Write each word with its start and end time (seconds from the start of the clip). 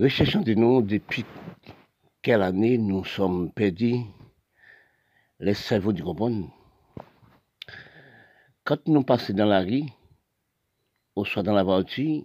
Recherchons 0.00 0.40
de 0.40 0.54
nous 0.54 0.80
depuis 0.80 1.26
quelle 2.22 2.40
année 2.40 2.78
nous 2.78 3.04
sommes 3.04 3.52
perdus 3.52 4.00
les 5.38 5.52
cerveaux 5.52 5.92
du 5.92 6.02
comprendre. 6.02 6.50
Quand 8.64 8.88
nous 8.88 9.02
passons 9.02 9.34
dans 9.34 9.44
la 9.44 9.60
rue, 9.60 9.82
ou 11.14 11.26
soit 11.26 11.42
dans 11.42 11.52
la 11.52 11.64
voiture, 11.64 12.24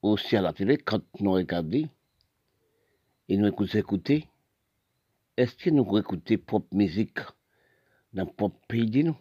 ou 0.00 0.10
aussi 0.10 0.36
à 0.36 0.42
la 0.42 0.52
télé, 0.52 0.78
quand 0.78 1.02
nous 1.18 1.32
regardons 1.32 1.88
et 3.28 3.36
nous 3.36 3.48
écoutons, 3.76 4.20
est-ce 5.36 5.56
que 5.56 5.70
nous 5.70 5.98
écoutons 5.98 6.38
propre 6.38 6.72
musique 6.72 7.18
dans 8.12 8.26
propre 8.26 8.60
pays 8.68 8.88
de 8.88 9.02
nous 9.02 9.16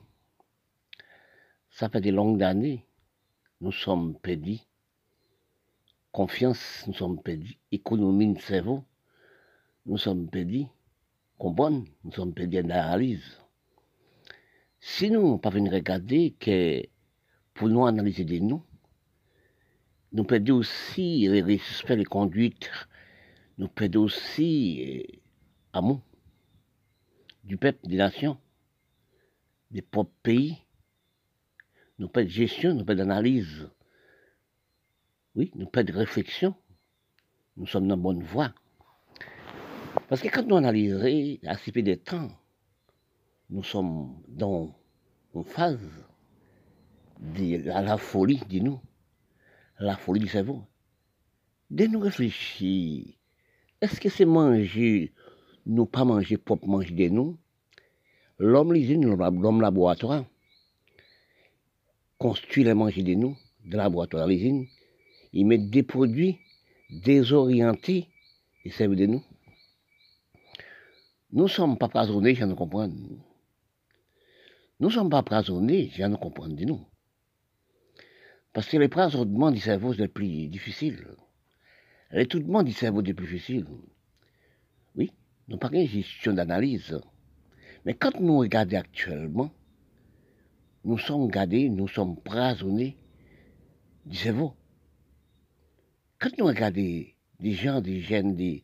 Ça 1.72 1.90
fait 1.90 2.00
des 2.00 2.12
longues 2.12 2.44
années, 2.44 2.86
nous 3.60 3.72
sommes 3.72 4.20
perdus. 4.20 4.60
Confiance, 6.12 6.86
nous 6.88 6.94
sommes 6.94 7.22
perdus. 7.22 7.58
Économie 7.72 8.34
de 8.34 8.40
cerveau, 8.40 8.84
nous 9.86 9.98
sommes 9.98 10.30
perdus. 10.30 10.66
Comprendre, 11.38 11.86
nous 12.04 12.12
sommes 12.12 12.34
perdus 12.34 12.64
d'analyse. 12.64 13.40
Si 14.80 15.12
nous 15.12 15.38
pas 15.38 15.50
venir 15.50 15.74
regarder 15.74 16.32
que 16.40 16.84
pour 17.54 17.70
nous 17.70 17.86
analyser 17.86 18.26
de 18.26 18.40
nous, 18.40 18.64
nous 20.12 20.24
perdons 20.24 20.56
aussi 20.56 21.28
le 21.28 21.44
respect, 21.44 21.96
les 21.96 22.06
conduites, 22.06 22.72
nous 23.58 23.68
perdons 23.68 24.04
aussi 24.04 25.22
l'amour 25.74 26.02
du 27.44 27.58
peuple, 27.58 27.88
des 27.88 27.98
nations, 27.98 28.38
des 29.70 29.82
propres 29.82 30.16
pays. 30.24 30.58
Nous 32.00 32.08
perdons 32.08 32.30
gestion, 32.30 32.74
nous 32.74 32.86
perdons 32.86 33.04
d'analyse. 33.04 33.70
Oui, 35.36 35.52
nous 35.56 35.68
perdons 35.68 35.94
de 35.94 36.00
réflexion. 36.00 36.56
Nous 37.56 37.68
sommes 37.68 37.88
dans 37.88 37.96
la 37.96 38.02
bonne 38.02 38.24
voie. 38.24 38.54
Parce 40.08 40.22
que 40.22 40.28
quand 40.28 40.46
nous 40.48 40.56
analysons 40.56 41.38
à 41.46 41.56
ce 41.56 41.72
peu 41.72 41.84
de 41.84 41.94
temps, 41.96 42.30
nous 43.50 43.64
sommes 43.64 44.22
dans 44.28 44.76
une 45.36 45.44
phase 45.44 45.80
de 47.20 47.64
la, 47.64 47.98
folie 47.98 48.42
de 48.50 48.60
nous, 48.60 48.80
la 49.80 49.96
folie 49.98 50.22
du 50.22 50.28
cerveau. 50.28 50.64
De 51.70 51.86
nous 51.86 52.00
réfléchir, 52.00 53.06
est-ce 53.82 54.00
que 54.00 54.10
c'est 54.10 54.26
manger, 54.26 55.14
nous 55.66 55.86
pas 55.86 56.06
manger 56.06 56.38
propre 56.38 56.68
manger 56.68 56.96
de 56.96 57.10
nous 57.10 57.38
L'homme 58.40 58.74
l'usine, 58.74 59.06
l'homme 59.06 59.62
laboratoire, 59.62 60.26
construit 62.18 62.64
les 62.64 62.74
manger 62.74 63.04
de 63.04 63.14
nous, 63.14 63.38
de 63.66 63.78
laboratoire 63.78 64.28
l'usine, 64.28 64.66
il 65.34 65.46
met 65.46 65.58
des 65.58 65.84
produits 65.84 66.40
désorientés 66.90 68.08
et 68.66 68.72
servent 68.72 68.96
de 68.96 69.06
nous. 69.06 69.24
Nous 71.32 71.44
ne 71.44 71.48
sommes 71.48 71.78
pas 71.78 71.90
prisonniers, 71.90 72.34
je 72.34 72.46
ne 72.46 72.56
comprends. 72.56 72.88
Nous 72.88 73.20
ne 74.80 74.90
sommes 74.90 75.10
pas 75.10 75.22
prisonniers, 75.22 75.92
je 75.94 76.04
ne 76.04 76.16
comprends 76.16 76.48
de 76.48 76.66
nous. 76.66 76.86
Parce 78.54 78.68
que 78.68 78.78
les 78.78 78.88
prisonnements 78.88 79.52
du 79.52 79.60
cerveau, 79.60 79.94
c'est 79.94 80.02
le 80.02 80.08
plus 80.08 80.48
difficile. 80.48 81.06
L'étoutement 82.12 82.64
du 82.64 82.72
cerveau, 82.72 83.04
c'est 83.06 83.14
plus 83.14 83.28
difficile. 83.28 83.68
Oui, 84.96 85.12
nous 85.48 85.58
pas 85.58 85.70
une 85.72 85.88
gestion 85.88 86.34
d'analyse. 86.34 87.00
Mais 87.86 87.94
quand 87.94 88.20
nous 88.20 88.40
regardons 88.40 88.78
actuellement, 88.78 89.52
nous 90.84 90.98
sommes 90.98 91.30
gardés, 91.30 91.70
nous 91.70 91.88
sommes 91.88 92.20
prisonniers 92.20 92.98
du 94.06 94.18
cerveau. 94.18 94.56
Quand 96.20 96.38
nous 96.38 96.48
regardons 96.48 97.06
des 97.40 97.54
gens, 97.54 97.80
des 97.80 98.02
jeunes 98.02 98.36
de 98.36 98.62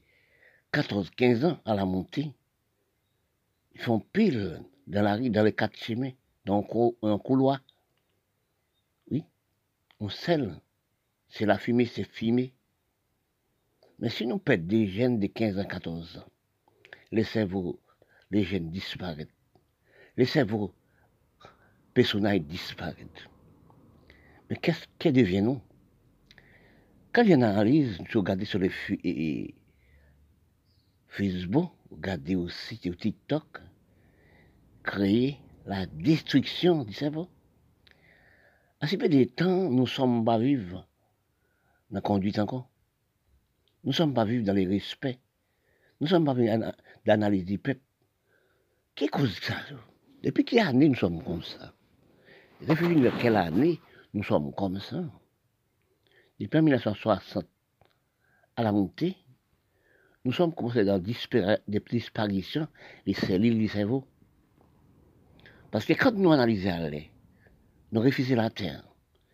14-15 0.73 1.45
ans 1.45 1.59
à 1.63 1.73
la 1.73 1.85
montée, 1.85 2.33
ils 3.73 3.79
font 3.79 4.01
pile 4.01 4.61
dans 4.87 5.01
la 5.01 5.15
rue, 5.15 5.29
dans 5.29 5.41
les 5.41 5.53
quatre 5.53 5.77
chemins, 5.77 6.11
dans 6.43 6.67
un 7.01 7.17
couloir. 7.17 7.61
Oui, 9.09 9.23
on 10.01 10.09
scelle. 10.09 10.59
C'est 11.29 11.45
la 11.45 11.57
fumée, 11.57 11.85
c'est 11.85 12.03
fumée. 12.03 12.53
Mais 13.99 14.09
si 14.09 14.27
nous 14.27 14.37
perdons 14.37 14.67
des 14.67 14.87
jeunes 14.87 15.19
de 15.19 15.27
15 15.27 15.57
à 15.57 15.63
14 15.63 16.17
ans, 16.17 16.29
les 17.13 17.23
cerveaux, 17.23 17.79
les 18.31 18.43
jeunes 18.43 18.69
disparaissent. 18.69 19.27
Les 20.17 20.25
cerveaux, 20.25 20.73
personnages 21.93 22.41
disparaissent. 22.41 23.29
Mais 24.49 24.57
qu'est-ce 24.57 24.87
que 24.99 25.07
deviennent-nous 25.07 25.61
Quand 27.15 27.23
j'analyse, 27.23 27.97
je 28.09 28.17
regarde 28.17 28.43
sur 28.43 28.59
les 28.59 29.55
Facebook, 31.07 31.71
regardez 31.89 32.35
aussi 32.35 32.75
sur 32.75 32.97
TikTok, 32.97 33.61
créer 34.83 35.37
la 35.65 35.85
destruction 35.85 36.83
du 36.83 36.91
cerveau. 36.91 37.29
À 38.81 38.87
ce 38.87 38.97
peu 38.97 39.07
de 39.07 39.23
temps, 39.23 39.69
nous 39.69 39.83
ne 39.83 39.85
sommes 39.85 40.25
pas 40.25 40.37
vivre 40.37 40.85
dans 41.89 41.95
la 41.95 42.01
conduite 42.01 42.37
encore. 42.37 42.69
Nous 43.85 43.91
ne 43.91 43.95
sommes 43.95 44.13
pas 44.13 44.25
vivre 44.25 44.43
dans 44.43 44.51
le 44.51 44.67
respect. 44.67 45.17
Nous 46.01 46.07
ne 46.07 46.09
sommes 46.09 46.25
pas 46.25 46.33
vivre 46.33 46.57
dans 46.57 46.73
l'analyse 47.05 47.45
du 47.45 47.59
peuple. 47.59 47.79
Qu'est-ce 48.93 49.11
cause 49.11 49.39
ça? 49.39 49.55
Depuis 50.21 50.43
quelle 50.43 50.67
année 50.67 50.89
nous 50.89 50.95
sommes 50.95 51.23
comme 51.23 51.43
ça? 51.43 51.73
Depuis 52.67 53.09
quelle 53.21 53.37
année 53.37 53.79
nous 54.13 54.23
sommes 54.23 54.53
comme 54.53 54.81
ça? 54.81 55.01
Depuis 56.37 56.61
1960 56.61 57.45
à 58.57 58.63
la 58.63 58.73
montée, 58.73 59.15
nous 60.25 60.33
sommes 60.33 60.53
commencés 60.53 60.83
dans 60.83 60.99
des 60.99 61.79
disparitions 61.79 62.67
des 63.05 63.13
cellules 63.13 63.57
du 63.57 63.69
cerveau. 63.69 64.05
Parce 65.71 65.85
que 65.85 65.93
quand 65.93 66.11
nous 66.11 66.33
analysons 66.33 66.91
nous 67.91 68.01
refusons 68.01 68.35
la 68.35 68.49
terre, 68.49 68.83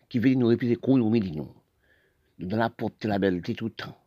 qui 0.10 0.20
veut 0.20 0.36
nous 0.36 0.48
refuser 0.48 0.76
l'économie 0.76 1.22
de 1.22 1.30
nous, 1.30 1.52
nous 2.38 2.48
donnons 2.48 2.62
la 2.62 2.70
porte 2.70 3.04
la 3.06 3.18
belleté 3.18 3.56
tout 3.56 3.66
le 3.66 3.72
temps. 3.72 3.98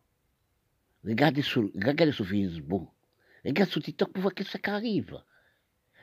Regardez 1.05 1.43
sur, 1.43 1.63
regardez 1.75 2.13
sur 2.13 2.27
Facebook, 2.27 2.89
regardez 3.45 3.73
sur 3.73 3.83
TikTok 3.83 4.13
pour 4.13 4.23
voir 4.23 4.35
ce 4.39 4.57
qui 4.57 4.71
arrive. 4.71 5.21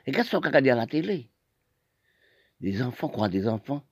Regardez 0.06 0.28
ce 0.28 0.36
qu'on 0.36 0.46
regarde 0.46 0.68
à 0.68 0.74
la 0.74 0.86
télé. 0.86 1.30
Des 2.60 2.82
enfants, 2.82 3.08
quoi, 3.08 3.30
des 3.30 3.48
enfants, 3.48 3.82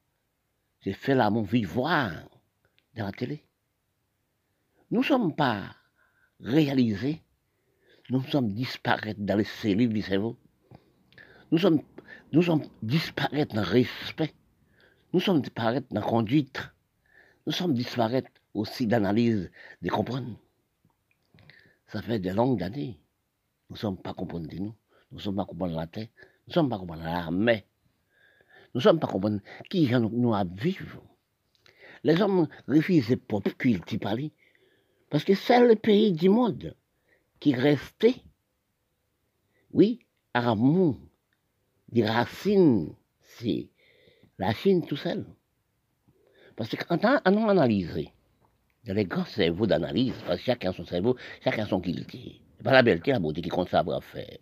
c'est 0.82 0.92
fait 0.92 1.14
l'amour 1.14 1.46
voir 1.64 2.28
dans 2.94 3.06
la 3.06 3.12
télé. 3.12 3.44
Nous 4.90 5.00
ne 5.00 5.04
sommes 5.04 5.34
pas 5.34 5.76
réalisés, 6.40 7.22
nous 8.10 8.22
sommes 8.24 8.52
disparaître 8.52 9.20
dans 9.20 9.36
les 9.36 9.44
cellules 9.44 9.92
du 9.92 10.02
cerveau. 10.02 10.36
Nous 11.52 11.58
sommes, 11.58 11.82
nous 12.32 12.42
sommes 12.42 12.64
disparaître 12.82 13.54
dans 13.54 13.62
le 13.62 13.68
respect. 13.68 14.34
Nous 15.12 15.20
sommes 15.20 15.40
disparaître 15.40 15.86
dans 15.90 16.00
la 16.00 16.06
conduite. 16.06 16.60
Nous 17.46 17.52
sommes 17.52 17.74
disparaître 17.74 18.30
aussi 18.54 18.86
d'analyse, 18.86 19.50
de 19.82 19.88
comprendre. 19.90 20.36
Ça 21.88 22.02
fait 22.02 22.18
de 22.18 22.30
longues 22.30 22.62
années. 22.62 23.00
Nous 23.68 23.74
ne 23.74 23.78
sommes 23.78 23.96
pas 23.96 24.14
comprendre 24.14 24.48
de 24.48 24.56
nous. 24.56 24.74
Nous 25.10 25.18
ne 25.18 25.22
sommes 25.22 25.36
pas 25.36 25.44
comprendre 25.44 25.76
la 25.76 25.86
terre. 25.86 26.08
Nous 26.16 26.50
ne 26.50 26.54
sommes 26.54 26.68
pas 26.68 26.78
comprendre 26.78 27.02
l'armée. 27.02 27.64
Nous 28.74 28.78
ne 28.78 28.82
sommes 28.82 29.00
pas 29.00 29.08
comprendre 29.08 29.40
qui 29.68 29.88
nous, 29.90 30.34
à 30.34 30.44
vivre. 30.44 31.02
Les 32.02 32.20
hommes 32.20 32.48
refusent 32.66 33.16
propre 33.28 33.50
culture 33.50 33.98
parler. 33.98 34.32
Parce 35.10 35.24
que 35.24 35.34
c'est 35.34 35.66
le 35.66 35.76
pays 35.76 36.12
du 36.12 36.28
monde 36.28 36.74
qui 37.40 37.54
restait, 37.54 38.16
oui, 39.72 40.00
amour, 40.34 40.98
des 41.88 42.04
racines, 42.04 42.94
c'est 43.20 43.68
la 44.38 44.52
Chine 44.54 44.86
tout 44.86 44.96
seul. 44.96 45.26
Parce 46.56 46.74
qu'en 46.76 46.98
on 46.98 47.48
analysé, 47.48 48.12
dans 48.84 48.94
les 48.94 49.04
grands 49.04 49.24
cerveaux 49.24 49.66
d'analyse, 49.66 50.14
parce 50.26 50.38
que 50.38 50.44
chacun 50.44 50.72
son 50.72 50.84
cerveau, 50.84 51.16
chacun 51.42 51.66
son 51.66 51.80
culture. 51.80 52.32
C'est 52.56 52.62
pas 52.62 52.72
la 52.72 52.82
belleté, 52.82 53.10
la 53.10 53.18
beauté 53.18 53.40
qui 53.40 53.48
compte 53.48 53.68
savoir 53.68 54.04
faire. 54.04 54.38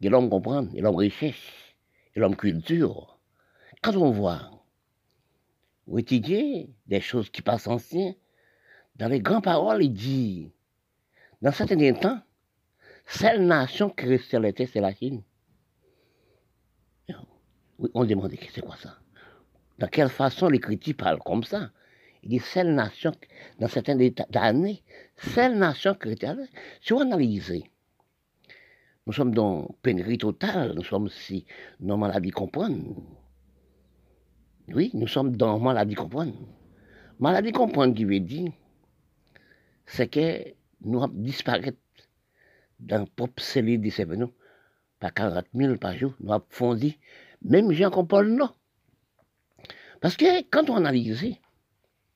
Et 0.00 0.08
l'homme 0.08 0.30
comprend, 0.30 0.66
et 0.74 0.80
l'homme 0.80 0.96
recherche, 0.96 1.76
et 2.14 2.20
l'homme 2.20 2.36
culture. 2.36 3.18
Quand 3.82 3.94
on 3.96 4.10
voit 4.10 4.50
ou 5.90 5.98
étudier 5.98 6.70
des 6.86 7.00
choses 7.00 7.28
qui 7.30 7.42
passent 7.42 7.66
anciennes, 7.66 8.14
dans 8.94 9.08
les 9.08 9.20
grandes 9.20 9.42
paroles, 9.42 9.82
il 9.82 9.92
dit, 9.92 10.52
dans 11.42 11.52
certains 11.52 11.92
temps, 11.94 12.20
seule 13.06 13.42
nation 13.42 13.90
qui 13.90 14.06
la 14.06 14.52
terre, 14.52 14.68
c'est 14.72 14.80
la 14.80 14.94
Chine. 14.94 15.22
on 17.94 18.04
demande, 18.04 18.32
c'est 18.52 18.60
quoi 18.60 18.76
ça? 18.76 18.98
Dans 19.78 19.88
quelle 19.88 20.10
façon 20.10 20.48
l'écriture 20.48 20.94
parle 20.96 21.18
comme 21.18 21.42
ça? 21.42 21.70
Il 22.22 22.28
dit, 22.28 22.38
seule 22.38 22.72
nation, 22.72 23.12
dans 23.58 23.68
certains 23.68 23.98
années, 24.34 24.82
seule 25.16 25.58
nation 25.58 25.94
chrétienne. 25.94 26.46
Si 26.80 26.92
on 26.92 27.00
analyse, 27.00 27.64
nous 29.06 29.12
sommes 29.12 29.34
dans 29.34 29.74
pénurie 29.82 30.18
totale, 30.18 30.74
nous 30.76 30.84
sommes 30.84 31.08
si 31.08 31.46
nos 31.80 31.96
maladies 31.96 32.30
comprennent. 32.30 32.94
Oui, 34.72 34.90
nous 34.94 35.08
sommes 35.08 35.36
dans 35.36 35.58
maladie 35.58 35.94
comprendre. 35.94 36.32
Maladie 37.18 37.52
comprendre 37.52 37.94
qui 37.94 38.04
veut 38.04 38.20
dire, 38.20 38.52
c'est 39.86 40.08
que 40.08 40.54
nous 40.82 41.06
disparaître 41.08 41.76
dans 42.78 43.04
propre 43.04 43.42
cellule 43.42 43.80
de 43.80 43.90
cerveau, 43.90 44.32
par 45.00 45.12
40 45.12 45.44
000 45.54 45.76
par 45.76 45.96
jour, 45.96 46.14
nous 46.20 46.32
avons 46.32 46.44
fondi, 46.50 46.98
même 47.42 47.72
Jean 47.72 47.90
Paul 48.04 48.28
non. 48.28 48.50
Parce 50.00 50.16
que 50.16 50.42
quand 50.50 50.70
on 50.70 50.76
analyse 50.76 51.36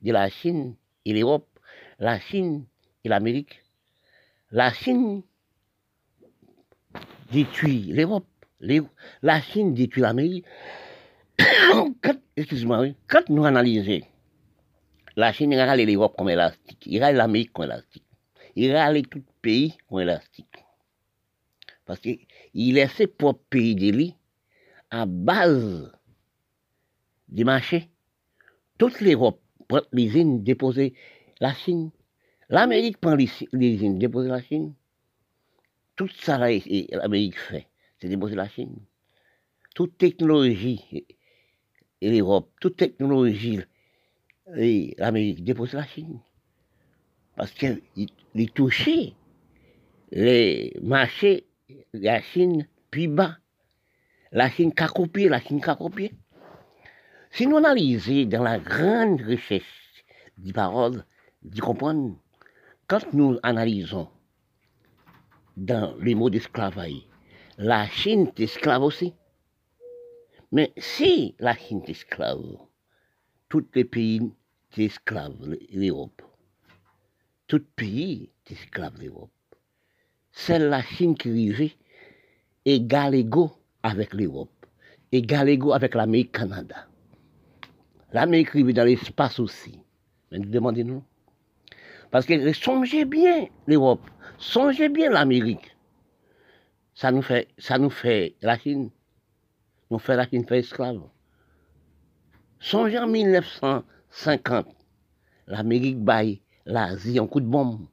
de 0.03 0.13
la 0.13 0.29
Chine 0.31 0.75
et 1.05 1.13
l'Europe, 1.13 1.49
la 1.99 2.21
Chine 2.21 2.65
et 3.03 3.09
l'Amérique, 3.09 3.63
la 4.53 4.73
Chine 4.73 5.23
détruit 7.33 7.93
l'Europe, 7.93 8.27
la 8.61 9.41
Chine 9.41 9.75
détruit 9.75 10.03
l'Amérique. 10.03 10.45
Excuse-moi, 12.37 12.89
quand 13.07 13.29
nous 13.29 13.45
analysons 13.45 14.05
la 15.15 15.33
Chine, 15.33 15.53
il 15.53 15.61
râle 15.61 15.81
l'Europe 15.81 16.17
comme 16.19 16.31
élastique, 16.31 16.85
il 16.87 17.01
râle 17.01 17.15
l'Amérique 17.15 17.53
comme 17.53 17.67
élastique, 17.67 18.05
il 18.57 18.75
râle 18.75 19.07
tout 19.07 19.23
pays 19.41 19.77
comme 19.89 20.01
élastique. 20.01 20.65
Parce 21.85 22.01
qu'il 22.01 22.19
laisse 22.57 22.93
ses 22.95 23.07
propres 23.07 23.45
pays 23.51 23.77
de 23.77 24.11
à 24.91 25.07
base 25.07 25.93
du 27.29 27.45
marché. 27.45 27.89
Toute 28.79 29.01
l'Europe 29.01 29.41
prend 29.69 29.83
l'usine 29.93 30.43
déposer 30.43 30.95
la 31.41 31.55
Chine. 31.55 31.93
L'Amérique 32.49 32.99
prend 32.99 33.15
l'usine 33.15 33.99
déposer 33.99 34.29
la 34.29 34.43
Chine. 34.43 34.75
Tout 35.95 36.09
ça, 36.09 36.39
l'Amérique 36.39 37.39
fait, 37.39 37.69
c'est 38.01 38.09
déposer 38.09 38.35
la 38.35 38.49
Chine. 38.49 38.75
Toute 39.77 39.99
technologie, 39.99 41.07
et 42.05 42.11
l'Europe, 42.11 42.51
toute 42.61 42.77
technologie, 42.77 43.61
l'Amérique 44.47 45.43
dépose 45.43 45.73
la 45.73 45.87
Chine. 45.87 46.21
Parce 47.35 47.51
qu'il 47.53 48.51
touchait 48.53 49.15
les 50.13 50.77
marchés 50.83 51.47
la 51.95 52.21
Chine 52.21 52.69
plus 52.91 53.09
bas. 53.09 53.39
La 54.33 54.51
Chine 54.51 54.75
qu'a 54.75 54.89
copié, 54.89 55.31
la 55.31 55.41
Chine 55.41 55.63
qu'a 55.63 55.77
copié. 55.77 56.13
Si 57.31 57.47
nous 57.47 57.57
analysons 57.57 58.27
dans 58.27 58.43
la 58.43 58.59
grande 58.59 59.23
recherche 59.23 60.05
des 60.37 60.53
paroles, 60.53 61.05
du 61.43 61.63
comprendre, 61.63 62.17
quand 62.87 63.13
nous 63.15 63.39
analysons 63.43 64.09
dans 65.57 65.97
les 66.01 66.15
mots 66.15 66.31
d'esclavage, 66.31 67.09
la 67.57 67.89
Chine 67.89 68.27
est 68.37 68.41
esclave 68.41 68.83
aussi. 68.83 69.15
Mais 70.55 70.73
si 70.77 71.35
la 71.41 71.57
Chine 71.57 71.83
est 71.85 71.91
esclave, 71.91 72.59
tous 73.49 73.67
les 73.75 73.85
pays 73.85 74.21
sont 74.71 74.83
esclaves, 74.83 75.57
l'Europe. 75.73 76.23
Tout 77.49 77.65
pays 77.75 78.31
est 78.47 78.53
esclave, 78.53 78.95
l'Europe. 79.03 79.33
C'est 80.31 80.61
la 80.61 80.81
Chine 80.81 81.17
qui 81.17 81.51
vit 81.51 81.77
égal 82.65 83.17
égaux 83.17 83.51
avec 83.83 84.15
l'Europe, 84.15 84.67
égal 85.11 85.49
égaux 85.49 85.73
avec 85.73 85.97
l'Amérique 85.97 86.31
Canada. 86.31 86.87
L'Amérique 88.13 88.55
vit 88.55 88.73
dans 88.73 88.85
l'espace 88.85 89.41
aussi. 89.41 89.81
Mais 90.31 90.39
demandez-nous. 90.39 91.03
Parce 92.13 92.27
que 92.27 92.53
songez 92.53 93.05
bien 93.05 93.49
l'Europe, 93.67 94.09
songez 94.39 94.89
bien 94.89 95.11
l'Amérique. 95.11 95.77
Ça 96.95 97.11
nous 97.11 97.23
fait, 97.23 97.49
ça 97.59 97.77
nous 97.77 97.91
fait 97.91 98.37
la 98.41 98.57
Chine 98.57 98.91
nous 99.91 99.99
fait 99.99 100.17
la 100.17 100.27
Chine 100.27 100.47
fait 100.47 100.61
esclave. 100.61 101.03
Songez 102.59 102.99
en 102.99 103.07
1950, 103.07 104.67
l'Amérique 105.47 106.03
baille 106.03 106.41
l'Asie 106.67 107.21
en 107.21 107.27
coup 107.27 107.41
de 107.41 107.47
bombe. 107.47 107.87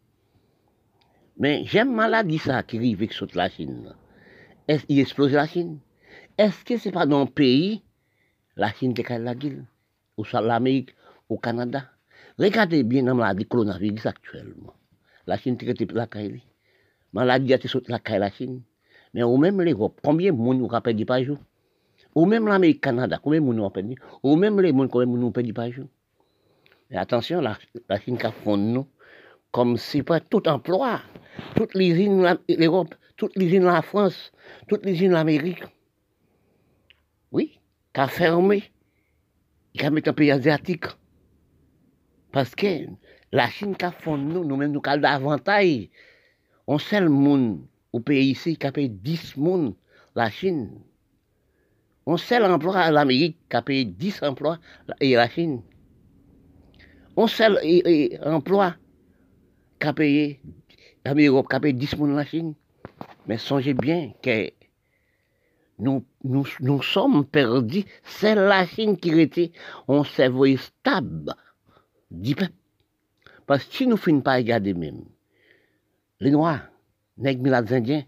Mais 1.38 1.64
j'aime 1.66 1.94
mal 1.94 2.26
dire 2.28 2.42
ça 2.42 2.64
qui 2.64 2.78
arrive 2.78 2.98
avec 3.00 3.36
la 3.36 3.50
Chine. 3.50 3.94
Est-ce 4.68 4.86
qu'il 4.86 5.00
explose 5.00 5.34
la 5.34 5.48
Chine? 5.48 5.80
Est-ce 6.38 6.64
que 6.64 6.78
ce 6.78 6.88
n'est 6.88 6.94
pas 6.94 7.06
dans 7.06 7.22
un 7.22 7.26
pays, 7.26 7.84
la 8.56 8.72
Chine 8.72 8.94
qui 8.94 9.04
la 9.04 9.36
gueule? 9.36 9.66
Ou 10.18 10.26
soit 10.26 10.42
l'Amérique, 10.42 10.96
au 11.30 11.38
Canada? 11.38 11.90
Regardez 12.38 12.84
bien 12.84 13.04
la 13.04 13.14
maladie 13.14 13.46
coronavirus 13.46 14.06
actuellement. 14.06 14.74
La 15.28 15.38
Chine 15.38 15.58
traite 15.58 15.82
la 15.92 16.08
caille. 16.08 16.44
Maladie 17.14 17.54
a 17.54 17.58
été 17.58 17.70
la 17.88 18.00
caille 18.00 18.20
la 18.20 18.32
Chine. 18.32 18.62
Mais 19.14 19.24
au 19.24 19.38
même 19.38 19.62
l'Europe, 19.62 20.00
combien 20.04 20.32
de 20.32 20.38
monde 20.38 20.60
nous 20.60 20.68
rappelle 20.68 21.06
par 21.06 21.22
jour 21.24 21.38
ou 22.16 22.26
même 22.26 22.48
l'Amérique 22.48 22.82
Canada, 22.82 23.20
combien 23.22 23.40
de 23.42 23.46
monde 23.46 23.74
perdu? 23.74 23.96
Ou 24.24 24.36
même 24.36 24.60
les 24.60 24.70
gens, 24.70 24.88
combien 24.88 25.08
de 25.08 25.18
monde 25.18 25.34
perdu 25.34 25.54
par 25.54 25.72
jour? 25.72 25.88
Et 26.90 26.98
attention, 26.98 27.40
la, 27.42 27.58
Chine 28.00 28.18
qui 28.18 28.32
fond 28.44 28.58
nous, 28.58 28.86
comme 29.52 29.78
si 29.78 30.04
pas 30.04 30.20
tout 30.20 30.48
emploi, 30.48 31.02
toute 31.56 31.74
l'usine 31.74 32.38
l'Europe, 32.50 32.96
toute 33.16 33.36
l'usine 33.38 33.64
la 33.64 33.82
France, 33.82 34.32
toute 34.68 34.86
l'usine 34.86 35.12
l'Amérique. 35.12 35.64
Oui, 37.32 37.60
qui 37.94 38.02
a 38.02 38.08
fermé, 38.08 38.64
qui 39.74 39.86
a 39.86 39.90
mis 39.90 40.02
un 40.06 40.14
pays 40.14 40.32
asiatique. 40.32 40.86
Parce 42.34 42.56
que 42.56 42.88
la 43.32 43.50
Chine 43.50 43.76
qui 43.76 43.86
fond 44.00 44.18
nous, 44.18 44.44
nous-mêmes, 44.44 44.74
nous 44.74 44.82
avons 44.84 45.02
davantage. 45.02 45.88
On 46.68 46.78
sait 46.78 47.00
le 47.00 47.10
monde 47.10 47.62
au 47.94 48.02
pays 48.02 48.32
ici 48.32 48.58
qui 48.58 48.68
a 48.68 48.72
payé 48.72 48.90
10 48.90 49.38
monde, 49.38 49.76
la 50.16 50.30
Chine. 50.30 50.72
On 52.06 52.18
sait 52.18 52.40
l'emploi 52.40 52.78
à 52.78 52.92
l'Amérique 52.92 53.38
qui 53.50 53.56
a 53.56 53.62
payé 53.62 53.86
10 53.86 54.24
emplois 54.24 54.60
et 55.00 55.16
la 55.16 55.30
Chine. 55.30 55.62
On 57.16 57.28
sait 57.28 57.50
l'emploi 58.26 58.76
qui 59.80 59.88
a 59.88 59.94
payé 59.94 60.42
l'Amérique 61.06 61.50
qui 61.50 61.56
a 61.56 61.60
payé 61.60 61.74
10 61.74 61.96
la 62.16 62.26
Chine. 62.26 62.56
Mais 63.28 63.38
songez 63.38 63.74
bien 63.74 64.14
que 64.22 64.52
nous, 65.78 66.04
nous, 66.24 66.82
sommes 66.82 67.26
perdus. 67.26 67.86
C'est 68.04 68.36
la 68.36 68.66
Chine 68.66 68.98
qui 68.98 69.20
était 69.20 69.52
un 69.88 70.04
cerveau 70.04 70.46
stable 70.58 71.36
du 72.10 72.36
peuple. 72.36 72.54
Parce 73.46 73.66
que 73.66 73.76
si 73.76 73.86
nous 73.86 73.94
ne 73.94 73.98
finissons 73.98 74.24
pas 74.24 74.36
regarder 74.36 74.74
même, 74.74 75.04
les 76.20 76.32
Noirs, 76.32 76.62
les 77.18 77.36
Indiens, 77.74 78.04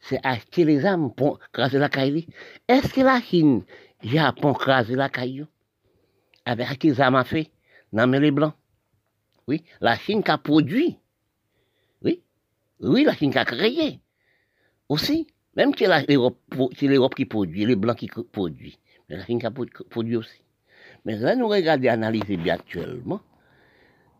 c'est 0.00 0.20
acheter 0.24 0.64
les 0.64 0.84
armes 0.84 1.12
pour 1.12 1.38
craser 1.52 1.78
la 1.78 1.88
caille. 1.88 2.26
Est-ce 2.68 2.92
que 2.92 3.00
la 3.00 3.20
Chine, 3.20 3.64
Japon, 4.02 4.52
craser 4.52 4.94
la 4.94 5.08
caille 5.08 5.46
avec 6.44 6.82
les 6.84 7.00
armes 7.00 7.16
à 7.16 7.24
fait 7.24 7.50
dans 7.92 8.10
les 8.10 8.30
blancs 8.30 8.54
Oui, 9.48 9.64
la 9.80 9.96
Chine 9.96 10.22
qui 10.22 10.30
a 10.30 10.38
produit. 10.38 10.98
Oui, 12.02 12.22
oui, 12.80 13.04
la 13.04 13.14
Chine 13.14 13.32
qui 13.32 13.38
a 13.38 13.44
créé. 13.44 14.00
Aussi, 14.88 15.26
même 15.56 15.72
si 15.74 15.86
l'Europe 15.86 17.14
qui 17.14 17.24
produit, 17.24 17.66
les 17.66 17.76
blancs 17.76 17.98
qui 17.98 18.08
produisent, 18.08 18.78
mais 19.08 19.16
la 19.16 19.24
Chine 19.24 19.40
qui 19.40 19.46
a 19.46 19.50
produit 19.50 20.16
aussi. 20.16 20.42
Mais 21.04 21.16
là, 21.16 21.34
nous 21.34 21.48
regardons, 21.48 21.88
analyser 21.88 22.36
bien 22.36 22.54
actuellement, 22.54 23.20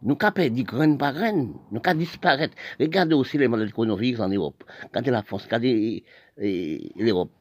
nous 0.03 0.17
avons 0.21 0.33
perdu 0.33 0.63
graine 0.63 0.99
par 0.99 1.15
graine, 1.15 1.55
nous 1.71 1.81
avons 1.85 1.99
disparaître. 1.99 2.55
Regardez 2.79 3.15
aussi 3.15 3.39
les 3.39 3.49
maladies 3.49 3.73
coronavirus 3.73 4.21
en 4.21 4.29
Europe. 4.29 4.65
Regardez 4.85 5.11
la 5.11 5.23
France, 5.23 5.45
regardez 5.45 6.05
l'Europe. 6.37 7.33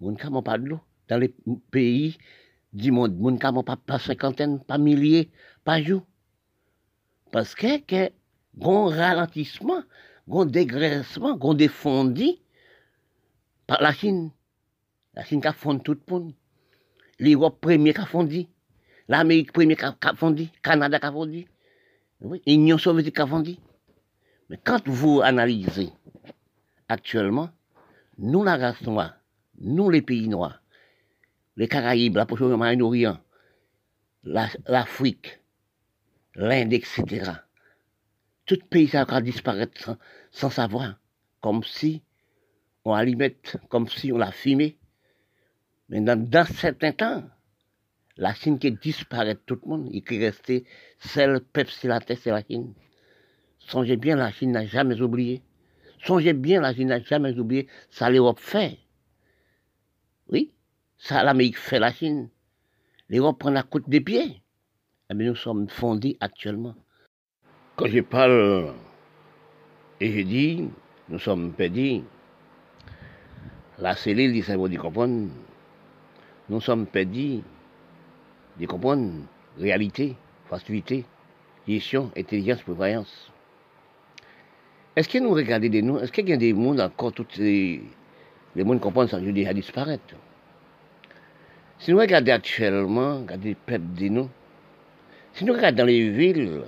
Nous 0.00 0.12
n'avons 0.12 0.42
pas 0.42 0.58
de 0.58 0.66
l'eau. 0.66 0.80
Dans 1.08 1.18
les 1.18 1.34
pays 1.70 2.18
du 2.72 2.90
monde, 2.90 3.16
nous 3.18 3.30
n'avons 3.30 3.62
pas 3.62 3.76
pas 3.76 3.98
cinquantaine, 3.98 4.62
pas 4.64 4.78
milliers, 4.78 5.30
pas 5.64 5.80
jour. 5.80 6.02
Parce 7.30 7.54
que, 7.54 7.78
que, 7.78 8.10
un 8.62 8.88
ralentissement, 8.88 9.82
un 10.30 10.46
dégraissement, 10.46 11.38
un 11.40 11.54
défendu 11.54 12.30
par 13.66 13.82
la 13.82 13.92
Chine. 13.92 14.30
La 15.14 15.24
Chine 15.24 15.40
qui 15.40 15.46
a 15.46 15.52
fondu 15.52 15.82
tout 15.82 15.94
le 15.94 16.12
monde. 16.12 16.32
L'Europe 17.18 17.60
première 17.60 17.94
qui 17.94 18.00
a 18.00 18.06
fondu. 18.06 18.46
L'Amérique 19.08 19.52
première 19.52 19.76
qui 19.76 19.84
a 19.84 20.14
fondu. 20.14 20.48
Canada 20.62 20.98
qui 20.98 21.06
a 21.06 21.12
fondu. 21.12 21.46
Oui, 22.20 22.42
Union 22.46 22.78
soviétique 22.78 23.20
a 23.20 23.24
vendu. 23.24 23.56
Mais 24.48 24.58
quand 24.62 24.86
vous 24.88 25.20
analysez 25.22 25.90
actuellement, 26.88 27.50
nous, 28.18 28.44
la 28.44 28.56
race 28.56 28.82
noire, 28.82 29.14
nous, 29.60 29.90
les 29.90 30.02
pays 30.02 30.28
noirs, 30.28 30.62
les 31.56 31.68
Caraïbes, 31.68 32.16
la 32.16 32.26
prochaine 32.26 32.54
Moyen-Orient, 32.54 33.18
l'Afrique, 34.24 35.40
l'Inde, 36.34 36.72
etc., 36.72 37.32
tout 38.46 38.58
pays 38.68 38.88
ça 38.88 39.04
va 39.04 39.20
disparaître 39.20 39.96
sans, 40.30 40.50
savoir, 40.50 40.98
comme 41.40 41.62
si 41.62 42.02
on 42.84 42.92
allait 42.92 43.36
comme 43.68 43.88
si 43.88 44.12
on 44.12 44.18
l'a 44.18 44.32
fumé. 44.32 44.78
Mais 45.88 46.00
dans, 46.00 46.22
dans 46.22 46.46
certains 46.46 46.92
temps, 46.92 47.24
la 48.16 48.34
Chine 48.34 48.58
qui 48.58 48.72
disparaît 48.72 49.36
tout 49.46 49.58
le 49.64 49.68
monde, 49.68 49.88
et 49.92 50.02
qui 50.02 50.18
restait 50.18 50.64
seul 50.98 51.40
peuple 51.40 51.72
la 51.84 52.00
terre, 52.00 52.18
c'est 52.20 52.30
la 52.30 52.42
Chine. 52.42 52.74
Songez 53.58 53.96
bien, 53.96 54.16
la 54.16 54.30
Chine 54.30 54.52
n'a 54.52 54.66
jamais 54.66 55.00
oublié. 55.00 55.42
Songez 56.04 56.32
bien, 56.32 56.60
la 56.60 56.74
Chine 56.74 56.88
n'a 56.88 57.00
jamais 57.00 57.38
oublié. 57.38 57.66
Ça 57.90 58.10
l'Europe 58.10 58.38
fait. 58.38 58.78
Oui, 60.28 60.52
ça 60.98 61.24
l'Amérique 61.24 61.58
fait 61.58 61.78
la 61.78 61.92
Chine. 61.92 62.28
L'Europe 63.08 63.38
prend 63.38 63.50
la 63.50 63.62
côte 63.62 63.88
des 63.88 64.00
pieds. 64.00 64.40
Mais 65.10 65.24
eh 65.24 65.28
nous 65.28 65.34
sommes 65.34 65.68
fondés 65.68 66.16
actuellement. 66.20 66.74
Quand 67.76 67.86
je 67.86 68.00
parle 68.00 68.72
et 70.00 70.10
je 70.12 70.20
dis, 70.26 70.68
nous 71.08 71.18
sommes 71.18 71.52
perdus, 71.52 72.02
la 73.78 73.94
cellule 73.96 74.32
du 74.32 74.42
cerveau 74.42 74.68
du 74.68 74.78
comprendre, 74.78 75.28
nous 76.48 76.60
sommes 76.60 76.86
perdus 76.86 77.42
de 78.58 78.66
comprendre 78.66 79.10
réalité, 79.58 80.16
facilité, 80.48 81.04
gestion, 81.66 82.10
intelligence, 82.16 82.62
prévoyance. 82.62 83.30
Est-ce 84.96 85.08
que 85.08 85.18
nous 85.18 85.30
regardons 85.30 85.68
de 85.68 85.80
nous, 85.80 85.98
est-ce 85.98 86.12
qu'il 86.12 86.28
y 86.28 86.32
a 86.32 86.36
des 86.36 86.52
mondes 86.52 86.80
encore, 86.80 87.12
tous 87.12 87.26
les, 87.38 87.82
les 88.54 88.64
mondes 88.64 88.80
comprennent 88.80 89.08
sans 89.08 89.20
déjà 89.20 89.52
disparaître? 89.52 90.14
Si 91.78 91.90
nous 91.90 91.98
regardons 91.98 92.32
actuellement, 92.32 93.18
regardons 93.18 93.44
les 93.44 93.54
peuples 93.56 93.94
de 93.98 94.08
nous, 94.08 94.30
si 95.32 95.44
nous 95.44 95.52
regardons 95.52 95.78
dans 95.78 95.86
les 95.86 96.10
villes, 96.10 96.62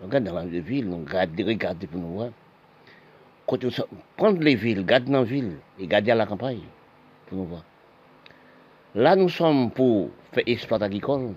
nous 0.00 0.06
regardons 0.06 0.32
dans 0.32 0.44
les 0.44 0.60
villes, 0.60 0.88
nous 0.88 0.98
regardons, 0.98 1.44
regardons 1.44 1.86
pour 1.88 2.00
nous 2.00 2.14
voir. 2.14 2.30
Quand 3.48 3.62
nous 3.62 3.70
prendre 4.16 4.40
les 4.40 4.54
villes, 4.54 4.84
garder 4.84 5.10
dans 5.10 5.22
les 5.22 5.28
villes 5.28 5.56
et 5.78 5.86
garder 5.86 6.12
à 6.12 6.14
la 6.14 6.26
campagne 6.26 6.60
pour 7.26 7.38
nous 7.38 7.44
voir. 7.46 7.64
Là, 8.96 9.14
nous 9.14 9.28
sommes 9.28 9.70
pour 9.70 10.08
faire 10.32 10.44
exploit 10.46 10.82
agricole. 10.82 11.34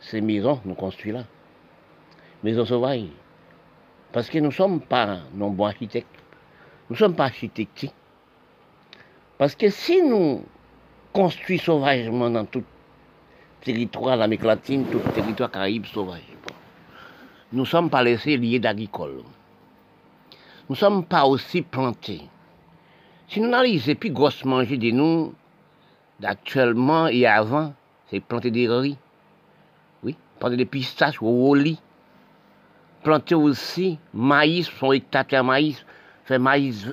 Ces 0.00 0.20
maisons, 0.20 0.60
nous 0.64 0.74
construisons 0.74 1.18
là. 1.18 1.24
Maisons 2.42 2.64
sauvages. 2.64 3.04
Parce 4.10 4.28
que 4.28 4.38
nous 4.38 4.46
ne 4.46 4.50
sommes 4.50 4.80
pas 4.80 5.20
non 5.32 5.50
bons 5.50 5.66
architectes. 5.66 6.08
Nous 6.90 6.94
ne 6.94 6.98
sommes 6.98 7.14
pas 7.14 7.26
architectes. 7.26 7.86
Parce 9.38 9.54
que 9.54 9.70
si 9.70 10.02
nous 10.02 10.42
construisons 11.12 11.78
sauvagement 11.78 12.30
dans 12.30 12.46
tout 12.46 12.64
territoire 13.60 14.16
l'Amérique 14.16 14.42
latine, 14.42 14.86
tout 14.86 14.98
territoire 15.14 15.52
caraïbe 15.52 15.86
sauvage, 15.86 16.20
nous 17.52 17.60
ne 17.60 17.64
sommes 17.64 17.90
pas 17.90 18.02
laissés 18.02 18.36
liés 18.36 18.58
d'agricole. 18.58 19.22
Nous 20.68 20.74
ne 20.74 20.74
sommes 20.74 21.04
pas 21.04 21.26
aussi 21.26 21.62
plantés. 21.62 22.22
Si 23.28 23.40
nous 23.40 23.46
analysons 23.46 23.94
plus 23.94 24.10
grosse 24.10 24.44
manger 24.44 24.78
de 24.78 24.90
nous, 24.90 25.32
d'actuellement 26.24 27.06
et 27.06 27.26
avant, 27.26 27.74
c'est 28.08 28.18
planter 28.18 28.50
des 28.50 28.66
riz. 28.66 28.96
Oui, 30.02 30.16
planter 30.40 30.56
des 30.56 30.64
pistaches 30.64 31.20
au 31.20 31.54
lit 31.54 31.78
planter 33.02 33.34
aussi 33.34 33.98
maïs, 34.14 34.70
son 34.80 34.92
hectare 34.92 35.44
maïs, 35.44 35.84
faire 36.24 36.40
maïs, 36.40 36.88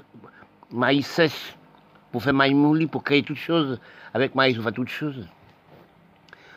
maïs 0.69 1.07
sèche, 1.07 1.55
pour 2.11 2.21
faire 2.21 2.33
maïs 2.33 2.53
mouli, 2.53 2.85
pour 2.87 3.01
créer 3.01 3.23
toutes 3.23 3.37
choses. 3.37 3.79
Avec 4.13 4.35
maïs, 4.35 4.59
on 4.59 4.63
fait 4.63 4.73
toutes 4.73 4.89
choses. 4.89 5.25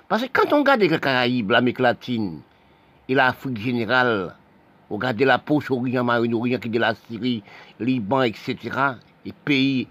Parce 0.08 0.22
que 0.22 0.28
quand 0.32 0.52
on 0.52 0.58
regarde 0.58 0.80
les 0.80 0.88
Caraïbes, 0.88 1.52
l'Amérique 1.52 1.78
latine 1.78 2.40
et 3.08 3.14
l'Afrique 3.14 3.58
générale, 3.58 4.34
on 4.90 4.96
regarde 4.96 5.22
la 5.22 5.38
poche 5.38 5.70
orient 5.70 6.02
marine 6.02 6.34
orient 6.34 6.58
qui 6.58 6.66
est 6.66 6.72
de 6.72 6.80
la 6.80 6.96
Syrie, 6.96 7.44
Liban, 7.78 8.22
etc., 8.22 8.56
et 9.24 9.32
pays, 9.44 9.86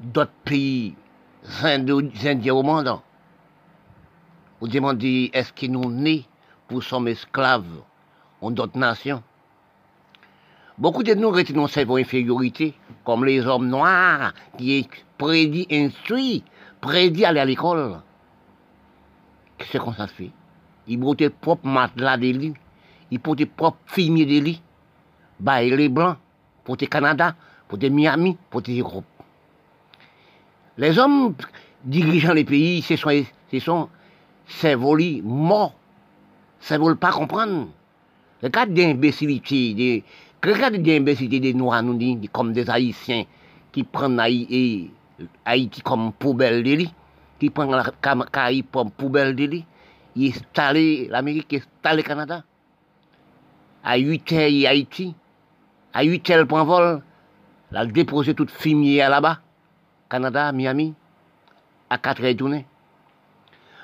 d'autres 0.00 0.32
pays 0.44 0.96
indiens 1.64 2.54
au 2.54 2.62
monde, 2.62 2.98
on 4.60 4.66
demande 4.66 5.02
est-ce 5.04 5.52
qu'ils 5.52 5.72
nous 5.72 5.90
nés 5.90 6.24
pour 6.68 6.82
sommes 6.82 7.08
esclaves 7.08 7.82
d'autres 8.50 8.78
nations? 8.78 9.22
Beaucoup 10.76 11.02
de 11.02 11.14
nous 11.14 11.30
retenons 11.30 11.68
cette 11.68 11.88
infériorité, 11.88 12.74
comme 13.04 13.24
les 13.24 13.46
hommes 13.46 13.68
noirs 13.68 14.32
qui 14.58 14.78
est 14.78 14.88
prédit, 15.18 15.68
instruit, 15.70 16.42
prédit 16.80 17.24
aller 17.24 17.40
à 17.40 17.44
l'école. 17.44 18.00
Qu'est-ce 19.56 19.78
qu'on 19.78 19.92
ça 19.92 20.08
fait? 20.08 20.32
Ils 20.88 20.98
portent 20.98 21.28
propre 21.28 21.66
matelas 21.66 22.16
de 22.16 22.26
lit, 22.26 22.54
ils 23.10 23.20
portent 23.20 23.44
propre 23.44 23.78
fumier 23.86 24.26
de 24.26 24.44
lit. 24.44 24.62
Bah, 25.38 25.62
les 25.62 25.88
blancs, 25.88 26.16
pour 26.64 26.76
le 26.80 26.86
Canada, 26.86 27.36
pour 27.68 27.78
Miami, 27.78 28.36
pour 28.50 28.62
l'Europe. 28.66 29.04
Les 30.76 30.98
hommes 30.98 31.34
dirigeant 31.84 32.32
les 32.32 32.44
pays, 32.44 32.82
ce 32.82 32.96
sont, 32.96 33.10
ce 33.50 33.58
sont 33.60 33.88
cerveaux 34.46 34.98
morts. 35.22 35.74
Ça 36.60 36.78
ne 36.78 36.84
veulent 36.84 36.96
pas 36.96 37.12
comprendre. 37.12 37.68
Regarde 38.42 38.74
d'imbécilité, 38.74 39.74
des, 39.74 40.04
regarde 40.44 40.76
d'imbécilité 40.76 41.40
des 41.40 41.54
Noirs, 41.54 41.82
nous 41.82 41.94
dit, 41.94 42.28
comme 42.32 42.52
des 42.52 42.68
Haïtiens 42.68 43.24
qui 43.70 43.84
prennent 43.84 44.18
Haïti, 44.18 44.90
Haïti 45.44 45.80
comme 45.80 46.12
poubelle 46.12 46.62
de 46.62 46.84
qui 47.38 47.50
prennent 47.50 47.70
la 47.70 47.84
Caraïbe 48.32 48.66
comme 48.72 48.90
poubelle 48.90 49.34
de 49.36 49.44
lit, 49.44 49.64
ils 50.16 50.30
installent 50.30 51.08
l'Amérique, 51.08 51.52
ils 51.52 51.58
installent 51.58 51.98
le 51.98 52.02
Canada. 52.02 52.44
À 53.82 53.96
8 53.96 54.32
heures, 54.32 54.70
Haïti, 54.70 55.14
à 55.92 56.02
8 56.02 56.30
heures, 56.30 56.46
point 56.46 56.64
vol, 56.64 57.02
la 57.70 57.86
déposer 57.86 58.34
toute 58.34 58.50
fumier 58.50 58.98
là-bas, 58.98 59.40
Canada, 60.08 60.52
Miami, 60.52 60.94
à 61.90 61.98
4 61.98 62.24
heures 62.24 62.36
tournées. 62.36 62.66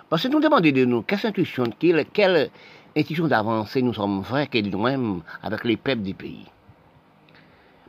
Parce 0.09 0.25
que 0.25 0.29
nous 0.29 0.41
demandons 0.41 0.71
de 0.71 0.85
nous, 0.85 1.03
quelle 1.03 1.19
institution, 1.19 1.65
quelle, 2.13 2.51
institution 2.97 3.29
d'avancer, 3.29 3.83
nous 3.83 3.95
sommes 3.95 4.23
vrais 4.23 4.49
que 4.49 4.59
nous-mêmes 4.59 5.23
avec 5.43 5.65
les 5.65 5.77
peuples 5.77 6.03
du 6.03 6.15
pays? 6.15 6.47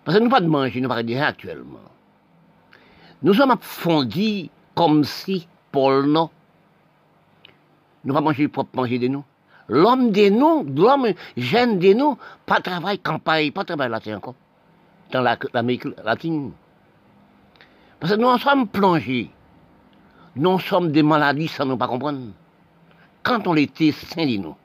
Parce 0.04 0.18
que 0.18 0.24
nous 0.24 0.30
pas 0.30 0.42
de 0.42 0.48
manger, 0.48 0.82
nous 0.82 0.90
pas 0.90 1.04
de 1.04 1.16
actuellement. 1.16 1.80
Nous 3.24 3.34
sommes 3.34 3.56
fondis 3.60 4.50
comme 4.76 5.04
si, 5.04 5.48
pour 5.72 5.92
le 5.92 6.06
nom, 6.06 6.30
nous 8.04 8.14
pas 8.14 8.22
manger 8.22 8.48
propre 8.48 8.76
manger 8.76 9.00
de 9.00 9.08
nous. 9.08 9.24
L'homme 9.68 10.12
de 10.12 10.30
nous, 10.30 10.64
l'homme 10.76 11.14
jeune 11.38 11.80
de 11.80 11.94
nous, 11.94 12.18
pas 12.46 12.60
travail 12.60 13.00
campagne, 13.00 13.52
pas 13.52 13.64
travail 13.64 13.90
latin 13.90 14.18
encore, 14.18 14.36
dans 15.12 15.22
l'Amérique 15.54 15.86
latine. 16.04 16.52
Parce 18.02 18.14
que 18.14 18.18
nous 18.20 18.28
en 18.28 18.40
sommes 18.40 18.68
plongés. 18.68 19.30
Nous 20.36 20.60
sommes 20.60 20.92
des 20.92 21.04
maladies 21.04 21.48
sans 21.48 21.66
nous 21.66 21.78
pas 21.78 21.88
comprendre. 21.88 22.32
Quand 23.22 23.46
on 23.46 23.56
était 23.56 23.92
saint 23.92 24.26
de 24.26 24.38
nous, 24.38 24.56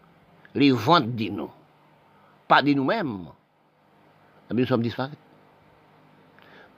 les 0.54 0.70
ventes 0.70 1.14
de 1.14 1.28
nous, 1.28 1.50
pas 2.48 2.62
de 2.62 2.72
nous-mêmes, 2.72 3.26
eh 4.50 4.54
nous 4.54 4.64
sommes 4.64 4.80
disparus. 4.80 5.18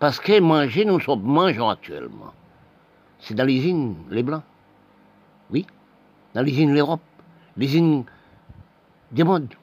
Parce 0.01 0.19
que 0.19 0.41
manger, 0.41 0.85
nous 0.85 0.99
sommes 0.99 1.23
mangeons 1.23 1.69
actuellement. 1.69 2.33
C'est 3.21 3.35
dans 3.35 3.45
l'usine, 3.45 3.95
les 4.11 4.25
Blancs. 4.25 4.43
Oui, 5.51 5.65
dans 6.35 6.43
l'usine 6.43 6.75
l'Europe, 6.75 7.01
l'usine 7.57 8.05
des 9.13 9.23
mondes. 9.23 9.55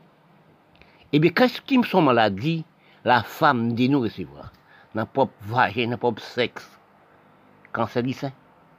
Eh 1.11 1.19
bien, 1.19 1.31
qu'est-ce 1.31 1.59
qui 1.59 1.77
me 1.77 1.83
sont 1.83 2.01
maladies, 2.01 2.63
la 3.03 3.21
femme 3.21 3.73
dit 3.73 3.89
nous 3.89 3.99
recevoir 3.99 4.53
le 4.93 5.03
propre 5.03 5.33
vagin, 5.41 5.89
le 5.89 5.97
propre 5.97 6.21
sexe. 6.21 6.74
Cancer 7.75 8.03
du 8.03 8.13
sein, 8.13 8.31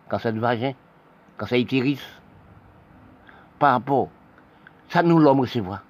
cancer 0.08 0.32
du 0.32 0.40
vagin, 0.40 0.72
cancer 1.36 1.58
utérus. 1.58 2.00
Par 3.58 3.72
rapport 3.72 4.08
ça 4.88 5.02
nous 5.02 5.18
l'homme 5.18 5.40
recevoir. 5.40 5.82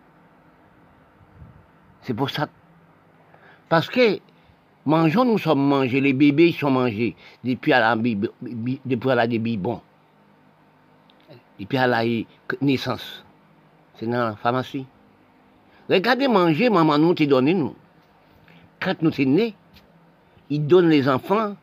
C'est 2.03 2.15
pour 2.15 2.31
ça. 2.31 2.49
Parce 3.69 3.89
que 3.89 4.19
mangeons, 4.85 5.25
nous 5.25 5.39
sommes 5.39 5.65
mangés, 5.65 6.01
les 6.01 6.13
bébés 6.13 6.53
sont 6.53 6.71
mangés 6.71 7.15
depuis 7.45 7.73
à 7.73 7.81
la, 7.81 7.97
depuis 7.97 9.11
à 9.11 9.15
la 9.15 9.27
depuis 9.27 9.59
à 11.79 11.87
la 11.87 12.03
naissance. 12.61 13.25
C'est 13.95 14.07
dans 14.07 14.31
la 14.31 14.37
pharmacie. 14.37 14.87
Regardez 15.89 16.27
manger, 16.27 16.71
maman 16.71 16.99
nous 16.99 17.15
t'a 17.15 17.27
donné 17.27 17.55
nous. 17.55 17.77
Quand 18.81 19.01
nous 19.01 19.13
sommes 19.13 19.27
nés, 19.27 19.55
il 20.51 20.67
donne 20.67 20.89
les 20.89 21.09
enfants, 21.09 21.55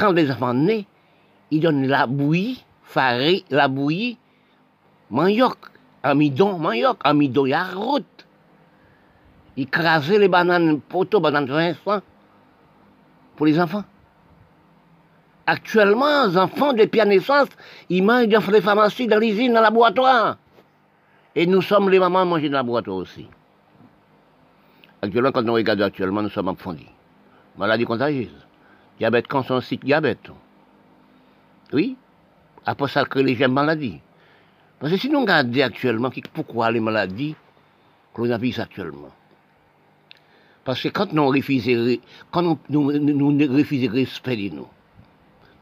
quand 0.00 0.12
les 0.12 0.30
enfants 0.30 0.54
nés, 0.54 0.86
il 1.50 1.60
donne 1.60 1.86
la 1.86 2.06
bouillie, 2.06 2.64
farée, 2.82 3.44
la 3.50 3.68
bouillie, 3.68 4.16
manioc, 5.10 5.58
amidon, 6.02 6.58
manioc, 6.58 6.96
amidon, 7.04 7.44
y 7.46 7.54
route. 7.74 8.26
Écraser 9.58 10.18
les 10.18 10.28
bananes, 10.28 10.80
poteaux, 10.80 11.20
bananes 11.20 11.44
de 11.44 11.52
Vincent, 11.52 12.00
pour 13.36 13.44
les 13.44 13.60
enfants. 13.60 13.84
Actuellement, 15.46 16.26
les 16.26 16.38
enfants 16.38 16.72
depuis 16.72 16.98
la 16.98 17.04
naissance, 17.04 17.48
ils 17.90 18.02
mangent 18.02 18.28
dans 18.28 18.40
les 18.50 18.62
pharmacies, 18.62 19.06
dans 19.06 19.18
l'usine, 19.18 19.52
dans 19.52 19.58
le 19.58 19.64
laboratoire. 19.64 20.38
Et 21.34 21.46
nous 21.46 21.60
sommes 21.60 21.90
les 21.90 21.98
mamans 21.98 22.20
à 22.20 22.24
manger 22.24 22.48
dans 22.48 22.58
le 22.58 22.64
laboratoire 22.64 22.96
aussi. 22.96 23.26
Actuellement, 25.02 25.32
quand 25.32 25.42
nous 25.42 25.52
regardons 25.52 25.84
actuellement, 25.84 26.22
nous 26.22 26.30
sommes 26.30 26.48
affondis. 26.48 26.86
Maladie 27.58 27.84
contagieuse. 27.84 28.46
Diabète, 29.00 29.28
cancer, 29.28 29.62
diabète. 29.82 30.30
Oui? 31.72 31.96
Après 32.66 32.86
ça, 32.86 33.02
crée 33.06 33.22
les 33.22 33.48
maladies. 33.48 33.98
Parce 34.78 34.92
que 34.92 34.98
si 34.98 35.08
nous 35.08 35.20
regardons 35.20 35.62
actuellement, 35.62 36.10
pourquoi 36.34 36.70
les 36.70 36.80
maladies 36.80 37.34
que 38.14 38.20
nous 38.20 38.30
avons 38.30 38.58
actuellement? 38.58 39.08
Parce 40.64 40.82
que 40.82 40.88
quand 40.88 41.14
nous 41.14 41.28
refusons, 41.28 41.96
quand 42.30 42.42
nous, 42.42 42.58
nous, 42.68 43.32
nous 43.32 43.56
refusons 43.56 43.90
respect 43.90 44.36
de 44.36 44.54
nous, 44.56 44.68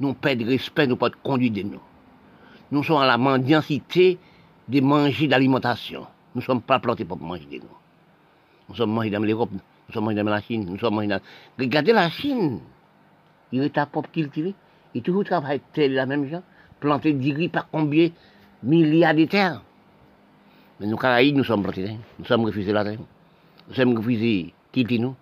nous 0.01 0.15
perdons 0.15 0.47
respect, 0.47 0.89
nous 0.89 0.97
pas 0.97 1.11
de 1.11 1.17
conduite 1.23 1.55
de 1.55 1.63
nous. 1.63 1.81
Nous 2.73 2.83
sommes 2.83 3.03
à 3.03 3.07
la 3.07 3.19
mendiancité 3.19 4.19
de 4.67 4.81
manger 4.81 5.29
d'alimentation. 5.29 6.07
nous 6.35 6.41
ne 6.41 6.45
sommes 6.45 6.61
pas 6.61 6.81
plantés 6.81 7.05
pour 7.05 7.19
manger 7.19 7.47
de 7.47 7.57
nous. 7.59 7.77
Nous 8.69 8.75
sommes 8.75 8.91
mangés 8.91 9.11
dans 9.11 9.21
l'Europe, 9.21 9.51
nous 9.53 9.95
sommes 9.95 10.07
mangés 10.07 10.17
dans 10.17 10.25
la 10.25 10.41
Chine, 10.41 10.67
nous 10.69 10.79
sommes 10.79 10.97
mangés 10.97 11.07
dans... 11.07 11.21
Regardez 11.57 11.93
la 11.93 12.11
Chine. 12.11 12.59
Il 13.53 13.63
est 13.63 13.79
à 13.79 13.87
propre 13.87 14.11
cultivé. 14.11 14.55
Il 14.95 15.03
toujours 15.03 15.25
travaille 15.25 15.61
tel 15.73 15.95
la 15.95 16.07
même 16.07 16.29
gens, 16.29 16.43
planter 16.81 17.13
du 17.13 17.33
riz 17.33 17.49
par 17.49 17.69
combien 17.71 18.11
milliards 18.63 19.15
de 19.15 19.25
terres. 19.25 19.63
Mais 20.81 20.87
nous, 20.87 20.97
Caraïbes, 20.97 21.37
nous 21.37 21.45
sommes 21.45 21.63
plantés. 21.63 21.97
Nous 22.19 22.25
sommes 22.25 22.45
refusés 22.45 22.73
la 22.73 22.85
terre. 22.85 22.99
Nous 23.69 23.75
sommes 23.75 23.97
refusés 23.97 24.55
quitter 24.73 24.99
nous. 24.99 25.15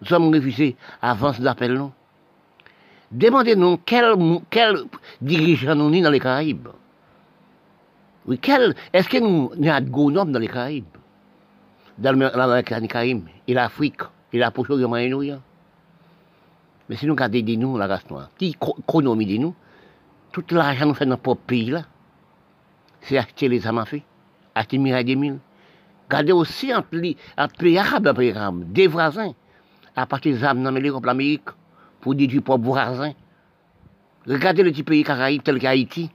Nous 0.00 0.06
sommes 0.06 0.34
refusés 0.34 0.76
avance 1.00 1.40
d'appel 1.40 1.74
nous. 1.74 1.92
Demandez-nous 3.10 3.78
quel, 3.84 4.14
quel 4.48 4.84
dirigeant 5.20 5.74
nous 5.74 5.92
sommes 5.92 6.02
dans 6.02 6.10
les 6.10 6.20
Caraïbes. 6.20 6.68
Oui, 8.26 8.38
quel, 8.40 8.74
est-ce 8.92 9.08
que 9.08 9.18
nous, 9.18 9.50
nous 9.56 9.68
avons 9.68 10.10
dans 10.10 10.38
les 10.38 10.48
Caraïbes? 10.48 10.84
Dans 11.98 12.18
l'Amérique 12.18 12.88
Caraïbe, 12.88 13.26
et 13.46 13.52
l'Afrique, 13.52 14.00
et 14.32 14.38
la 14.38 14.50
poche 14.50 14.68
de 14.68 14.86
moyen 14.86 15.40
Mais 16.92 16.98
si 16.98 17.06
nous 17.06 17.14
regardons 17.14 17.40
de 17.40 17.54
nous, 17.54 17.78
la 17.78 17.86
race 17.86 18.10
noire, 18.10 18.28
qui 18.36 18.50
économie 18.50 19.24
de 19.24 19.38
nous, 19.38 19.54
tout 20.30 20.44
l'argent 20.50 20.84
nous 20.84 20.92
fait 20.92 21.06
dans 21.06 21.12
notre 21.12 21.36
pays 21.36 21.70
là, 21.70 21.86
c'est 23.00 23.16
acheter 23.16 23.48
les 23.48 23.60
feu, 23.60 24.02
acheter 24.54 24.76
Mirai 24.76 25.02
2000. 25.02 25.38
Regardez 26.10 26.32
aussi 26.32 26.70
les, 26.92 27.16
pays 27.58 27.78
arabes 27.78 28.08
et 28.08 28.12
pays 28.12 28.32
arabes, 28.32 28.70
des 28.70 28.88
voisins, 28.88 29.32
à 29.96 30.04
partir 30.04 30.34
des 30.34 30.44
armes 30.44 30.62
dans 30.62 30.70
l'Amérique, 30.70 31.48
pour 32.02 32.14
dire 32.14 32.28
du 32.28 32.42
propre 32.42 32.64
voisin. 32.64 33.14
Regardez 34.26 34.62
le 34.62 34.70
petit 34.70 34.82
pays 34.82 35.02
Caraïbes 35.02 35.42
tel 35.42 35.58
qu'Haïti 35.58 36.10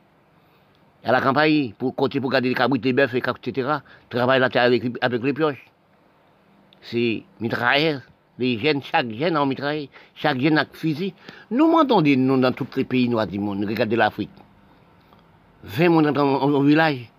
à 1.04 1.12
la 1.12 1.22
campagne, 1.22 1.74
pour 1.80 1.96
pour 1.96 2.08
garder 2.08 2.50
les 2.50 2.54
cabrites, 2.54 2.86
les 2.86 2.94
bœufs, 2.94 3.16
etc. 3.16 3.78
Travaille 4.12 4.40
la 4.40 4.50
terre 4.52 4.62
avec, 4.62 5.24
les 5.24 5.34
pioches. 5.34 5.66
C'est 6.84 7.24
mitrailleur. 7.40 8.02
Les 8.40 8.60
jeunes, 8.60 8.84
chaque 8.84 9.12
jeune 9.12 9.36
en 9.36 9.46
mitraille, 9.46 9.90
chaque 10.16 10.40
jeune 10.40 10.58
a 10.58 10.66
fusil. 10.72 11.14
Nous 11.50 11.68
m'entendons 11.70 12.16
nous 12.16 12.40
dans 12.40 12.52
tous 12.52 12.68
les 12.76 12.84
pays 12.84 13.10
noirs 13.10 13.28
du 13.28 13.40
monde. 13.40 13.66
Regardez 13.66 13.96
l'Afrique. 13.96 14.30
20 15.64 15.90
monde 15.90 16.12
dans 16.12 16.60
un 16.60 16.64
village. 16.64 17.12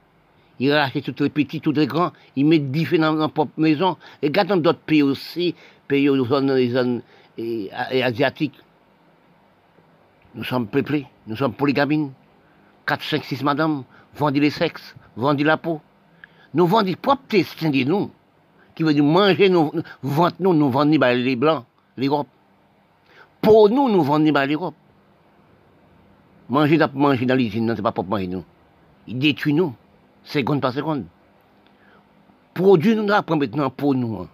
Ils 0.61 0.73
rachètent 0.73 1.15
tous 1.15 1.25
les 1.25 1.31
petits, 1.31 1.61
tous 1.61 1.73
les 1.73 1.87
grands. 1.87 2.13
Ils 2.37 2.45
mettent 2.47 2.71
des 2.71 2.85
feux 2.85 2.99
dans 2.99 3.13
leur 3.13 3.31
propre 3.31 3.53
maison. 3.57 3.97
Regardez 4.23 4.61
d'autres 4.61 4.79
pays 4.81 5.03
aussi, 5.03 5.55
pays 5.87 6.09
aux 6.09 6.25
zones, 6.25 6.53
les 6.55 6.71
zones 6.71 7.03
asiatiques. 7.91 8.59
Nous 10.35 10.45
sommes 10.45 10.67
peuplés, 10.67 11.07
nous 11.27 11.37
sommes 11.37 11.55
polygamines. 11.55 12.13
4, 12.87 13.03
5, 13.03 13.25
6 13.25 13.43
madame, 13.43 13.85
vendent 14.15 14.37
les 14.37 14.51
sexes, 14.51 14.95
vendent 15.17 15.41
la 15.43 15.57
peau. 15.57 15.81
Nous 16.55 16.67
vendons 16.67 16.95
propre 17.01 17.23
destin 17.29 17.71
de 17.71 17.85
nous, 17.85 18.11
qui 18.79 18.85
veut 18.85 18.95
dire 18.95 19.03
manger, 19.03 19.49
nous, 19.49 19.73
vendre 20.05 20.37
nous, 20.39 20.55
nous 20.55 20.71
vendons 20.71 21.01
les 21.01 21.35
blancs, 21.35 21.65
l'Europe. 21.97 22.29
Pour 23.41 23.69
nous, 23.69 23.89
nous 23.89 24.05
vendons 24.05 24.33
l'Europe. 24.47 24.77
Manger, 26.49 26.79
manger 26.95 27.27
dans 27.27 27.35
l'usine, 27.35 27.67
non, 27.67 27.75
c'est 27.75 27.83
pas 27.83 27.91
pour 27.91 28.05
manger 28.05 28.29
nous. 28.29 28.45
Il 29.09 29.19
détruit 29.19 29.53
nous, 29.53 29.75
seconde 30.23 30.61
par 30.61 30.73
seconde. 30.73 31.07
Produit 32.55 32.95
nous, 32.95 33.13
après 33.13 33.35
maintenant 33.35 33.69
pour 33.69 33.97
nous. 33.97 34.15
Hein. 34.15 34.29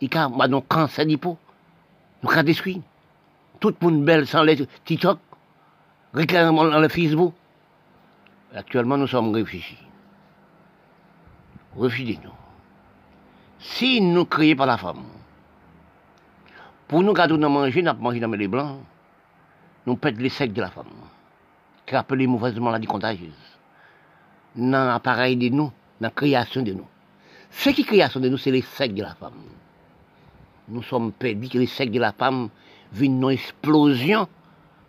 Il 0.00 0.14
y 0.14 0.16
a 0.16 0.26
un 0.26 0.60
cancer 0.60 1.04
de 1.04 1.16
peau. 1.16 1.36
Nous 2.22 2.30
avons 2.30 2.44
détruit. 2.44 2.80
Tout 3.58 3.74
le 3.80 3.90
monde 3.90 4.04
belle 4.04 4.28
sans 4.28 4.44
les 4.44 4.64
TikTok. 4.84 5.18
Regarde 6.14 6.54
dans 6.54 6.78
le 6.78 6.88
Facebook. 6.88 7.34
Actuellement, 8.54 8.96
nous 8.96 9.08
sommes 9.08 9.34
réfugiés. 9.34 9.78
Réfugiés, 11.76 12.20
nous. 12.22 12.41
Si 13.62 14.00
nous 14.00 14.24
créons 14.24 14.56
par 14.56 14.66
la 14.66 14.76
femme, 14.76 15.04
pour 16.88 17.00
nous 17.02 17.12
garder 17.12 17.36
nous 17.36 17.48
manger, 17.48 17.80
nous 17.80 17.94
manger 17.94 18.18
dans 18.18 18.28
les 18.32 18.48
blancs, 18.48 18.80
nous 19.86 19.94
pète 19.94 20.18
les 20.18 20.30
secs 20.30 20.52
de 20.52 20.60
la 20.60 20.68
femme, 20.68 20.86
qui 21.86 21.94
appelle 21.94 22.26
mauvaisement 22.26 22.66
maladie 22.66 22.88
contagieuse. 22.88 23.30
Dans 24.56 24.88
l'appareil 24.88 25.36
de 25.36 25.48
nous, 25.48 25.70
dans 26.00 26.08
la 26.08 26.10
création 26.10 26.62
de 26.62 26.72
nous. 26.72 26.86
Ce 27.52 27.70
qui 27.70 27.84
création 27.84 28.18
de 28.18 28.28
nous, 28.28 28.36
c'est 28.36 28.50
les 28.50 28.62
secs 28.62 28.94
de 28.94 29.02
la 29.02 29.14
femme. 29.14 29.44
Nous 30.68 30.82
sommes 30.82 31.12
perdus 31.12 31.48
que 31.48 31.58
les 31.58 31.66
secs 31.66 31.90
de 31.90 32.00
la 32.00 32.12
femme 32.12 32.48
viennent 32.92 33.22
une 33.22 33.30
explosion 33.30 34.26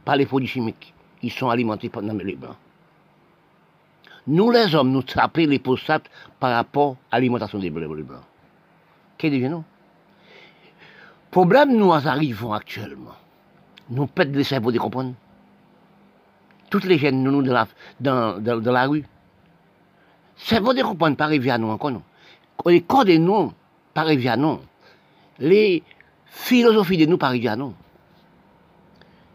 par 0.03 0.15
les 0.15 0.25
produits 0.25 0.47
chimiques. 0.47 0.95
Ils 1.21 1.31
sont 1.31 1.49
alimentés 1.49 1.89
par 1.89 2.01
les 2.01 2.35
blancs. 2.35 2.55
Nous, 4.25 4.49
les 4.49 4.73
hommes, 4.73 4.91
nous 4.91 5.03
tapons 5.03 5.45
les 5.45 5.59
postates 5.59 6.09
par 6.39 6.53
rapport 6.53 6.97
à 7.11 7.17
l'alimentation 7.17 7.59
des 7.59 7.69
blancs. 7.69 8.23
Que 9.29 9.47
nous 9.47 9.63
Problème, 11.31 11.77
nous 11.77 11.93
arrivons 11.93 12.51
actuellement. 12.51 13.15
Nous 13.89 14.05
pètons 14.07 14.33
les 14.33 14.43
cerveaux 14.43 14.71
de 14.71 14.77
comprendre. 14.77 15.13
Toutes 16.69 16.83
les 16.83 16.97
jeunes, 16.97 17.23
nous, 17.23 17.41
dans 17.41 17.53
la, 17.53 17.67
dans, 18.01 18.37
dans, 18.41 18.71
la 18.71 18.85
rue. 18.85 19.05
Cerveau 20.35 20.73
de 20.73 20.81
comprendre, 20.81 21.15
pas 21.15 21.23
arriver 21.23 21.51
à 21.51 21.57
nous 21.57 21.69
encore. 21.69 22.01
Les 22.65 22.81
corps 22.81 23.05
de 23.05 23.15
nous, 23.15 23.53
pas 23.93 24.01
arriver 24.01 24.27
à 24.27 24.35
nous. 24.35 24.59
Les 25.39 25.83
philosophies 26.25 26.97
de 26.97 27.05
nous, 27.05 27.17
pas 27.17 27.27
arriver 27.27 27.47
à 27.47 27.55
nous. 27.55 27.73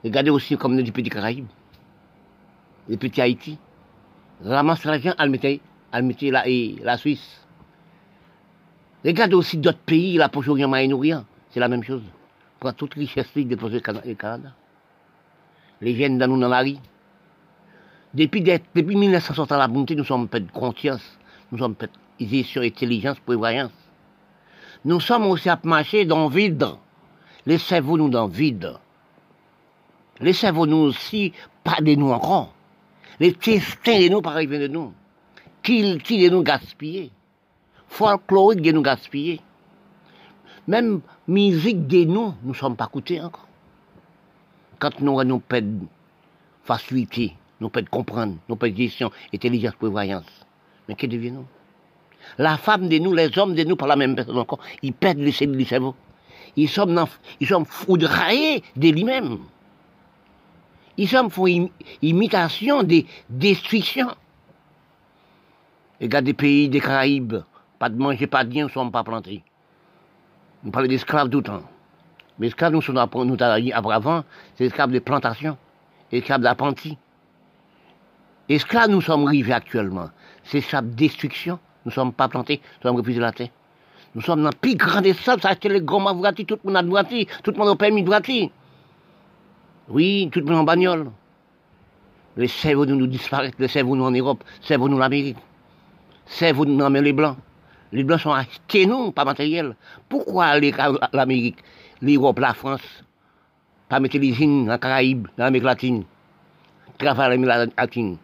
Regardez 0.04 0.30
aussi 0.30 0.56
comme 0.58 0.80
du 0.82 0.92
petit 0.92 1.08
Caraïbe, 1.08 1.46
le 2.88 2.96
petit 2.98 3.20
Haïti 3.22 3.58
ramasse 4.44 4.84
l'argent, 4.84 5.14
elle 5.18 5.30
mettait, 5.30 5.60
la 5.92 6.98
Suisse. 6.98 7.47
Regarde 9.04 9.34
aussi 9.34 9.56
d'autres 9.56 9.78
pays, 9.78 10.16
la 10.16 10.28
Proche-Orient, 10.28 10.68
Moyen-Orient, 10.68 11.24
c'est 11.50 11.60
la 11.60 11.68
même 11.68 11.82
chose. 11.82 12.02
Pour 12.58 12.74
toute 12.74 12.94
richesse 12.94 13.26
déposée 13.36 13.78
au 13.78 14.14
Canada. 14.14 14.52
Les 15.80 15.94
jeunes 15.94 16.18
dans 16.18 16.26
nous 16.26 16.40
dans 16.40 16.48
la 16.48 16.60
rue. 16.60 16.76
Depuis, 18.12 18.42
depuis 18.42 18.96
1960 18.96 19.52
à 19.52 19.58
la 19.58 19.68
bonté, 19.68 19.94
nous 19.94 20.04
sommes 20.04 20.26
pas 20.26 20.40
de 20.40 20.50
conscience, 20.50 21.18
nous 21.52 21.58
sommes 21.58 21.76
pas 21.76 21.86
de 21.86 22.42
sur 22.42 22.62
intelligence, 22.62 23.18
prévoyance. 23.20 23.70
Nous 24.84 24.98
sommes 24.98 25.26
aussi 25.26 25.48
à 25.48 25.58
marcher 25.62 26.04
dans 26.04 26.28
le 26.28 26.34
vide. 26.34 26.66
Laissez-vous-nous 27.46 28.08
dans 28.08 28.26
le 28.26 28.32
vide. 28.32 28.74
Laissez-vous-nous 30.20 30.76
aussi 30.76 31.32
pas 31.62 31.80
de 31.80 31.94
nous 31.94 32.10
encore 32.10 32.52
les 33.20 33.32
testins 33.32 33.98
de 33.98 34.08
nous 34.08 34.22
par 34.22 34.36
de 34.36 34.66
nous. 34.68 34.92
Qu'il 35.62 35.98
de 35.98 36.28
nous 36.28 36.42
gaspiller. 36.42 37.10
Folklorique 37.88 38.62
de 38.62 38.72
nous 38.72 38.82
gaspiller. 38.82 39.40
Même 40.66 41.00
musique 41.26 41.86
de 41.86 42.04
nous, 42.04 42.34
nous 42.42 42.50
ne 42.50 42.54
sommes 42.54 42.76
pas 42.76 42.86
écoutés 42.86 43.20
encore. 43.20 43.46
Quand 44.78 45.00
nous 45.00 45.22
de 45.22 45.64
facilité, 46.62 47.34
nous 47.60 47.70
de 47.70 47.88
comprendre, 47.88 48.36
nous 48.48 48.56
de 48.56 48.76
gestion, 48.76 49.10
intelligence, 49.34 49.74
prévoyance. 49.74 50.46
Mais 50.88 50.94
que 50.94 51.06
devient-nous 51.06 51.46
La 52.36 52.58
femme 52.58 52.88
de 52.88 52.98
nous, 52.98 53.14
les 53.14 53.36
hommes 53.38 53.54
de 53.54 53.64
nous, 53.64 53.76
par 53.76 53.88
la 53.88 53.96
même 53.96 54.14
personne 54.14 54.38
encore, 54.38 54.60
ils 54.82 54.92
perdent 54.92 55.18
le 55.18 55.32
cerveau. 55.32 55.94
Ils 56.56 56.68
sont, 56.68 57.08
ils 57.40 57.46
sont 57.48 57.64
foudroyés 57.64 58.62
de 58.76 58.88
lui-même 58.90 59.38
ils 60.98 61.08
font 61.08 61.70
imitation 62.02 62.82
des 62.82 63.06
destructions. 63.30 64.14
Regarde 66.00 66.26
des 66.26 66.34
pays 66.34 66.68
des 66.68 66.80
Caraïbes, 66.80 67.36
pas 67.78 67.88
de 67.88 67.96
manger, 67.96 68.26
pas 68.26 68.44
de 68.44 68.50
bien, 68.50 68.62
nous 68.62 68.68
ne 68.68 68.72
sommes 68.72 68.90
pas 68.90 69.04
plantés. 69.04 69.42
Nous 70.64 70.70
parlons 70.70 70.88
d'esclaves 70.88 71.28
le 71.30 71.42
temps. 71.42 71.62
Mais 72.38 72.48
esclaves, 72.48 72.72
nous 72.72 72.82
sommes 72.82 72.96
nous 72.96 73.36
avant, 73.90 74.24
c'est 74.54 74.64
esclaves 74.64 74.90
de 74.90 74.98
plantation, 74.98 75.56
esclaves 76.12 76.40
d'apprentis. 76.40 76.96
Esclaves, 78.48 78.90
nous 78.90 79.00
sommes 79.00 79.26
arrivés 79.26 79.52
actuellement. 79.52 80.10
C'est 80.44 80.60
sa 80.60 80.80
destruction. 80.80 81.58
Nous 81.84 81.90
ne 81.90 81.94
sommes 81.94 82.12
pas 82.12 82.28
plantés, 82.28 82.60
nous 82.78 82.88
sommes 82.88 82.96
refusés 82.96 83.20
la 83.20 83.32
terre. 83.32 83.48
Nous 84.14 84.22
sommes 84.22 84.42
dans 84.42 84.50
le 84.50 84.56
plus 84.56 84.74
grand 84.74 85.00
des 85.00 85.14
sables, 85.14 85.42
ça 85.42 85.54
les 85.64 85.80
grands 85.80 86.00
tout 86.00 86.08
le 86.08 86.58
monde 86.64 86.96
a 86.96 87.04
tout 87.04 87.50
le 87.50 87.56
monde 87.56 87.68
a 87.68 87.76
permis 87.76 88.02
de 88.02 88.10
oui, 89.88 90.28
tout 90.30 90.40
le 90.40 90.46
monde 90.46 90.56
en 90.56 90.64
bagnole. 90.64 91.10
Les 92.36 92.48
cerveaux 92.48 92.86
nous, 92.86 92.96
nous 92.96 93.06
disparaissent, 93.06 93.58
les 93.58 93.68
cerveaux 93.68 93.96
nous 93.96 94.04
en 94.04 94.10
Europe, 94.10 94.44
les 94.60 94.66
cerveaux 94.66 94.88
nous 94.88 94.98
l'Amérique. 94.98 95.38
Cerveaux 96.26 96.66
nous 96.66 96.84
en 96.84 96.90
les 96.90 97.12
Blancs. 97.12 97.36
Les 97.92 98.04
Blancs 98.04 98.20
sont 98.20 98.32
achetés, 98.32 98.86
nous, 98.86 99.12
pas 99.12 99.24
matériel. 99.24 99.74
Pourquoi 100.08 100.58
l'Amérique, 101.12 101.58
l'Europe, 102.02 102.38
la 102.38 102.52
France, 102.52 102.82
pas 103.88 103.98
mettre 103.98 104.18
les 104.18 104.28
îles 104.28 104.66
dans 104.66 104.78
Caraïbes, 104.78 105.26
dans 105.38 105.44
l'Amérique 105.44 105.64
latine, 105.64 106.04
travailler 106.98 107.38
l'Amérique 107.38 107.72
latine? 107.78 108.18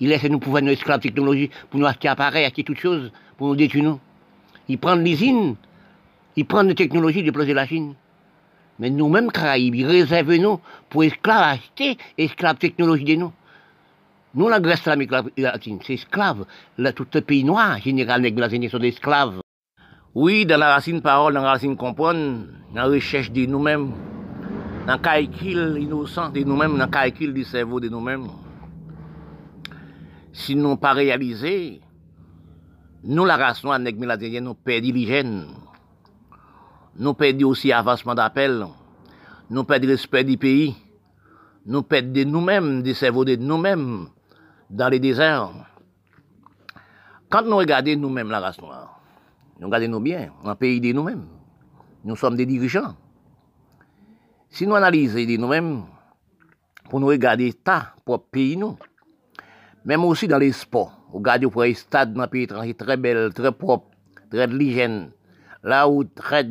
Ils 0.00 0.08
laissent 0.08 0.24
nous 0.24 0.38
pouvoir 0.38 0.62
nous 0.62 0.72
esclaves 0.72 1.00
technologie 1.00 1.50
pour 1.70 1.80
nous 1.80 1.86
acheter 1.86 2.08
appareils, 2.08 2.44
acheter 2.44 2.64
toutes 2.64 2.80
choses, 2.80 3.10
pour 3.38 3.48
nous 3.48 3.56
détruire. 3.56 3.98
Ils 4.68 4.78
prennent 4.78 5.04
l'usine, 5.04 5.56
ils 6.36 6.44
prennent 6.44 6.68
les 6.68 6.74
technologies 6.74 7.22
de 7.22 7.52
la 7.52 7.66
Chine. 7.66 7.94
Mais 8.78 8.90
nous-mêmes, 8.90 9.30
Caraïbes, 9.30 9.74
ils 9.74 9.86
réservent 9.86 10.34
nous 10.34 10.60
pour 10.90 11.04
esclaves 11.04 11.54
acheter, 11.54 11.96
esclaves 12.18 12.58
technologie 12.58 13.04
de 13.04 13.14
nous. 13.14 13.32
Non 14.34 14.48
la 14.48 14.60
Grèce 14.60 14.86
la 14.86 14.96
latine, 15.36 15.78
c'est 15.84 15.94
esclave. 15.94 16.46
Là, 16.78 16.94
tout 16.94 17.06
le 17.12 17.20
pays 17.20 17.44
noir, 17.44 17.78
général 17.78 18.22
néglaziné, 18.22 18.70
sont 18.70 18.78
des 18.78 18.88
esclaves. 18.88 19.40
Oui, 20.14 20.46
dans 20.46 20.58
la 20.58 20.72
racine 20.72 21.02
parole, 21.02 21.34
dans 21.34 21.42
la 21.42 21.50
racine 21.50 21.76
comprendre, 21.76 22.46
dans 22.74 22.82
la 22.82 22.86
recherche 22.86 23.30
de 23.30 23.44
nous-mêmes, 23.44 23.92
dans 24.86 24.94
le 24.94 24.98
calcul 24.98 25.76
innocent 25.78 26.30
de 26.30 26.40
nous-mêmes, 26.44 26.78
dans 26.78 26.86
le 26.86 26.90
calcul 26.90 27.34
du 27.34 27.44
cerveau 27.44 27.78
de 27.78 27.90
nous-mêmes. 27.90 28.28
Si 30.32 30.56
nous 30.56 30.76
pas 30.76 30.94
réalisé, 30.94 31.82
nous, 33.04 33.26
la 33.26 33.36
race 33.36 33.62
noire, 33.62 33.78
néglaziné, 33.78 34.40
nous 34.40 34.54
perdons 34.54 34.92
l'hygiène. 34.92 35.44
Nous 36.98 37.12
perdons 37.12 37.48
aussi 37.48 37.70
avancement 37.70 38.14
d'appel. 38.14 38.64
Nous 39.50 39.64
perdons 39.64 39.88
le 39.88 39.92
respect 39.92 40.24
du 40.24 40.38
pays. 40.38 40.74
Nous 41.66 41.82
perdons 41.82 42.12
de 42.12 42.24
nous-mêmes, 42.24 42.82
du 42.82 42.94
cerveau 42.94 43.26
de 43.26 43.36
nous-mêmes. 43.36 44.08
Dans 44.72 44.88
les 44.88 44.98
déserts. 44.98 45.52
Quand 47.28 47.42
nous 47.42 47.56
regardons 47.56 47.96
nous-mêmes 47.96 48.30
la 48.30 48.40
race 48.40 48.60
noire, 48.60 49.00
nous 49.60 49.66
regardons 49.66 49.88
nous 49.88 50.00
bien, 50.00 50.32
un 50.44 50.54
pays 50.54 50.80
de 50.80 50.92
nous-mêmes. 50.92 51.26
Nous 52.04 52.16
sommes 52.16 52.36
des 52.36 52.46
dirigeants. 52.46 52.96
Si 54.48 54.66
nous 54.66 54.74
analysons 54.74 55.18
de 55.18 55.36
nous-mêmes, 55.36 55.84
pour 56.88 57.00
nous 57.00 57.06
regarder 57.06 57.44
l'état 57.44 57.94
pour 58.04 58.24
pays 58.24 58.56
nous, 58.56 58.76
même 59.84 60.04
aussi 60.04 60.26
dans 60.26 60.38
les 60.38 60.52
sports, 60.52 60.98
regardez 61.12 61.46
pour 61.46 61.62
les 61.62 61.74
stades 61.74 62.14
dans 62.14 62.22
le 62.22 62.28
pays 62.28 62.74
très 62.74 62.96
belle, 62.96 63.32
très 63.34 63.52
propre, 63.52 63.90
très 64.30 64.46
de 64.48 64.56
l'hygiène, 64.56 65.10
là 65.62 65.88
où 65.88 66.04
très 66.04 66.46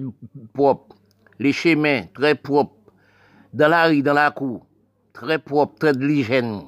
propre, 0.53 0.95
les 1.39 1.53
chemins 1.53 2.03
très 2.13 2.35
propres, 2.35 2.75
dans 3.53 3.67
la 3.67 3.87
rue, 3.87 4.03
dans 4.03 4.13
la 4.13 4.31
cour, 4.31 4.65
très 5.11 5.39
propre, 5.39 5.75
très 5.79 5.93
de 5.93 6.05
l'hygiène. 6.05 6.61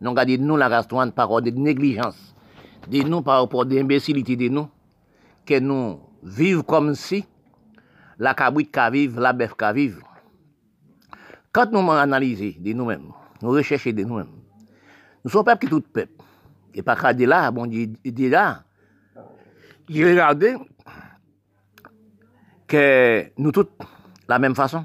Nous 0.00 0.10
regardons 0.10 0.36
nous 0.38 0.56
la 0.56 0.68
noire 0.68 1.12
par 1.12 1.26
rapport 1.26 1.42
de 1.42 1.50
négligence, 1.50 2.34
de 2.88 3.02
nous 3.02 3.22
par 3.22 3.40
rapport 3.40 3.64
d'imbécilité 3.64 4.36
de 4.36 4.48
nous, 4.48 4.68
que 5.44 5.58
nous 5.58 6.00
vivons 6.22 6.62
comme 6.62 6.94
si 6.94 7.24
la 8.18 8.34
cabouite 8.34 8.70
qu'a 8.70 8.90
vivre, 8.90 9.20
la 9.20 9.32
bœuf 9.32 9.54
qu'a 9.54 9.72
vivre. 9.72 10.02
Quand 11.52 11.70
nous 11.72 11.90
analysons 11.90 12.54
de 12.58 12.72
nous-mêmes, 12.72 13.10
nous 13.40 13.50
recherchons 13.50 13.92
de 13.92 14.02
nous-mêmes, 14.02 14.32
nous 15.24 15.30
sommes 15.30 15.44
peuple 15.44 15.64
qui 15.64 15.70
tout 15.70 15.80
peuple. 15.80 16.12
Et 16.74 16.82
pas 16.82 16.94
qu'à 16.94 17.12
là, 17.12 17.50
bon 17.50 17.66
Dieu 17.66 17.86
dit 18.04 18.28
là, 18.28 18.64
il 19.88 20.06
regardait 20.06 20.56
que 22.66 23.30
nous 23.38 23.52
tous 23.52 23.68
la 24.28 24.38
même 24.38 24.54
façon. 24.54 24.84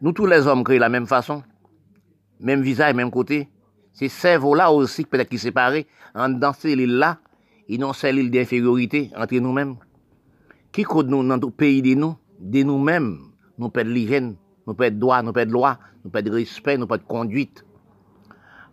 Nous 0.00 0.12
tous 0.12 0.26
les 0.26 0.46
hommes 0.46 0.62
créés 0.62 0.78
la 0.78 0.88
même 0.88 1.06
façon, 1.06 1.42
même 2.38 2.62
visage, 2.62 2.94
même 2.94 3.10
côté. 3.10 3.48
Se 3.94 4.08
servo 4.10 4.56
la 4.58 4.70
osi, 4.74 5.04
pwede 5.06 5.28
ki 5.30 5.38
separe, 5.38 5.84
an 6.18 6.40
dan 6.42 6.56
selil 6.58 6.96
la, 6.98 7.12
inon 7.70 7.94
selil 7.94 8.30
de 8.32 8.40
inferiorite, 8.42 9.04
antre 9.14 9.38
nou 9.42 9.54
men. 9.54 9.76
Ki 10.74 10.82
koud 10.88 11.10
nou 11.12 11.22
nan 11.22 11.42
tou 11.42 11.54
peyi 11.54 11.78
de 11.84 11.92
nou, 11.98 12.18
de 12.38 12.64
nou 12.66 12.82
men, 12.82 13.12
nou 13.54 13.70
ped 13.70 13.86
lijen, 13.86 14.32
nou 14.66 14.74
ped 14.78 14.98
doa, 14.98 15.20
nou 15.22 15.36
ped 15.36 15.52
loa, 15.54 15.76
nou 16.02 16.10
ped 16.14 16.26
respect, 16.34 16.82
nou 16.82 16.90
ped 16.90 17.06
konduit. 17.06 17.62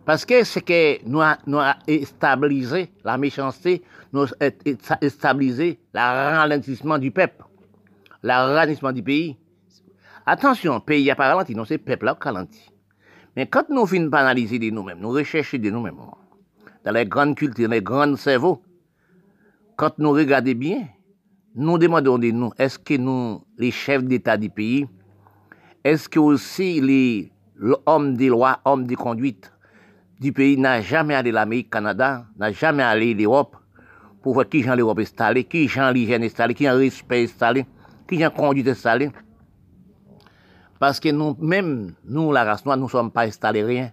Paske 0.02 0.40
se 0.48 0.64
ke 0.66 0.80
nou 1.06 1.22
a, 1.22 1.36
nou 1.46 1.62
a 1.62 1.76
establize 1.86 2.88
la 3.06 3.14
mechansite, 3.22 3.86
nou 4.10 4.26
a 4.26 4.50
establize 4.98 5.76
la 5.94 6.08
ralentisman 6.40 6.98
du 7.04 7.12
pep, 7.14 7.38
la 8.26 8.42
ralentisman 8.48 8.98
du 8.98 9.06
peyi. 9.06 9.36
Atensyon, 10.26 10.82
peyi 10.86 11.14
aparalenti, 11.14 11.54
non 11.54 11.70
se 11.70 11.78
pep 11.78 12.02
la 12.02 12.18
kalanti. 12.18 12.71
Mais 13.36 13.46
quand 13.46 13.68
nous 13.70 13.86
par 14.10 14.20
analyser 14.20 14.58
de 14.58 14.70
nous-mêmes, 14.70 15.00
nous 15.00 15.10
rechercher 15.10 15.58
de 15.58 15.70
nous-mêmes, 15.70 15.96
dans 16.84 16.92
les 16.92 17.06
grandes 17.06 17.34
cultures, 17.34 17.68
les 17.68 17.80
grands 17.80 18.16
cerveaux, 18.16 18.62
quand 19.76 19.98
nous 19.98 20.10
regardons 20.10 20.52
bien, 20.52 20.88
nous 21.54 21.78
demandons 21.78 22.18
de 22.18 22.30
nous, 22.30 22.50
est-ce 22.58 22.78
que 22.78 22.96
nous, 22.96 23.42
les 23.58 23.70
chefs 23.70 24.04
d'État 24.04 24.36
du 24.36 24.50
pays, 24.50 24.86
est-ce 25.84 26.08
que 26.08 26.18
aussi 26.18 26.80
les 26.80 27.32
hommes 27.86 28.16
des 28.16 28.28
lois, 28.28 28.60
hommes 28.64 28.86
de 28.86 28.94
conduite 28.94 29.52
du 30.20 30.32
pays 30.32 30.56
n'a 30.56 30.80
jamais 30.80 31.14
allé 31.14 31.32
l'Amérique, 31.32 31.70
Canada, 31.70 32.26
n'a 32.38 32.52
jamais 32.52 32.82
allé 32.82 33.14
l'Europe 33.14 33.56
pour 34.22 34.34
voir 34.34 34.48
qui 34.48 34.62
gens 34.62 34.76
l'Europe 34.76 35.00
installé, 35.00 35.44
qui 35.44 35.66
gens 35.66 35.90
l'hygiène 35.90 36.22
installé, 36.22 36.54
qui 36.54 36.64
gens 36.64 36.76
respect 36.76 37.24
installé, 37.24 37.66
qui 38.08 38.18
gens 38.18 38.30
conduite 38.30 38.68
installé. 38.68 39.10
Parce 40.82 40.98
que 40.98 41.10
nous, 41.10 41.36
même 41.38 41.94
nous, 42.04 42.32
la 42.32 42.42
race 42.42 42.64
noire, 42.64 42.76
nous 42.76 42.86
ne 42.86 42.90
sommes 42.90 43.12
pas 43.12 43.22
installés 43.22 43.62
rien. 43.62 43.92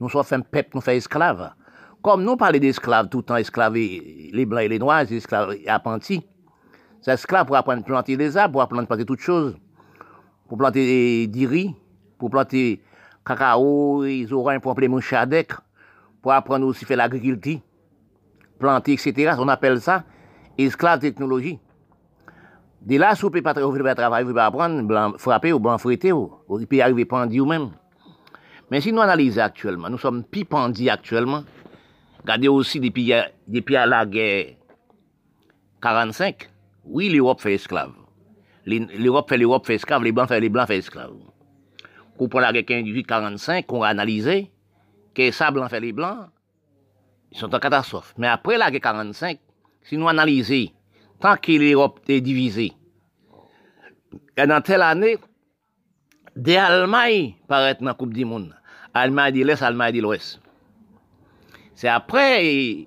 Nous 0.00 0.08
sommes 0.08 0.24
un 0.32 0.40
peuple, 0.40 0.70
nous 0.74 0.80
faisons 0.80 0.96
esclaves. 0.96 1.52
Comme 2.02 2.24
nous 2.24 2.36
parlons 2.36 2.58
d'esclaves 2.58 3.08
tout 3.08 3.18
le 3.18 3.22
temps, 3.22 3.36
esclaves, 3.36 3.74
les 3.74 4.44
blancs 4.44 4.64
et 4.64 4.68
les 4.68 4.80
noirs, 4.80 5.04
les 5.04 5.18
esclaves 5.18 5.54
apprentis. 5.68 6.26
Ces 7.02 7.12
esclaves 7.12 7.46
pour 7.46 7.54
apprendre 7.54 7.82
à 7.82 7.84
planter 7.84 8.16
des 8.16 8.36
arbres, 8.36 8.54
pour 8.54 8.62
apprendre 8.62 8.82
à 8.82 8.86
planter 8.86 9.04
toutes 9.04 9.20
choses. 9.20 9.56
Pour 10.48 10.58
planter 10.58 11.28
du 11.28 11.46
riz, 11.46 11.72
pour 12.18 12.30
planter 12.30 12.82
cacao, 13.24 14.04
ils 14.04 14.34
auront 14.34 14.58
pour 14.58 14.72
appeler 14.72 14.88
mouchadec, 14.88 15.52
pour 16.20 16.32
apprendre 16.32 16.66
aussi 16.66 16.84
à 16.84 16.88
faire 16.88 16.96
l'agriculture, 16.96 17.60
planter, 18.58 18.94
etc. 18.94 19.36
On 19.38 19.46
appelle 19.46 19.80
ça 19.80 20.02
esclave 20.58 20.98
technologie. 20.98 21.60
De 22.84 22.98
la 23.00 23.14
sou 23.16 23.32
pe 23.32 23.40
pa 23.40 23.54
travay, 23.56 24.26
pe 24.28 24.34
pa 24.36 24.50
apran, 24.50 24.82
frape 25.16 25.54
ou 25.54 25.62
blan 25.62 25.80
frete 25.80 26.12
ou, 26.12 26.28
ou 26.44 26.60
pe 26.68 26.82
arrive 26.84 27.06
pandi 27.08 27.40
ou 27.40 27.48
men. 27.48 27.70
Men 28.68 28.84
si 28.84 28.92
nou 28.92 29.00
analize 29.00 29.40
aktuelman, 29.40 29.92
nou 29.94 30.00
som 30.00 30.20
pi 30.28 30.42
pandi 30.48 30.90
aktuelman, 30.92 31.46
gade 32.28 32.50
osi 32.52 32.82
depi, 32.84 33.06
depi 33.48 33.78
a 33.80 33.86
la 33.88 34.02
gè 34.04 34.26
45, 35.84 36.44
oui 36.92 37.08
l'Europe 37.12 37.44
fè 37.44 37.54
esklave. 37.56 37.96
L'Europe 38.68 39.32
fè 39.32 39.40
l'Europe 39.40 39.68
fè 39.68 39.78
esklave, 39.80 40.04
les 40.04 40.16
blan 40.16 40.28
fè 40.28 40.42
les 40.44 40.52
blan 40.52 40.68
fè 40.68 40.76
esklave. 40.80 41.16
Kou 42.18 42.28
pon 42.28 42.44
la 42.44 42.52
gè 42.52 42.66
15-45, 42.68 43.64
kon 43.68 43.88
analize, 43.88 44.42
ke 45.16 45.32
sa 45.32 45.48
blan 45.56 45.72
fè 45.72 45.80
les 45.80 45.96
blan, 45.96 46.26
son 47.32 47.52
tan 47.52 47.64
katastrofe. 47.64 48.12
Men 48.20 48.34
apre 48.34 48.60
la 48.60 48.68
gè 48.72 48.84
45, 48.84 49.40
si 49.88 49.96
nou 49.96 50.12
analize, 50.12 50.66
tant 51.24 51.38
que 51.38 51.52
l'Europe 51.52 52.00
est 52.06 52.20
divisée. 52.20 52.74
Et 54.36 54.46
dans 54.46 54.60
telle 54.60 54.82
année, 54.82 55.16
des 56.36 56.56
Allemands 56.56 57.32
paraissent 57.48 57.78
dans 57.80 57.86
la 57.86 57.94
Coupe 57.94 58.12
du 58.12 58.26
Monde. 58.26 58.54
Allemagne 58.92 59.32
de 59.32 59.42
l'Est, 59.42 59.62
Allemagne 59.62 59.94
de 59.96 60.02
l'Ouest. 60.02 60.38
C'est 61.74 61.88
après 61.88 62.86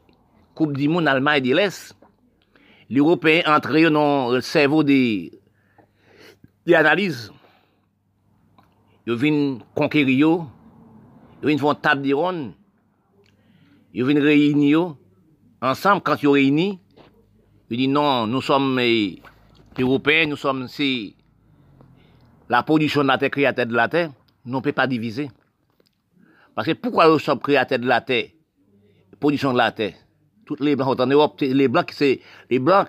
Coupe 0.54 0.78
du 0.78 0.88
Monde, 0.88 1.08
Allemagne 1.08 1.41
de 1.41 1.56
l'Est, 1.56 1.95
les 2.91 3.00
Européens 3.00 3.41
entrent 3.47 3.89
dans 3.89 4.32
le 4.32 4.41
cerveau 4.41 4.84
des, 4.84 5.32
des 6.67 6.76
analyses. 6.76 7.34
Ils 9.08 9.15
viennent 9.15 9.63
conquérir, 9.73 10.45
ils 11.41 11.47
viennent 11.47 11.58
faire 11.58 11.82
table 11.82 12.04
de 12.04 12.13
ils 13.93 14.06
viennent 14.06 14.19
réunir 14.19 14.95
ensemble 15.60 16.04
quand 16.04 16.21
ils 16.21 16.28
réunissent 16.28 16.78
il 17.70 17.78
dit 17.78 17.88
non, 17.88 18.28
nous 18.28 18.42
sommes 18.42 18.80
eh, 18.80 19.22
Européens, 19.78 20.26
nous 20.26 20.38
sommes 20.38 20.68
si 20.68 21.16
la 22.50 22.64
production 22.64 23.02
de 23.02 23.08
la 23.08 23.18
terre, 23.18 23.30
créateur 23.30 23.66
de 23.66 23.76
la 23.76 23.88
terre, 23.90 24.12
nous 24.46 24.58
ne 24.58 24.62
pouvons 24.62 24.74
pas 24.74 24.88
diviser. 24.88 25.30
Parce 26.56 26.68
que 26.68 26.74
pourquoi 26.74 27.10
nous 27.10 27.20
sommes 27.20 27.40
créateurs 27.40 27.80
de 27.80 27.86
la 27.86 28.02
terre, 28.02 28.30
production 29.20 29.52
de 29.52 29.58
la 29.58 29.72
terre? 29.72 29.94
Toutes 30.46 30.62
les 30.62 30.76
blancs 30.76 31.00
en 31.00 31.08
Europe, 31.08 31.42
les 31.42 31.68
blancs, 31.68 31.92
c'est 31.92 32.22
les 32.50 32.60
blancs, 32.60 32.88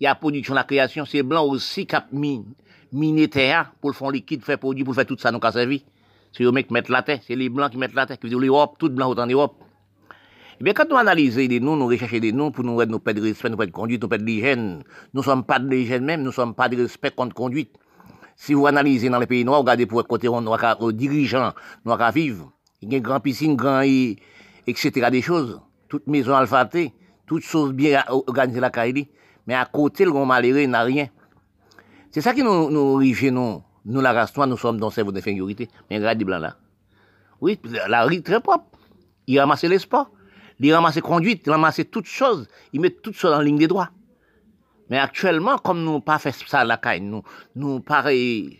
il 0.00 0.04
y 0.04 0.06
a 0.06 0.14
production, 0.14 0.54
la 0.54 0.64
création, 0.64 1.04
c'est 1.04 1.18
les 1.18 1.22
blancs 1.24 1.50
aussi 1.50 1.86
qui 1.86 1.96
mine, 2.12 2.54
mine 2.92 3.28
terre 3.28 3.72
pour 3.80 3.90
le 3.90 3.94
fond 3.94 4.10
liquide, 4.10 4.44
faire 4.44 4.58
produit, 4.58 4.84
pour 4.84 4.94
faire 4.94 5.06
tout 5.06 5.18
ça, 5.18 5.32
nous 5.32 5.40
avons 5.42 5.52
servi. 5.52 5.84
C'est 6.32 6.44
eux 6.44 6.52
qui 6.52 6.72
mettent 6.72 6.88
la 6.88 7.02
terre, 7.02 7.20
c'est 7.26 7.36
les 7.36 7.48
blancs 7.48 7.72
qui 7.72 7.78
mettent 7.78 7.94
la 7.94 8.06
terre, 8.06 8.18
qui 8.18 8.28
dire 8.28 8.38
l'Europe, 8.38 8.76
tout 8.78 8.90
blanc 8.90 9.12
en 9.12 9.26
Europe. 9.26 9.56
Eh 10.60 10.64
bien, 10.64 10.72
quand 10.72 10.88
nous 10.88 10.96
analysons 10.96 11.46
des 11.46 11.58
noms, 11.58 11.76
nous 11.76 11.86
recherchons 11.86 12.18
des 12.18 12.32
noms 12.32 12.52
pour 12.52 12.64
nous 12.64 12.84
nous 12.84 12.98
pas 13.00 13.12
de 13.12 13.20
respect, 13.20 13.50
nous 13.50 13.56
pas 13.56 13.66
de 13.66 13.72
conduite, 13.72 14.00
nous 14.02 14.08
pas 14.08 14.18
de. 14.18 14.24
Nous 14.24 14.82
ne 15.12 15.22
sommes 15.22 15.44
pas 15.44 15.58
de 15.58 15.68
l'hygiène 15.68 16.04
même, 16.04 16.20
nous 16.20 16.28
ne 16.28 16.32
sommes 16.32 16.54
pas 16.54 16.68
de 16.68 16.76
respect 16.76 17.10
contre 17.10 17.34
conduite. 17.34 17.76
Si 18.36 18.54
vous 18.54 18.66
analysez 18.66 19.08
dans 19.08 19.18
les 19.18 19.26
pays 19.26 19.44
noirs, 19.44 19.60
regardez 19.60 19.86
pour 19.86 20.06
côté 20.06 20.28
on 20.28 20.42
dirigeants, 20.92 21.52
nous 21.84 21.92
à 21.92 22.10
vivre. 22.12 22.52
Il 22.82 22.92
y 22.92 22.94
a 22.94 22.98
une 22.98 23.02
grande 23.02 23.22
piscine, 23.22 23.56
grand, 23.56 23.82
etc. 23.82 25.08
des 25.10 25.22
choses. 25.22 25.60
Toute 25.88 26.06
maison 26.06 26.34
alphatée, 26.34 26.92
toutes 27.26 27.42
choses 27.42 27.72
bien 27.72 28.04
organisées 28.08 28.60
la 28.60 28.70
Kaili. 28.70 29.08
Mais 29.46 29.54
à 29.54 29.64
côté, 29.64 30.04
le 30.04 30.12
grand 30.12 30.26
malheureux 30.26 30.66
n'a 30.66 30.82
rien. 30.82 31.08
C'est 32.10 32.20
ça 32.20 32.32
qui 32.32 32.42
nous, 32.42 32.70
nous 32.70 33.00
nous. 33.00 34.00
La 34.00 34.12
race 34.12 34.34
noire, 34.36 34.46
nous 34.46 34.56
sommes 34.56 34.78
dans 34.78 34.90
cerveau 34.90 35.12
d'infériorité. 35.12 35.68
Mais 35.90 35.96
regardez 35.96 36.18
des 36.18 36.24
blancs 36.24 36.40
là. 36.40 36.56
Oui, 37.40 37.58
la 37.88 38.04
rue 38.04 38.22
très 38.22 38.40
propre. 38.40 38.64
Il 39.26 39.38
ramasse 39.40 39.64
les 39.64 39.78
sports 40.54 40.66
il 40.66 40.72
ramasse 40.72 41.00
conduite, 41.00 41.42
il 41.46 41.50
ramasse 41.50 41.80
toutes 41.90 42.06
choses, 42.06 42.48
il 42.72 42.80
met 42.80 42.90
toutes 42.90 43.16
choses 43.16 43.32
en 43.32 43.40
ligne 43.40 43.58
des 43.58 43.66
droits. 43.66 43.90
Mais 44.90 44.98
actuellement, 44.98 45.56
comme 45.58 45.82
nous 45.82 46.00
pas 46.00 46.18
fait 46.18 46.32
ça 46.46 46.64
la 46.64 46.76
caille, 46.76 47.00
nous, 47.00 47.22
nous 47.56 47.80
pas 47.80 48.04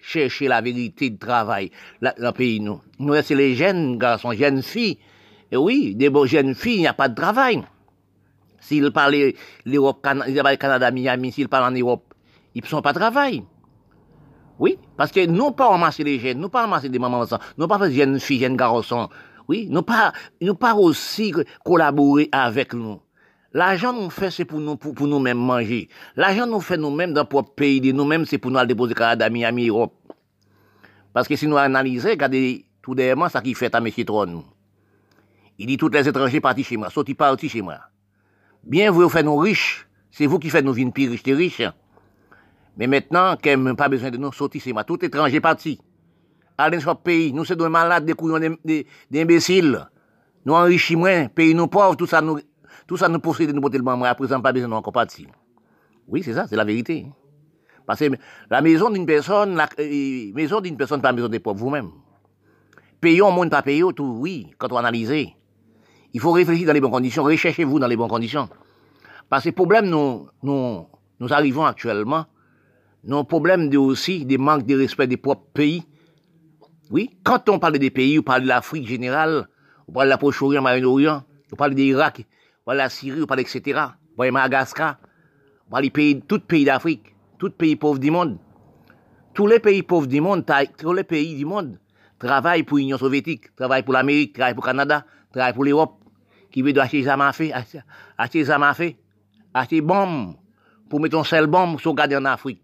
chercher 0.03 0.49
la 0.49 0.61
vérité 0.61 1.11
de 1.11 1.19
travail 1.19 1.71
dans 2.01 2.13
le 2.17 2.33
pays, 2.33 2.61
nous. 2.61 2.81
Nous 2.99 3.15
c'est 3.23 3.35
les 3.35 3.55
jeunes 3.55 3.99
garçons, 3.99 4.33
jeunes 4.33 4.63
filles, 4.63 4.99
Et 5.53 5.57
oui, 5.57 5.95
des 5.95 6.11
jeunes 6.25 6.55
filles, 6.55 6.77
il 6.77 6.81
n'y 6.81 6.87
a 6.87 6.95
pas 6.95 7.09
de 7.09 7.15
travail. 7.15 7.63
S'ils 8.59 8.91
parlent 8.91 9.33
l'Europe, 9.67 10.03
Canada, 10.03 10.91
Miami, 10.91 11.33
s'ils 11.33 11.49
parlent 11.49 11.73
en 11.73 11.79
Europe, 11.79 12.15
ils 12.55 12.63
ne 12.63 12.69
sont 12.69 12.81
pas 12.81 12.95
de 12.95 12.99
travail. 12.99 13.45
Oui, 14.59 14.79
parce 14.97 15.11
que 15.11 15.27
nous 15.27 15.51
pas 15.51 15.69
ramasser 15.69 16.05
les 16.05 16.19
jeunes, 16.19 16.39
nous 16.39 16.49
pas 16.49 16.63
ramasser 16.63 16.89
des 16.89 16.99
mamans 16.99 17.27
nous 17.59 17.69
pas 17.69 17.79
faire 17.79 17.91
jeunes 17.91 18.19
filles, 18.21 18.41
jeunes 18.41 18.57
garçons. 18.57 19.09
Oui, 19.49 19.69
nous 19.71 19.83
pas, 19.83 20.13
nous 20.41 20.55
pas 20.55 20.75
aussi 20.75 21.33
collaborer 21.65 22.29
avec 22.33 22.73
nous. 22.73 23.01
L'argent 23.53 23.93
nous 23.93 24.11
fait, 24.11 24.31
c'est 24.31 24.45
pour 24.45 24.59
nous, 24.59 24.77
pour, 24.77 25.07
nous-mêmes 25.07 25.39
manger. 25.39 25.89
L'argent 26.17 26.47
nous 26.47 26.61
fait 26.61 26.77
nous-mêmes 26.77 27.13
dans 27.13 27.21
notre 27.21 27.29
propre 27.29 27.55
pays, 27.55 27.81
de 27.81 27.93
nous-mêmes, 27.93 28.25
c'est 28.25 28.39
pour 28.39 28.51
nous 28.51 28.59
aller 28.59 28.69
déposer 28.69 28.95
Canada, 28.95 29.31
Miami, 29.31 29.69
Europe. 29.69 29.95
Parce 31.13 31.29
que 31.29 31.37
si 31.37 31.47
nous 31.47 31.57
analysons, 31.57 32.09
regardez 32.09 32.67
tout 32.83 32.97
dernièrement 32.97 33.29
ça 33.29 33.41
qui 33.41 33.55
fait 33.55 33.73
à 33.73 33.79
M. 33.79 33.89
Tron. 34.05 34.45
Il 35.57 35.67
dit 35.67 35.77
tous 35.77 35.89
les 35.89 36.09
étrangers 36.09 36.41
partis 36.41 36.65
chez 36.65 36.77
moi, 36.77 36.91
sortis 36.91 37.15
partis 37.15 37.49
chez 37.49 37.63
moi. 37.63 37.79
Bien, 38.65 38.91
vous 38.91 39.09
faites 39.09 39.25
nous 39.25 39.37
riches, 39.37 39.87
c'est 40.11 40.27
vous 40.27 40.41
qui 40.41 40.51
faites 40.51 40.65
nous 40.65 40.73
vivre 40.73 40.91
plus 40.91 41.09
riches, 41.09 41.23
riches. 41.25 41.63
Mais 42.77 42.89
maintenant, 42.89 43.37
qu'elle 43.37 43.63
n'a 43.63 43.75
pas 43.77 43.89
besoin 43.89 44.11
de 44.11 44.17
nous 44.17 44.33
sortir 44.33 44.61
chez 44.61 44.73
moi, 44.73 44.83
tout 44.83 45.05
étranger 45.05 45.41
parti. 45.41 45.79
Allez 46.57 46.79
dans 46.79 46.95
pays, 46.95 47.33
nous 47.33 47.45
sommes 47.45 47.59
des 47.59 47.69
malades, 47.69 48.05
des 48.05 48.15
couillons, 48.15 48.39
des, 48.65 48.87
imbéciles. 49.15 49.87
Nous 50.45 50.55
enrichissons 50.55 51.01
moins, 51.01 51.27
pays 51.27 51.55
nous 51.55 51.67
pauvres, 51.67 51.97
tout 51.97 52.07
ça 52.07 52.21
nous, 52.21 52.39
tout 52.87 52.97
ça 52.97 53.09
nous 53.09 53.19
possède, 53.19 53.53
nous 53.53 53.61
porter 53.61 53.79
le 53.79 53.85
bon, 53.85 54.03
à 54.05 54.15
présent, 54.15 54.41
pas 54.41 54.53
besoin 54.53 54.69
de 54.69 54.73
nous 54.73 54.79
encore 54.79 54.93
partir. 54.93 55.29
Oui, 56.07 56.23
c'est 56.23 56.35
ça, 56.35 56.47
c'est 56.47 56.57
la 56.57 56.65
vérité. 56.65 57.07
Parce 57.87 58.01
que 58.01 58.07
la 58.51 58.61
maison 58.61 58.91
d'une 58.91 59.07
personne, 59.07 59.57
la 59.57 59.69
euh, 59.79 60.33
maison 60.33 60.61
d'une 60.61 60.77
personne, 60.77 61.01
pas 61.01 61.09
la 61.09 61.15
maison 61.15 61.29
des 61.29 61.41
pauvres, 61.41 61.59
vous-même. 61.59 61.91
Payons, 63.01 63.31
monde 63.33 63.51
pas 63.51 63.63
payons, 63.63 63.93
tout, 63.93 64.17
oui, 64.21 64.51
quand 64.59 64.73
on 64.73 64.77
analyse. 64.77 65.13
Il 66.13 66.21
faut 66.21 66.33
réfléchir 66.33 66.67
dans 66.67 66.73
les 66.73 66.81
bonnes 66.81 66.93
conditions, 66.93 67.25
recherchez-vous 67.25 67.79
dans 67.79 67.89
les 67.89 67.97
bonnes 67.97 68.09
conditions. 68.09 68.49
Parce 69.29 69.45
que 69.45 69.49
le 69.49 69.55
problème, 69.55 69.87
nous, 69.87 70.29
nous, 70.43 70.87
nous 71.19 71.33
arrivons 71.33 71.65
actuellement, 71.65 72.27
nos 73.03 73.25
problèmes 73.25 73.69
de 73.69 73.77
aussi 73.77 74.25
des 74.25 74.39
manques 74.39 74.65
de 74.65 74.77
respect 74.77 75.07
des 75.07 75.17
propres 75.17 75.47
pays. 75.53 75.85
Oui, 76.91 77.11
quand 77.23 77.49
on 77.49 77.59
parle 77.59 77.79
des 77.79 77.91
pays, 77.91 78.19
on 78.19 78.23
parle 78.23 78.43
de 78.43 78.49
l'Afrique 78.49 78.87
générale, 78.87 79.49
on 79.89 79.93
parle 79.93 80.07
de 80.07 80.11
la 80.11 80.19
Proche-Orient, 80.19 80.63
Moyen-Orient, 80.63 81.25
on 81.53 81.57
parle 81.57 81.73
de 81.73 81.77
l'Irak, 81.77 82.27
on 82.63 82.65
parle 82.67 82.79
de 82.79 82.83
la 82.83 82.89
Syrie, 82.89 83.23
on 83.23 83.27
parle 83.27 83.41
etc. 83.41 83.63
On 84.13 84.17
parle 84.17 84.29
de 84.29 84.33
Madagascar, 84.33 84.97
on 85.67 85.71
parle 85.71 85.85
des 85.85 85.91
pays, 85.91 86.21
tous 86.21 86.37
les 86.37 86.41
pays 86.41 86.65
d'Afrique 86.65 87.15
tous 87.39 87.47
les 87.47 87.53
pays 87.53 87.77
pauvres 87.77 87.99
du 87.99 88.11
monde, 88.11 88.39
tous 89.35 89.47
les 89.47 89.59
pays 89.59 89.83
pauvres 89.83 90.07
du 90.07 90.21
monde, 90.21 90.45
tous 90.79 90.93
les 90.93 91.05
pays 91.05 91.37
du 91.37 91.45
monde 91.45 91.79
travaillent 92.19 92.63
pour 92.63 92.79
l'Union 92.79 92.97
soviétique, 92.97 93.55
travaillent 93.57 93.83
pour 93.83 93.93
l'Amérique, 93.93 94.35
travaillent 94.35 94.55
pour 94.55 94.65
le 94.65 94.71
Canada, 94.71 95.05
travaillent 95.33 95.53
pour 95.53 95.65
l'Europe, 95.65 95.99
qui 96.51 96.63
veut 96.63 96.79
acheter 96.79 97.03
des 97.03 97.09
armes 97.09 97.23
à 97.23 97.33
feu, 97.33 97.51
acheter 98.17 98.39
des 98.39 98.51
armes 98.51 98.63
à 98.63 98.75
feu, 98.75 98.93
acheter 99.53 99.77
des 99.77 99.83
bombes, 99.83 100.37
pour 100.89 101.01
mettre 101.01 101.19
un 101.19 101.25
seul 101.25 101.47
bombe 101.47 101.81
sauvegarder 101.81 102.17
en 102.17 102.25
Afrique. 102.25 102.63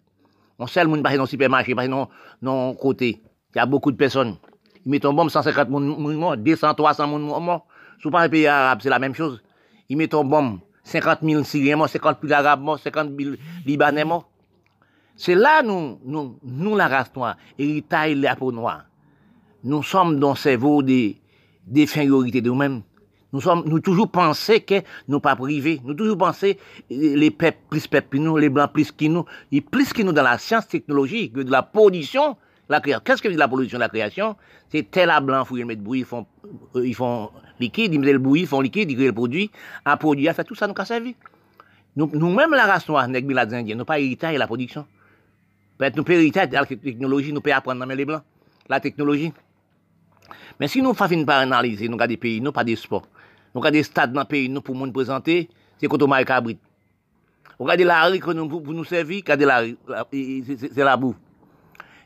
On 0.58 0.66
seul 0.66 0.88
monde 0.88 1.02
passe 1.02 1.16
dans 1.16 1.22
le 1.22 1.28
supermarché, 1.28 1.74
passe 1.74 1.88
dans 1.88 2.08
non 2.42 2.74
côté. 2.74 3.22
Il 3.54 3.58
y 3.58 3.60
a 3.60 3.66
beaucoup 3.66 3.90
de 3.90 3.96
personnes. 3.96 4.36
Ils 4.84 4.90
mettent 4.90 5.04
un 5.04 5.12
bombe 5.12 5.30
150 5.30 5.68
personnes 5.68 6.16
morts, 6.16 6.36
200, 6.36 6.74
300 6.74 7.04
personnes 7.04 7.44
morts. 7.44 7.66
Sous 8.00 8.10
pas 8.10 8.22
un 8.22 8.28
pays 8.28 8.46
arabe, 8.46 8.80
c'est 8.82 8.88
la 8.88 8.98
même 8.98 9.14
chose. 9.14 9.42
Ils 9.88 9.96
mettent 9.96 10.14
un 10.14 10.24
bombe 10.24 10.60
50 10.84 11.18
000 11.22 11.44
Syriens 11.44 11.76
morts, 11.76 11.88
50 11.88 12.18
000 12.22 12.32
Arabes 12.32 12.62
morts, 12.62 12.78
50 12.78 13.10
000 13.18 13.34
Libanais 13.66 14.04
morts. 14.04 14.28
C'est 15.16 15.34
là, 15.34 15.62
nous, 15.62 15.98
nous, 16.04 16.38
nous, 16.42 16.76
la 16.76 16.88
race 16.88 17.14
noire, 17.14 17.36
héritage 17.58 18.16
la 18.16 18.36
peau 18.36 18.52
noire. 18.52 18.84
Nous 19.62 19.82
sommes 19.82 20.18
dans 20.18 20.30
le 20.30 20.36
cerveau 20.36 20.82
des, 20.82 21.20
des 21.66 21.84
de 21.84 22.40
nous-mêmes. 22.40 22.82
Nous 23.32 23.40
sommes, 23.40 23.62
nous 23.66 23.80
toujours 23.80 24.10
pensé 24.10 24.60
que 24.62 24.82
nous 25.06 25.20
pas 25.20 25.36
privés. 25.36 25.80
Nous 25.84 25.94
toujours 25.94 26.18
pensé 26.18 26.58
les 26.88 27.30
peuples 27.30 27.58
plus 27.68 27.86
peuples 27.86 28.18
nous, 28.18 28.36
les 28.36 28.48
blancs 28.48 28.72
plus 28.72 28.90
que 28.90 29.04
nous, 29.04 29.24
et 29.52 29.60
plus 29.60 29.92
que 29.92 30.02
nous 30.02 30.12
dans 30.12 30.22
la 30.22 30.38
science 30.38 30.66
technologique, 30.66 31.34
que 31.34 31.40
de 31.40 31.50
la 31.50 31.62
pollution, 31.62 32.36
Qu'est-ce 32.78 33.20
que 33.20 33.30
c'est 33.30 33.36
la 33.36 33.48
pollution, 33.48 33.78
la 33.78 33.88
création? 33.88 34.36
C'est 34.68 34.88
tel 34.88 35.10
à 35.10 35.20
blanc, 35.20 35.44
ils 35.50 35.66
mettent 35.66 35.82
bouillir, 35.82 36.04
ils 36.04 36.08
font, 36.08 36.26
euh, 36.76 36.86
ils 36.86 36.94
font 36.94 37.30
liquide, 37.58 37.92
ils 37.92 37.98
mettent 37.98 38.12
le 38.12 38.18
bouillir, 38.20 38.44
ils 38.44 38.48
font 38.48 38.60
liquide, 38.60 38.88
ils 38.88 38.96
créent 38.96 39.06
le 39.06 39.12
produit, 39.12 39.50
un 39.84 39.96
produit, 39.96 40.28
à 40.28 40.34
fait 40.34 40.44
tout 40.44 40.54
ça, 40.54 40.68
nous 40.68 40.74
a 40.76 40.84
servi. 40.84 41.16
Nous, 41.96 42.08
nous-mêmes, 42.14 42.52
la 42.52 42.66
race 42.66 42.88
noire, 42.88 43.08
nègres, 43.08 43.36
indiens, 43.38 43.74
nous 43.74 43.84
pas 43.84 43.98
héritage 43.98 44.36
la 44.36 44.46
production. 44.46 44.86
Peut-être 45.78 45.96
nous 45.96 46.04
pouvons 46.04 46.30
la 46.52 46.64
technologie, 46.66 47.32
nous 47.32 47.40
pouvons 47.40 47.56
apprendre 47.56 47.84
dans 47.84 47.92
les 47.92 48.04
blancs, 48.04 48.22
la 48.68 48.78
technologie. 48.78 49.32
Mais 50.60 50.68
si 50.68 50.80
nous 50.80 50.94
faisons 50.94 51.24
pas 51.24 51.38
analyser, 51.38 51.88
nous 51.88 51.96
avons 51.96 52.06
des 52.06 52.16
pays, 52.16 52.40
nous 52.40 52.52
pas 52.52 52.62
des 52.62 52.76
sports. 52.76 53.08
Nous 53.52 53.60
avons 53.60 53.72
des 53.72 53.82
stades 53.82 54.12
dans 54.12 54.20
le 54.20 54.26
pays, 54.26 54.48
nous 54.48 54.60
pour 54.60 54.76
nous 54.76 54.92
présenter, 54.92 55.48
c'est 55.80 55.88
quand 55.88 56.00
on 56.00 56.24
cabrit. 56.24 56.58
Regardez 57.58 57.84
la 57.84 58.04
rue 58.06 58.20
que 58.20 58.30
nous, 58.30 58.48
pour 58.48 58.62
nous 58.72 58.84
servir, 58.84 59.22
regardez 59.24 59.44
la 59.44 59.64
c'est 60.12 60.76
la 60.76 60.96
boue. 60.96 61.16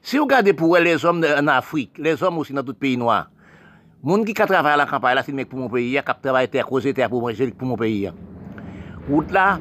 Si 0.04 0.18
vous 0.18 0.24
regardez 0.24 0.52
pour 0.52 0.76
les 0.76 1.04
hommes 1.04 1.24
en 1.24 1.46
Afrique, 1.48 1.98
les 1.98 2.22
hommes 2.22 2.38
aussi 2.38 2.52
dans 2.52 2.62
tout 2.62 2.74
pays 2.74 2.96
noir, 2.96 3.30
Moun 4.04 4.20
ki 4.28 4.34
ka 4.36 4.44
travay 4.44 4.76
la 4.76 4.84
kampay 4.84 5.14
la, 5.16 5.22
si 5.24 5.32
mek 5.32 5.48
pou 5.48 5.56
moun 5.56 5.70
peyi 5.72 5.94
ya, 5.94 6.02
kap 6.04 6.18
travay 6.20 6.44
ter, 6.52 6.66
koze 6.68 6.92
ter 6.92 7.08
pou 7.08 7.24
manje, 7.24 7.46
pou 7.56 7.64
moun 7.64 7.78
peyi 7.80 8.02
ya. 8.02 8.10
Wout 9.06 9.30
la, 9.32 9.54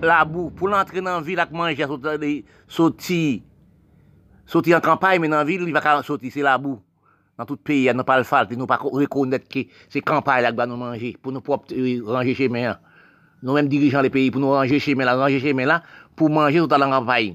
la 0.00 0.22
bou, 0.24 0.48
pou 0.56 0.70
l'antre 0.72 1.02
nan 1.04 1.20
vil 1.26 1.42
ak 1.42 1.52
manje, 1.52 1.84
soti, 1.84 2.30
soti, 2.64 3.18
soti 4.48 4.72
an 4.72 4.80
kampay, 4.80 5.20
men 5.20 5.34
nan 5.34 5.44
vil, 5.44 5.66
li 5.68 5.74
va 5.76 5.82
ka 5.84 5.98
soti, 6.06 6.32
se 6.32 6.40
la 6.46 6.56
bou. 6.56 6.78
Nan 7.36 7.50
tout 7.50 7.60
peyi 7.60 7.90
ya, 7.90 7.94
nou 7.96 8.08
pa 8.08 8.16
l'falte, 8.22 8.56
nou 8.56 8.70
pa 8.70 8.80
rekonet 8.80 9.44
ki, 9.52 9.66
se 9.92 10.00
kampay 10.00 10.40
la 10.46 10.54
ak 10.54 10.56
ba 10.56 10.64
nou 10.70 10.80
manje, 10.80 11.12
pou 11.20 11.36
nou 11.36 11.44
prop 11.44 11.68
ranger 11.68 12.40
che 12.40 12.48
men 12.48 12.70
ya. 12.70 12.74
Nou 13.44 13.58
menm 13.58 13.68
dirijan 13.68 14.00
le 14.08 14.08
peyi, 14.16 14.32
pou 14.32 14.40
nou 14.40 14.56
ranger 14.56 14.80
che 14.80 14.96
men 14.96 15.10
la, 15.10 15.18
ranger 15.20 15.44
che 15.44 15.52
men 15.52 15.68
la, 15.68 15.82
pou 16.16 16.32
manje 16.32 16.64
sota 16.64 16.80
lan 16.80 16.96
kampay. 16.96 17.34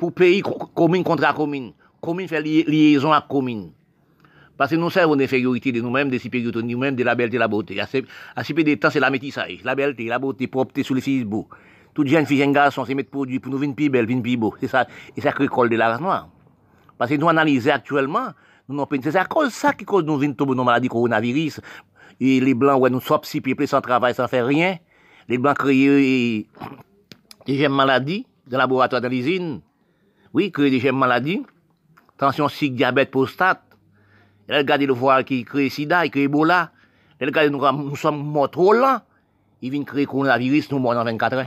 Pou 0.00 0.08
peyi, 0.08 0.40
komine 0.40 1.04
kontra 1.04 1.36
komine. 1.36 1.76
Commune. 2.02 2.28
Fait 2.28 2.42
liaison 2.42 3.12
avec 3.12 3.28
commune. 3.28 3.72
Parce 4.58 4.70
que 4.70 4.76
nous 4.76 4.90
servons 4.90 5.16
d'infériorité 5.16 5.72
de 5.72 5.80
nous-mêmes, 5.80 6.10
de 6.10 6.18
supériorité 6.18 6.60
de 6.60 6.66
nous-mêmes, 6.66 6.94
de 6.94 7.02
la 7.02 7.14
belleté 7.14 7.36
et 7.36 7.38
la 7.38 7.48
beauté. 7.48 7.80
À 7.80 7.86
ce 7.86 8.52
peu 8.52 8.62
de 8.62 8.74
temps, 8.74 8.90
c'est 8.90 9.00
la 9.00 9.08
métissage, 9.08 9.60
la 9.64 9.74
belleté, 9.74 10.04
la 10.04 10.18
beauté, 10.18 10.46
propreté 10.46 10.82
sur 10.82 10.94
les 10.94 11.00
Facebook. 11.00 11.48
Toute 11.94 12.06
jeune 12.06 12.26
fille, 12.26 12.38
jeune 12.38 12.52
garçon, 12.52 12.84
c'est 12.84 12.94
mettre 12.94 13.10
produit 13.10 13.38
pour 13.38 13.50
nous 13.50 13.58
venir 13.58 13.74
plus 13.74 13.88
belle, 13.88 14.06
venir 14.06 14.22
plus 14.22 14.36
beau. 14.36 14.54
C'est 14.60 14.68
ça, 14.68 14.86
et 15.16 15.20
ça 15.20 15.32
qui 15.32 15.46
de 15.46 15.76
la 15.76 15.88
race 15.88 16.00
noire. 16.00 16.28
Parce 16.98 17.10
que 17.10 17.16
nous 17.16 17.28
analysons 17.28 17.70
actuellement, 17.70 18.28
nous 18.68 18.86
c'est 19.02 19.16
à 19.16 19.24
cause 19.24 19.48
de 19.48 19.52
ça 19.52 19.72
qui 19.72 19.84
cause 19.84 20.04
nous 20.04 20.16
venir 20.16 20.36
tomber 20.36 20.54
dans 20.54 20.64
maladie 20.64 20.88
coronavirus. 20.88 21.60
Et 22.20 22.38
les 22.40 22.54
blancs, 22.54 22.80
ouais, 22.80 22.90
nous 22.90 23.00
sommes 23.00 23.20
si 23.24 23.40
peuplés 23.40 23.66
sans 23.66 23.80
travail, 23.80 24.14
sans 24.14 24.28
faire 24.28 24.46
rien. 24.46 24.76
Les 25.28 25.38
blancs 25.38 25.56
créent 25.58 26.46
des 27.46 27.58
gemmes 27.58 27.74
maladies 27.74 28.26
dans 28.46 28.58
le 28.58 28.62
laboratoire 28.62 29.00
de 29.00 29.08
l'usine. 29.08 29.60
Oui, 30.32 30.52
créent 30.52 30.70
des 30.70 30.78
gemmes 30.78 30.98
maladies. 30.98 31.42
Tension 32.22 32.48
cycle, 32.48 32.76
diabète, 32.76 33.10
prostate. 33.10 33.62
Et 34.48 34.56
regardez 34.56 34.86
le 34.86 34.92
voile 34.92 35.24
qui 35.24 35.42
crée 35.42 35.68
sida, 35.68 36.04
qui 36.04 36.10
crée 36.12 36.22
Ebola. 36.22 36.70
Regardez, 37.20 37.50
nous, 37.50 37.58
nous 37.58 37.96
sommes 37.96 38.22
morts 38.22 38.48
trop 38.48 38.72
lents. 38.72 39.00
Ils 39.60 39.72
viennent 39.72 39.84
créer 39.84 40.06
coronavirus, 40.06 40.70
nous 40.70 40.78
morts 40.78 40.94
dans 40.94 41.04
24 41.04 41.32
heures 41.34 41.46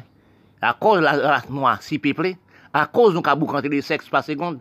à 0.62 0.74
cause 0.74 0.98
de 0.98 1.04
la 1.04 1.12
race 1.12 1.50
noire 1.50 1.82
si 1.82 2.00
peuplée, 2.00 2.38
à 2.74 2.88
cause 2.88 3.14
nous 3.14 3.22
avons 3.24 3.40
boucanté 3.40 3.70
des 3.70 3.82
sexes 3.82 4.10
par 4.10 4.24
seconde, 4.24 4.60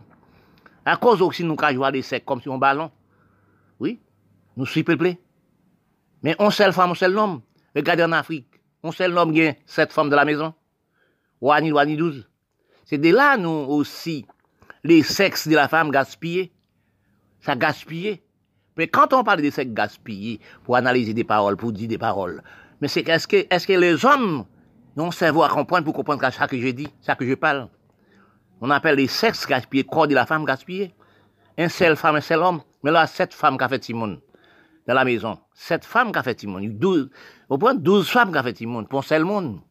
à 0.85 0.97
cause 0.97 1.21
aussi 1.21 1.43
nous 1.43 1.55
avons 1.57 1.75
joué 1.75 1.91
des 1.91 2.01
sexes 2.01 2.25
comme 2.25 2.41
si 2.41 2.49
on 2.49 2.57
ballon. 2.57 2.91
Oui, 3.79 3.99
nous 4.55 4.65
sommes 4.65 4.83
peuplés. 4.83 5.19
Mais 6.23 6.35
on 6.39 6.49
seule 6.49 6.73
femme, 6.73 6.91
on 6.91 6.95
seul 6.95 7.17
homme. 7.17 7.41
Regardez 7.75 8.03
en 8.03 8.11
Afrique, 8.11 8.47
on 8.83 8.91
seul 8.91 9.17
homme 9.17 9.35
a 9.37 9.53
sept 9.65 9.91
femmes 9.91 10.09
de 10.09 10.15
la 10.15 10.25
maison. 10.25 10.53
Wani, 11.41 11.71
Wani, 11.71 11.97
douze. 11.97 12.27
C'est 12.85 12.97
de 12.97 13.09
là, 13.09 13.35
nous 13.37 13.49
aussi, 13.49 14.25
les 14.85 15.01
sexes 15.01 15.47
de 15.47 15.55
la 15.55 15.67
femme 15.67 15.89
gaspillés. 15.89 16.53
Ça 17.41 17.55
gaspillé. 17.55 18.23
Mais 18.77 18.87
quand 18.87 19.13
on 19.13 19.23
parle 19.23 19.41
de 19.41 19.49
sexes 19.49 19.73
gaspillés, 19.73 20.39
pour 20.63 20.75
analyser 20.75 21.13
des 21.13 21.23
paroles, 21.23 21.57
pour 21.57 21.71
dire 21.71 21.87
des 21.87 21.97
paroles, 21.97 22.43
mais 22.79 22.87
c'est 22.87 23.07
est-ce 23.07 23.27
que, 23.27 23.47
est-ce 23.49 23.65
que 23.65 23.73
les 23.73 24.05
hommes 24.05 24.45
non 24.95 25.09
cerveau 25.09 25.43
à 25.43 25.49
comprendre 25.49 25.85
pour 25.85 25.93
comprendre 25.93 26.31
ça 26.31 26.47
que 26.47 26.59
je 26.59 26.67
dis, 26.67 26.87
ça 27.01 27.15
que 27.15 27.25
je 27.27 27.33
parle? 27.33 27.67
On 28.61 28.69
appelle 28.69 28.97
les 28.97 29.07
sexes 29.07 29.47
gaspillés, 29.47 29.83
corps 29.83 30.07
de 30.07 30.13
la 30.13 30.27
femme 30.27 30.45
gaspillé. 30.45 30.93
Un 31.57 31.69
seul 31.69 31.95
femme, 31.95 32.17
un 32.17 32.21
seul 32.21 32.39
homme. 32.39 32.61
Mais 32.83 32.91
là, 32.91 33.07
sept 33.07 33.33
femmes 33.33 33.57
qui 33.57 33.63
ont 33.63 33.69
fait 33.69 33.79
Timon 33.79 34.21
dans 34.87 34.93
la 34.93 35.03
maison. 35.03 35.39
Sept 35.53 35.83
femmes 35.83 36.11
qui 36.11 36.19
ont 36.19 36.23
fait 36.23 36.35
Timon. 36.35 36.59
Douze, 36.61 37.09
au 37.49 37.57
point, 37.57 37.73
douze 37.73 38.07
femmes 38.07 38.31
qui 38.31 38.37
ont 38.37 38.43
fait 38.43 38.53
Timon 38.53 38.83
pour 38.83 38.99
un 38.99 39.03
seul 39.03 39.23
monde. 39.23 39.61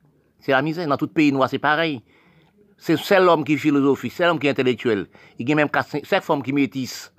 C'est 0.40 0.52
la 0.52 0.62
misère. 0.62 0.88
Dans 0.88 0.96
tout 0.96 1.06
pays 1.06 1.30
noir, 1.30 1.48
c'est 1.48 1.58
pareil. 1.58 2.02
C'est 2.86 2.98
seul 2.98 3.26
homme 3.30 3.44
qui 3.44 3.56
philosophie, 3.56 4.10
seul 4.10 4.28
homme 4.28 4.38
qui 4.38 4.46
est 4.46 4.50
intellectuel. 4.50 5.06
Il 5.38 5.48
y 5.48 5.52
a 5.54 5.56
même 5.56 5.70
cinq 5.72 6.22
femmes 6.22 6.42
qui 6.42 6.52
métissent. 6.52 7.14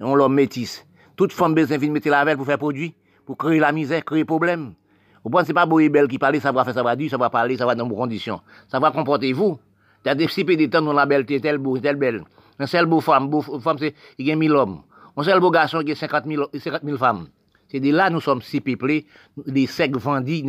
On 0.00 0.16
l'homme 0.16 0.34
métisse. 0.34 0.84
Toute 1.14 1.32
femme 1.32 1.54
besoin 1.54 1.78
de 1.78 1.86
mettre 1.86 2.08
la 2.08 2.24
veille 2.24 2.34
pour 2.34 2.44
faire 2.44 2.58
produit, 2.58 2.96
pour 3.24 3.36
créer 3.36 3.60
la 3.60 3.70
misère, 3.70 4.04
créer 4.04 4.24
problème. 4.24 4.74
Vous 5.22 5.30
pensez 5.30 5.54
pas 5.54 5.64
beau 5.64 5.78
et 5.78 5.88
belle 5.88 6.08
qui 6.08 6.18
parle, 6.18 6.40
ça 6.40 6.50
va 6.50 6.64
faire, 6.64 6.74
ça 6.74 6.82
va 6.82 6.96
dire, 6.96 7.08
ça 7.08 7.16
va 7.16 7.30
parler, 7.30 7.56
ça 7.56 7.66
va 7.66 7.76
dans 7.76 7.86
vos 7.86 7.94
conditions. 7.94 8.40
Ça 8.66 8.80
va 8.80 8.90
comporter 8.90 9.32
vous. 9.32 9.60
T'as 10.02 10.16
des 10.16 10.26
petits 10.26 10.42
des 10.44 10.68
temps 10.68 10.82
dans 10.82 10.92
la 10.92 11.06
belleté, 11.06 11.40
telle 11.40 11.58
beau, 11.58 11.78
telle 11.78 11.94
belle. 11.94 12.24
Un 12.58 12.66
seul 12.66 12.86
beau 12.86 13.00
femme, 13.00 13.28
beau 13.28 13.42
femme, 13.42 13.78
c'est, 13.78 13.94
il 14.18 14.26
y 14.26 14.32
a 14.32 14.34
1000 14.34 14.50
hommes. 14.50 14.82
Un 15.16 15.22
seul 15.22 15.38
beau 15.38 15.52
garçon, 15.52 15.82
il 15.82 15.88
y 15.90 15.92
a 15.92 15.94
50 15.94 16.24
000, 16.26 16.48
50 16.52 16.82
000 16.82 16.98
femmes. 16.98 17.28
C'est 17.68 17.78
de 17.78 17.92
là 17.92 18.10
nous 18.10 18.20
sommes 18.20 18.42
si 18.42 18.60
peuplés, 18.60 19.06
les 19.46 19.68
secs 19.68 19.96
vendus, 19.96 20.42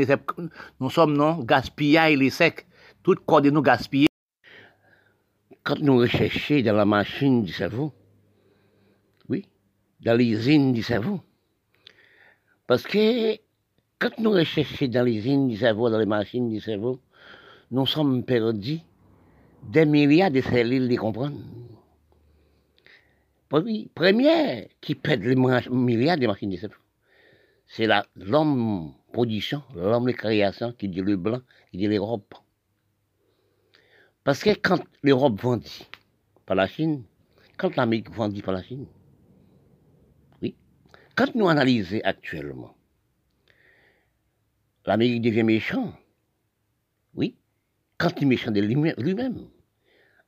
nous 0.79 0.89
sommes 0.89 1.15
non 1.15 1.43
gaspillés, 1.43 2.15
les 2.15 2.31
secs, 2.31 2.65
tout 3.03 3.17
corps 3.23 3.43
de 3.43 3.51
nous 3.51 3.61
gaspillés. 3.61 4.07
Quand 5.63 5.79
nous 5.79 5.97
recherchons 5.97 6.61
dans 6.61 6.73
la 6.73 6.85
machine 6.85 7.43
du 7.43 7.53
cerveau, 7.53 7.93
oui, 9.29 9.47
dans 9.99 10.17
l'usine 10.17 10.73
du 10.73 10.81
cerveau, 10.81 11.21
parce 12.65 12.83
que 12.83 13.35
quand 13.99 14.17
nous 14.17 14.31
recherchons 14.31 14.87
dans 14.87 15.05
l'usine 15.05 15.47
du 15.47 15.57
cerveau, 15.57 15.91
dans 15.91 15.99
les 15.99 16.07
machines 16.07 16.49
du 16.49 16.59
cerveau, 16.59 16.99
nous 17.69 17.85
sommes 17.85 18.23
perdus 18.23 18.79
des 19.61 19.85
milliards 19.85 20.31
de 20.31 20.41
cellules, 20.41 20.87
les 20.87 20.97
comprendre. 20.97 21.37
Première 23.49 24.67
qui 24.79 24.95
pète 24.95 25.21
les 25.21 25.35
milliards 25.35 26.17
de 26.17 26.25
machines 26.25 26.49
du 26.49 26.57
cerveau, 26.57 26.75
c'est 27.67 27.87
l'homme 28.15 28.93
production, 29.13 29.61
l'homme 29.75 30.07
de 30.07 30.13
création 30.13 30.71
qui 30.71 30.89
dit 30.89 31.01
le 31.01 31.17
blanc, 31.17 31.41
qui 31.69 31.77
dit 31.77 31.87
l'Europe. 31.87 32.33
Parce 34.23 34.43
que 34.43 34.51
quand 34.51 34.83
l'Europe 35.01 35.41
vendit 35.41 35.87
par 36.45 36.55
la 36.55 36.67
Chine, 36.67 37.03
quand 37.57 37.75
l'Amérique 37.75 38.11
vendit 38.11 38.41
par 38.41 38.53
la 38.53 38.61
Chine, 38.61 38.85
oui, 40.41 40.55
quand 41.15 41.33
nous 41.33 41.47
analysons 41.47 41.99
actuellement, 42.03 42.75
l'Amérique 44.85 45.23
devient 45.23 45.43
méchant, 45.43 45.93
oui, 47.15 47.35
quand 47.97 48.11
il 48.17 48.23
est 48.23 48.27
méchant 48.27 48.51
de 48.51 48.61
lui-même. 48.61 49.47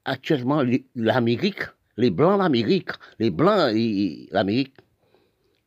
Actuellement, 0.06 0.64
l'Amérique, 0.96 1.64
les 1.96 2.10
Blancs 2.10 2.40
l'Amérique, 2.40 2.90
les 3.20 3.30
Blancs 3.30 3.72
l'Amérique, 4.32 4.76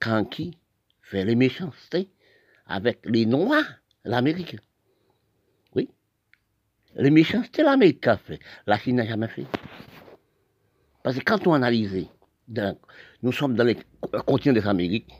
quand 0.00 0.24
qui 0.24 0.58
fait 1.00 1.24
les 1.24 1.36
méchancetés 1.36 2.10
avec 2.66 2.98
les 3.06 3.24
Noirs, 3.24 3.64
l'Amérique. 4.04 4.56
Les 6.98 7.10
méchancetés, 7.10 7.62
l'Amérique 7.62 8.06
a 8.06 8.16
fait. 8.16 8.40
La 8.66 8.78
Chine 8.78 8.96
n'a 8.96 9.06
jamais 9.06 9.28
fait. 9.28 9.46
Parce 11.02 11.18
que 11.18 11.22
quand 11.22 11.46
on 11.46 11.52
analyse, 11.52 12.06
nous 13.22 13.32
sommes 13.32 13.54
dans 13.54 13.64
les 13.64 13.76
continents 14.24 14.54
des 14.54 14.66
Amériques, 14.66 15.12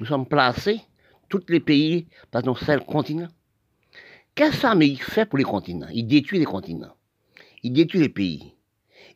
nous 0.00 0.06
sommes 0.06 0.26
placés, 0.26 0.80
tous 1.28 1.42
les 1.48 1.60
pays, 1.60 2.06
dans 2.30 2.48
un 2.48 2.54
seul 2.54 2.84
continent. 2.84 3.28
Qu'est-ce 4.34 4.62
que 4.62 4.66
l'Amérique 4.66 5.02
fait 5.02 5.26
pour 5.26 5.38
les 5.38 5.44
continents? 5.44 5.88
Il 5.92 6.06
détruit 6.06 6.38
les 6.38 6.44
continents. 6.44 6.94
Il 7.62 7.72
détruit 7.72 8.00
les 8.00 8.08
pays. 8.08 8.54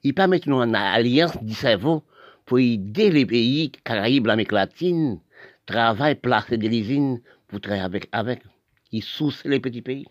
Il 0.02 0.14
permet 0.14 0.40
nous 0.46 0.56
en 0.56 0.74
alliance 0.74 1.42
du 1.42 1.54
cerveau 1.54 2.02
pour 2.44 2.58
aider 2.58 3.10
les 3.10 3.26
pays 3.26 3.70
Caraïbes, 3.84 4.26
l'Amérique 4.26 4.52
latine, 4.52 5.20
travailler, 5.66 6.16
placer 6.16 6.56
des 6.56 6.68
usines 6.68 7.20
pour 7.46 7.60
travailler 7.60 7.84
avec. 7.84 8.08
avec. 8.10 8.42
Il 8.90 9.02
soucie 9.02 9.46
les 9.46 9.60
petits 9.60 9.82
pays. 9.82 10.06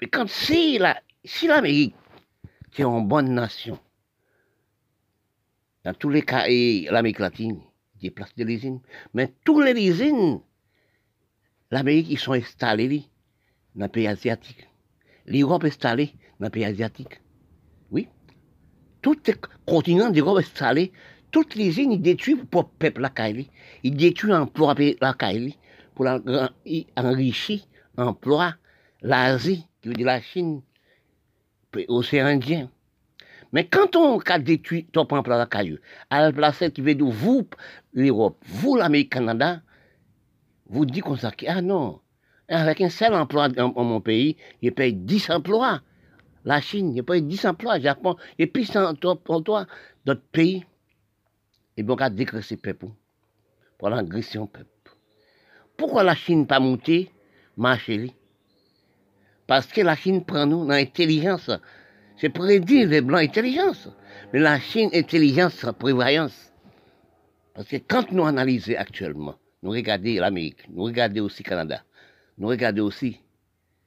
Mais 0.00 0.08
quand 0.08 0.28
si 0.28 0.78
l'Amérique, 0.78 1.94
qui 2.70 2.82
est 2.82 2.84
une 2.84 3.08
bonne 3.08 3.32
nation, 3.32 3.78
dans 5.84 5.94
tous 5.94 6.10
les 6.10 6.22
cas, 6.22 6.46
l'Amérique 6.48 7.20
latine, 7.20 7.60
déplace 8.00 8.34
des 8.36 8.44
usines. 8.44 8.80
Mais 9.14 9.32
tous 9.44 9.60
les 9.60 9.72
usines, 9.72 10.40
l'Amérique, 11.70 12.08
ils 12.10 12.18
sont 12.18 12.32
installés 12.32 13.04
dans 13.74 13.86
le 13.86 13.90
pays 13.90 14.06
asiatique. 14.06 14.68
L'Europe 15.26 15.64
est 15.64 15.68
installée 15.68 16.12
dans 16.38 16.46
le 16.46 16.50
pays 16.50 16.64
asiatique. 16.64 17.20
Oui. 17.90 18.08
Tout 19.02 19.16
le 19.26 19.34
continent 19.66 20.10
d'Europe 20.10 20.38
est 20.40 20.46
installé. 20.46 20.92
Toutes 21.30 21.54
les 21.54 21.68
usines, 21.68 21.92
ils 21.92 22.02
détruisent 22.02 22.44
pour 22.50 22.62
le 22.62 22.68
peuple 22.78 23.00
la 23.00 23.10
Kaili. 23.10 23.50
Ils 23.82 23.96
détruisent 23.96 24.32
l'emploi 24.32 24.74
la 25.00 25.14
Kaili 25.14 25.56
pour 25.94 26.06
enrichir 26.96 27.60
l'emploi 27.96 28.54
l'Asie, 29.02 29.66
dire 29.92 30.06
la 30.06 30.20
Chine, 30.20 30.62
l'océan 31.88 32.26
Indien. 32.26 32.70
Mais 33.52 33.66
quand 33.66 33.96
on 33.96 34.18
a 34.18 34.38
détruit 34.38 34.86
ton 34.86 35.02
emploi 35.02 35.38
la 35.38 35.46
caillou, 35.46 35.78
à 36.10 36.20
la 36.20 36.32
place 36.32 36.62
qui 36.74 36.80
veut 36.80 36.94
dire 36.94 37.06
vous, 37.06 37.46
l'Europe, 37.92 38.36
vous, 38.46 38.76
l'Amérique, 38.76 39.12
Canada, 39.12 39.62
vous 40.68 40.84
dites 40.84 41.04
comme 41.04 41.16
ça, 41.16 41.30
ah 41.46 41.62
non, 41.62 42.00
avec 42.48 42.80
un 42.80 42.90
seul 42.90 43.14
emploi 43.14 43.48
dans, 43.48 43.72
mon 43.72 44.00
pays, 44.00 44.36
il 44.62 44.72
paye 44.72 44.94
10 44.94 45.30
emplois. 45.30 45.80
La 46.44 46.60
Chine, 46.60 46.94
il 46.94 47.02
paye 47.02 47.22
10 47.22 47.46
emplois. 47.46 47.80
Japon, 47.80 48.16
il 48.38 48.50
paye 48.50 48.64
100 48.64 49.04
emplois. 49.04 49.66
D'autres 50.04 50.22
pays, 50.32 50.64
ils 51.76 51.84
vont 51.84 51.96
dégraisser 52.10 52.56
le 52.56 52.60
peuple. 52.60 52.86
Pour 53.78 53.90
l'agression 53.90 54.46
peuple. 54.46 54.70
Pourquoi 55.76 56.02
la 56.02 56.14
Chine 56.14 56.46
pas 56.46 56.60
monté, 56.60 57.10
ma 57.56 57.76
chérie 57.76 58.14
Parce 59.46 59.66
que 59.66 59.80
la 59.80 59.96
Chine 59.96 60.24
prend 60.24 60.46
nous 60.46 60.66
dans 60.66 60.74
l'intelligence. 60.74 61.50
C'est 62.16 62.30
prédire 62.30 62.88
les 62.88 63.00
blancs 63.00 63.22
intelligence. 63.22 63.88
Mais 64.32 64.40
la 64.40 64.58
Chine, 64.58 64.90
intelligence, 64.92 65.64
prévoyance. 65.78 66.52
Parce 67.54 67.68
que 67.68 67.76
quand 67.76 68.12
nous 68.12 68.24
analysons 68.24 68.74
actuellement, 68.76 69.36
nous 69.62 69.70
regardons 69.70 70.20
l'Amérique, 70.20 70.68
nous 70.68 70.84
regardons 70.84 71.24
aussi 71.24 71.42
Canada, 71.42 71.82
nous 72.36 72.48
regardons 72.48 72.84
aussi, 72.84 73.18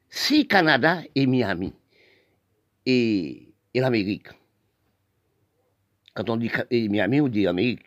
si 0.09 0.47
Canada 0.47 1.01
et 1.13 1.27
Miami 1.27 1.73
et, 2.87 3.53
l'Amérique, 3.75 4.29
quand 6.15 6.29
on 6.31 6.37
dit 6.37 6.49
Miami, 6.71 7.21
on 7.21 7.27
dit 7.27 7.45
Amérique, 7.45 7.85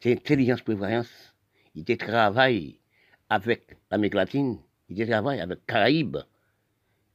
c'est 0.00 0.12
intelligence 0.12 0.62
prévoyance. 0.62 1.34
Il 1.74 1.84
travaille 1.98 2.80
avec 3.28 3.76
l'Amérique 3.90 4.14
latine, 4.14 4.58
il 4.88 5.06
travaille 5.06 5.40
avec 5.40 5.66
Caraïbes, 5.66 6.16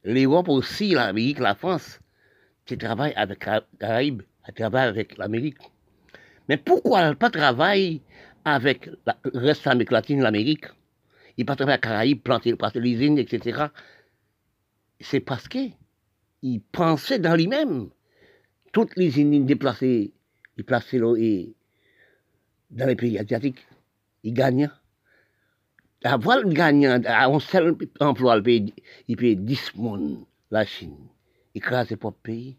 l'Europe 0.04 0.48
aussi, 0.48 0.90
l'Amérique, 0.90 1.38
la 1.38 1.54
France, 1.54 2.00
il 2.70 2.78
travaille 2.78 3.12
avec 3.14 3.46
Caraïbes, 3.78 4.22
il 4.46 4.54
travaille 4.54 4.88
avec 4.88 5.18
l'Amérique. 5.18 5.58
Mais 6.48 6.56
pourquoi 6.56 7.14
pas 7.14 7.30
travailler 7.30 8.02
avec 8.44 8.86
le 8.86 9.38
reste 9.38 9.64
de 9.64 9.70
l'Amérique 9.70 9.90
latine, 9.90 10.22
l'Amérique? 10.22 10.66
Il 11.36 11.46
partait 11.46 11.64
à 11.64 11.78
Caraïbes, 11.78 12.22
planter, 12.22 12.54
planter 12.54 12.80
l'usine, 12.80 13.18
etc. 13.18 13.66
C'est 15.00 15.20
parce 15.20 15.48
qu'il 15.48 15.72
pensait 16.70 17.18
dans 17.18 17.34
lui-même. 17.34 17.88
Toutes 18.72 18.94
les 18.96 19.06
usines 19.08 19.46
déplacées, 19.46 20.12
il 20.56 20.64
plaçait 20.64 21.00
dans 21.00 21.14
les 21.14 22.96
pays 22.96 23.18
asiatiques. 23.18 23.66
Il 24.22 24.34
gagnait. 24.34 24.68
Avoir 26.04 26.40
le 26.40 26.50
gagnant, 26.50 27.00
à 27.06 27.26
un 27.26 27.40
seul 27.40 27.76
emploi, 27.98 28.36
il 28.36 29.16
paye, 29.16 29.36
10 29.36 29.72
mondes, 29.76 30.24
la 30.50 30.64
Chine. 30.64 31.08
Crase 31.56 31.88
ses 31.88 31.96
propres 31.96 32.20
pays. 32.22 32.56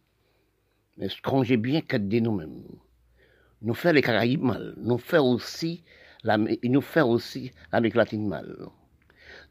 Mais 0.97 1.09
ce 1.09 1.21
qu'on 1.21 1.41
bien 1.41 1.81
que 1.81 1.97
de 1.97 2.19
nous-mêmes. 2.19 2.63
Nous 3.61 3.73
faisons 3.73 3.93
les 3.93 4.01
Caraïbes 4.01 4.41
mal. 4.41 4.73
Nous 4.77 4.97
faisons 4.97 5.33
aussi 5.33 5.83
il 6.61 6.71
nous 6.71 6.81
fait 6.81 7.01
aussi 7.01 7.51
l'Amérique 7.71 7.95
latine 7.95 8.27
mal. 8.27 8.67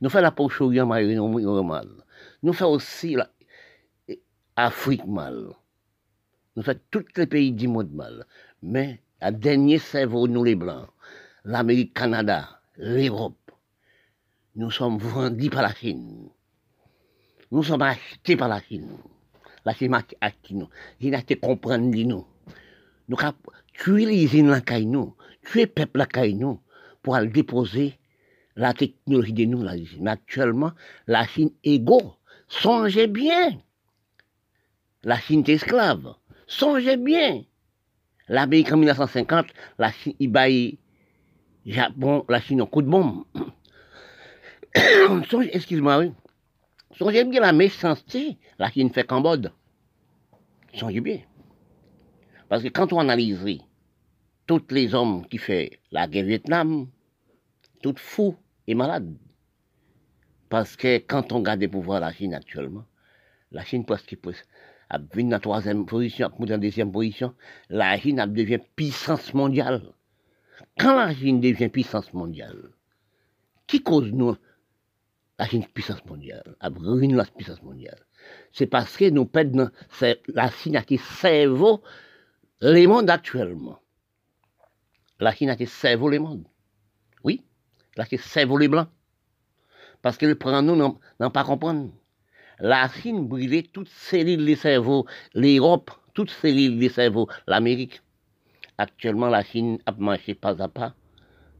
Nous 0.00 0.10
fait 0.10 0.20
la 0.20 0.32
poche 0.32 0.60
mal. 0.60 1.88
Nous 2.42 2.52
fait 2.52 2.64
aussi 2.64 3.16
l'Afrique 4.56 5.06
mal. 5.06 5.50
Nous 6.56 6.62
fait 6.62 6.80
tous 6.90 7.04
les 7.16 7.26
pays 7.26 7.52
du 7.52 7.68
monde 7.68 7.92
mal. 7.92 8.26
Mais 8.62 9.00
la 9.20 9.30
dernier 9.30 9.78
cerveau, 9.78 10.26
nous 10.26 10.44
les 10.44 10.54
Blancs, 10.54 10.88
l'Amérique, 11.44 11.94
Canada, 11.94 12.60
l'Europe, 12.76 13.43
nous 14.56 14.70
sommes 14.70 14.98
vendus 14.98 15.50
par 15.50 15.62
la 15.62 15.74
Chine. 15.74 16.28
Nous 17.50 17.62
sommes 17.62 17.82
achetés 17.82 18.36
par 18.36 18.48
la 18.48 18.60
Chine. 18.60 18.98
La 19.64 19.74
Chine 19.74 19.94
a 19.94 20.02
acheté 20.20 20.54
nous. 20.54 20.68
Il 21.00 21.14
a 21.14 21.18
été 21.18 21.36
comprendre 21.36 21.90
nous. 21.90 22.26
Nous 23.08 23.16
avons 23.20 23.34
tué 23.72 24.06
les 24.06 24.24
usines 24.24 24.48
la 24.48 24.80
nous, 24.80 25.14
tué 25.44 25.62
le 25.62 25.66
peuple 25.66 26.04
la 26.14 26.28
nous, 26.28 26.60
pour 27.02 27.18
déposer 27.20 27.98
la 28.56 28.72
technologie 28.72 29.32
de 29.32 29.44
nous, 29.44 29.66
Chine. 29.68 30.02
Mais 30.02 30.12
actuellement, 30.12 30.72
la 31.06 31.26
Chine 31.26 31.50
est 31.64 31.80
go. 31.80 32.14
Songez 32.46 33.08
bien. 33.08 33.58
La 35.02 35.18
Chine 35.18 35.42
est 35.46 35.50
esclave. 35.50 36.14
Songez 36.46 36.96
bien. 36.96 37.42
L'Amérique 38.28 38.72
en 38.72 38.76
1950, 38.76 39.46
la 39.78 39.90
Chine, 39.90 40.14
il 40.20 40.78
Japon, 41.66 42.24
la 42.28 42.40
Chine 42.40 42.62
en 42.62 42.66
coup 42.66 42.82
de 42.82 42.88
bombe. 42.88 43.24
excuse-moi, 45.52 45.98
oui. 45.98 46.12
Songez 46.96 47.24
bien 47.24 47.40
la 47.40 47.52
méchanceté, 47.52 48.38
la 48.58 48.70
Chine 48.70 48.90
fait 48.90 49.04
Cambodge? 49.04 49.48
Songez 50.74 51.00
bien? 51.00 51.20
Parce 52.48 52.62
que 52.62 52.68
quand 52.68 52.92
on 52.92 52.98
analyse 52.98 53.38
tous 54.46 54.62
les 54.70 54.94
hommes 54.94 55.26
qui 55.26 55.38
font 55.38 55.68
la 55.90 56.06
guerre 56.06 56.26
Vietnam, 56.26 56.88
tout 57.82 57.94
fou 57.96 58.36
et 58.66 58.74
malade. 58.74 59.16
Parce 60.48 60.76
que 60.76 60.98
quand 60.98 61.32
on 61.32 61.38
regarde 61.38 61.60
les 61.60 61.68
pouvoirs 61.68 62.00
la 62.00 62.12
Chine 62.12 62.34
actuellement, 62.34 62.84
la 63.50 63.64
Chine 63.64 63.84
presque 63.84 64.16
a 64.90 64.98
vu 64.98 65.28
la 65.28 65.40
troisième 65.40 65.86
position, 65.86 66.28
a 66.28 66.54
en 66.54 66.58
deuxième 66.58 66.92
position, 66.92 67.34
la 67.70 67.98
Chine 67.98 68.24
devient 68.26 68.60
puissance 68.76 69.32
mondiale. 69.34 69.82
Quand 70.78 70.96
la 70.96 71.14
Chine 71.14 71.40
devient 71.40 71.68
puissance 71.68 72.12
mondiale, 72.12 72.70
qui 73.66 73.82
cause 73.82 74.12
nous 74.12 74.36
la 75.38 75.46
Chine 75.46 75.66
puissance 75.66 76.04
mondiale, 76.06 76.56
a 76.60 76.68
ruiné 76.68 77.14
la 77.14 77.24
puissance 77.24 77.62
mondiale 77.62 78.06
C'est 78.52 78.66
parce 78.66 78.96
que 78.96 79.10
nous 79.10 79.26
perdons 79.26 79.70
la 80.28 80.50
Chine 80.50 80.80
qui 80.86 80.98
cerveau 80.98 81.82
les 82.60 82.86
mondes 82.86 83.10
actuellement. 83.10 83.80
La 85.18 85.32
Chine 85.34 85.54
qui 85.56 85.66
cerveau 85.66 86.08
les 86.08 86.18
mondes. 86.18 86.46
Oui, 87.24 87.42
la 87.96 88.04
Chine 88.04 88.18
cerveau 88.18 88.58
les 88.58 88.68
blancs. 88.68 88.88
Parce 90.02 90.16
que 90.16 90.32
prend 90.34 90.62
nous 90.62 90.76
n'en 90.76 91.30
pas 91.30 91.44
comprendre. 91.44 91.90
La 92.60 92.88
Chine 92.88 93.26
brûlait 93.26 93.64
toutes 93.64 93.88
cellules 93.88 94.44
des 94.44 94.56
cerveaux, 94.56 95.06
l'Europe, 95.34 95.90
toutes 96.14 96.30
cellules 96.30 96.78
des 96.78 96.88
cerveaux, 96.88 97.28
l'Amérique. 97.46 98.02
Actuellement, 98.78 99.28
la 99.28 99.42
Chine 99.42 99.78
a 99.86 99.92
marché 99.92 100.34
pas 100.34 100.62
à 100.62 100.68
pas, 100.68 100.94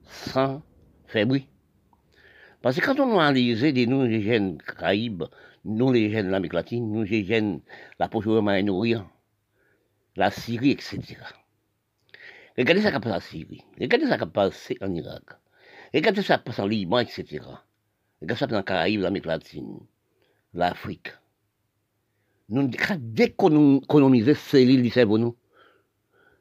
sans 0.04 0.62
faire 1.06 1.26
bruit. 1.26 1.48
Parce 2.64 2.80
que 2.80 2.86
quand 2.86 2.98
on 2.98 3.18
analyse 3.18 3.60
des 3.60 3.86
nous, 3.86 4.04
les 4.04 4.22
jeunes 4.22 4.56
Caraïbes, 4.56 5.24
jeunes 5.66 5.92
de 5.92 6.30
l'Amérique 6.30 6.54
latine, 6.54 7.04
jeunes 7.04 7.60
la 7.98 8.08
proche 8.08 8.24
Moyen-Orient, 8.24 9.06
la 10.16 10.30
Syrie, 10.30 10.70
etc. 10.70 10.98
Regardez 12.56 12.80
ce 12.80 12.88
qui 12.88 13.00
passe 13.00 13.12
en 13.12 13.20
Syrie, 13.20 13.60
regardez 13.78 14.06
ce 14.06 14.14
qui 14.14 14.30
passe 14.30 14.72
en 14.80 14.94
Irak, 14.94 15.24
regardez 15.92 16.22
ce 16.22 16.32
qui 16.32 16.38
passe 16.42 16.58
en 16.58 16.66
Liban, 16.66 17.00
etc. 17.00 17.42
Regardez 18.22 18.40
ça 18.40 18.46
dans 18.46 18.56
les 18.56 18.64
Caraïbes, 18.64 19.02
l'Amérique 19.02 19.26
latine, 19.26 19.80
l'Afrique. 20.54 21.12
Nous 22.48 22.70
décoloniser 22.98 24.32
cellules 24.32 24.82
du 24.82 24.88
cerveau, 24.88 25.18
nous. 25.18 25.36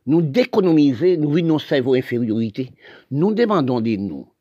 Nous 0.06 0.22
décoloniser, 0.22 1.18
nous 1.18 1.34
vivons 1.34 1.48
nos 1.50 1.60
cerveaux 1.60 1.96
infériorité. 1.96 2.72
Nous 3.12 3.34
demandons 3.34 3.82
de 3.82 3.98
nous. 3.98 4.33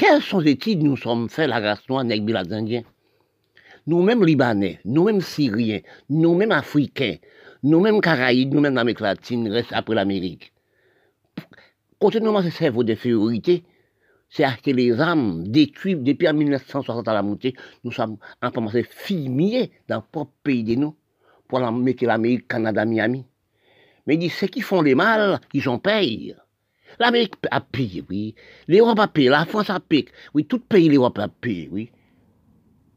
Quelles 0.00 0.22
sont 0.22 0.38
les 0.38 0.52
études 0.52 0.82
nous 0.82 0.96
sommes 0.96 1.28
fait 1.28 1.46
la 1.46 1.60
race 1.60 1.86
noire, 1.86 2.04
nègre, 2.04 2.34
indiens? 2.52 2.84
Nous-mêmes 3.86 4.24
Libanais, 4.24 4.80
nous-mêmes 4.86 5.20
Syriens, 5.20 5.80
nous-mêmes 6.08 6.52
Africains, 6.52 7.16
nous-mêmes 7.62 8.00
Caraïbes, 8.00 8.54
nous-mêmes 8.54 8.76
l'Amérique 8.76 9.00
latine, 9.00 9.46
reste 9.48 9.74
après 9.74 9.94
l'Amérique. 9.94 10.54
Continuellement, 11.98 12.42
ce 12.42 12.48
cerveau 12.48 12.82
d'infériorité, 12.82 13.62
c'est 14.30 14.42
acheter 14.42 14.72
les 14.72 14.98
âmes, 15.02 15.46
détruire 15.46 15.98
depuis 15.98 16.32
1960 16.32 17.06
à 17.06 17.12
la 17.12 17.20
montée. 17.20 17.54
Nous 17.84 17.92
sommes 17.92 18.16
en 18.40 18.50
commencé 18.50 18.82
filmer 18.84 19.70
dans 19.86 19.96
le 19.96 20.02
propre 20.10 20.32
pays 20.42 20.64
de 20.64 20.76
nous 20.76 20.96
pour 21.46 21.60
mettre 21.72 22.06
l'Amérique, 22.06 22.48
Canada, 22.48 22.86
Miami. 22.86 23.26
Mais 24.06 24.14
il 24.14 24.18
dit, 24.18 24.30
ceux 24.30 24.46
qui 24.46 24.62
font 24.62 24.80
les 24.80 24.94
mal, 24.94 25.40
ils 25.52 25.68
en 25.68 25.78
payent. 25.78 26.34
L'Amérique 26.98 27.34
a 27.50 27.60
payé, 27.60 28.04
oui. 28.08 28.34
L'Europe 28.68 28.98
a 28.98 29.08
payé, 29.08 29.28
la 29.28 29.44
France 29.46 29.70
a 29.70 29.80
payé. 29.80 30.08
Oui, 30.34 30.44
tout 30.44 30.58
pays 30.58 30.88
l'Europe 30.88 31.18
a 31.18 31.28
payé, 31.28 31.68
oui. 31.70 31.90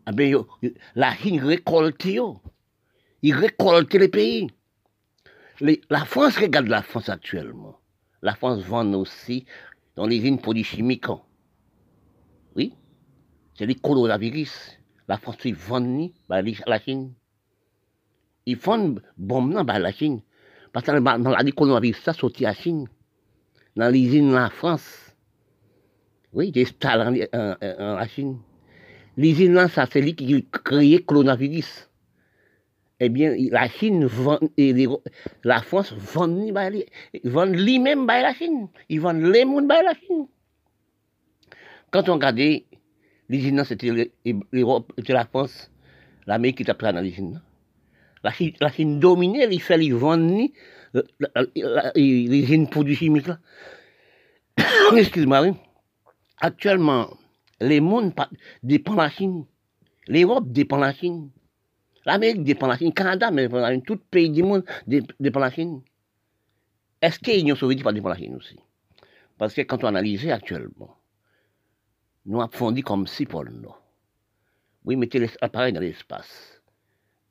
Ah 0.05 0.11
ben, 0.11 0.35
la 0.95 1.15
Chine 1.15 1.41
récolte, 1.41 2.05
il 2.05 3.33
récolte 3.33 3.93
les 3.93 4.09
pays. 4.09 4.47
la 5.61 6.05
France 6.05 6.37
regarde 6.37 6.67
la 6.67 6.81
France 6.81 7.07
actuellement. 7.07 7.79
La 8.21 8.35
France 8.35 8.61
vend 8.63 8.93
aussi 8.93 9.45
dans 9.95 10.05
les 10.05 10.17
usines 10.17 10.39
produits 10.39 10.63
chimiques. 10.63 11.07
Oui, 12.55 12.73
c'est 13.55 13.65
les 13.65 13.75
coronavirus. 13.75 14.79
La 15.07 15.17
France, 15.17 15.37
ils 15.45 15.55
vendent 15.55 16.11
bah, 16.27 16.41
la 16.41 16.79
Chine. 16.79 17.13
Ils 18.45 18.57
vendent 18.57 19.01
bombes 19.17 19.65
bah, 19.65 19.79
la 19.79 19.91
Chine. 19.91 20.21
Parce 20.71 20.85
que 20.85 20.91
la 20.91 21.51
coronavirus, 21.51 21.97
ça 22.01 22.13
sorti 22.13 22.45
à 22.45 22.49
la 22.49 22.55
Chine. 22.55 22.87
Dans 23.76 23.89
les 23.89 23.99
usines 23.99 24.32
la 24.32 24.49
France. 24.49 25.15
Oui, 26.32 26.51
des 26.51 26.65
stars 26.65 27.07
en, 27.07 27.13
en, 27.13 27.55
en, 27.61 27.95
la 27.95 28.07
Chine. 28.07 28.39
L'usine 29.17 29.53
là, 29.53 29.67
ça, 29.67 29.88
c'est 29.91 30.01
lui 30.01 30.15
qui 30.15 30.36
a 30.36 30.59
créé 30.63 30.97
le 30.97 31.03
coronavirus 31.03 31.89
eh 33.05 33.09
bien, 33.09 33.36
la 33.51 33.67
Chine 33.67 34.05
vend, 34.05 34.39
et 34.57 34.74
la 35.43 35.61
France 35.61 35.93
vend, 35.93 36.28
lui-même 36.28 38.07
par 38.07 38.21
la 38.21 38.34
Chine. 38.34 38.69
Ils 38.88 39.01
vendent 39.01 39.24
les 39.24 39.43
mondes 39.45 39.67
par 39.67 39.84
la 39.84 39.93
Chine. 39.93 40.28
Quand 41.91 42.07
on 42.07 42.13
regardait, 42.13 42.65
l'usine, 43.28 43.63
c'était 43.65 44.11
l'Europe, 44.51 44.93
c'était 44.97 45.13
la 45.13 45.26
France, 45.26 45.69
l'Amérique 46.28 46.57
qui 46.57 46.63
était 46.63 46.74
dans 46.74 47.01
l'usine. 47.01 47.41
La 48.24 48.32
Chine, 48.32 48.53
la 48.61 48.71
Chine 48.71 48.99
dominait, 49.01 49.49
il 49.51 49.61
fallait 49.61 49.91
vendre 49.91 50.47
les 50.93 52.67
produits 52.69 52.95
chimiques. 52.95 53.29
Excuse-moi, 54.95 55.55
Actuellement, 56.39 57.17
les 57.61 57.79
mondes 57.79 58.13
dépendent 58.61 58.97
de 58.97 59.01
la 59.01 59.09
Chine. 59.09 59.45
L'Europe 60.07 60.51
dépend 60.51 60.77
de 60.77 60.81
la 60.81 60.93
Chine. 60.93 61.31
L'Amérique 62.05 62.43
dépend 62.43 62.67
de 62.67 62.71
la 62.73 62.77
Chine, 62.77 62.89
le 62.89 62.93
Canada 62.93 63.31
dépend 63.31 63.57
de 63.57 63.61
la 63.61 63.71
Chine, 63.71 63.81
tout 63.81 63.97
pays 63.97 64.29
du 64.29 64.43
monde 64.43 64.65
dépend 64.87 65.39
de 65.39 65.45
la 65.45 65.51
Chine. 65.51 65.81
Est-ce 67.01 67.19
que 67.19 67.31
l'Union 67.31 67.55
soviétique 67.55 67.85
dépend 67.93 68.09
de 68.09 68.13
la 68.13 68.19
Chine 68.19 68.35
aussi? 68.35 68.59
Parce 69.37 69.53
que 69.53 69.61
quand 69.61 69.83
on 69.83 69.87
analyse 69.87 70.27
actuellement, 70.29 70.97
nous 72.25 72.41
avons 72.41 72.51
fondu 72.51 72.83
comme 72.83 73.07
si 73.07 73.25
pour 73.25 73.45
nous. 73.45 73.73
Oui, 74.85 74.97
mettez 74.97 75.19
l'appareil 75.19 75.71
dans 75.71 75.79
l'espace. 75.79 76.61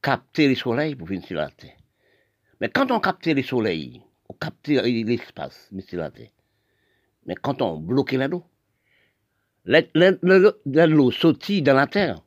Capter 0.00 0.48
le 0.48 0.54
soleil 0.54 0.94
pour 0.94 1.06
venir 1.06 1.24
sur 1.24 1.36
la 1.36 1.50
Terre. 1.50 1.76
Mais 2.62 2.68
quand 2.68 2.92
on 2.92 3.00
capte 3.00 3.26
le 3.26 3.42
soleil, 3.42 4.00
on 4.28 4.34
capte 4.34 4.68
l'espace, 4.68 5.68
mais 5.72 5.82
sur 5.82 5.98
la. 5.98 6.12
Mais 7.26 7.34
quand 7.34 7.60
on 7.60 7.76
bloque 7.78 8.12
l'eau, 8.12 8.44
l'eau 9.64 11.10
sortit 11.10 11.60
dans 11.60 11.74
la 11.74 11.88
Terre 11.88 12.22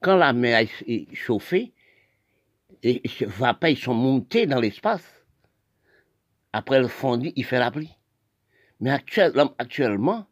quand 0.00 0.16
la 0.16 0.32
mer 0.32 0.66
est 0.88 1.14
chauffée, 1.14 1.72
et 2.82 3.02
les 3.04 3.26
vapeurs 3.26 3.70
ils 3.70 3.78
sont 3.78 3.94
montés 3.94 4.46
dans 4.46 4.58
l'espace. 4.58 5.08
Après 6.52 6.80
le 6.80 6.88
fondu, 6.88 7.32
il 7.36 7.44
fait 7.44 7.60
la 7.60 7.70
pluie. 7.70 7.96
Mais 8.80 8.90
actuellement, 8.90 10.26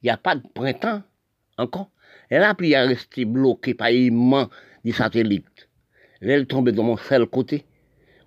il 0.00 0.04
n'y 0.04 0.10
a 0.10 0.16
pas 0.16 0.36
de 0.36 0.46
printemps 0.46 1.02
encore. 1.58 1.90
Et 2.30 2.38
la 2.38 2.54
pluie 2.54 2.70
est 2.70 2.86
restée 2.86 3.24
bloquée 3.24 3.74
par 3.74 3.90
l'aimant 3.90 4.48
du 4.84 4.92
satellite. 4.92 5.68
Elle 6.20 6.46
tombe 6.46 6.70
dans 6.70 6.84
mon 6.84 6.96
seul 6.96 7.26
côté. 7.26 7.66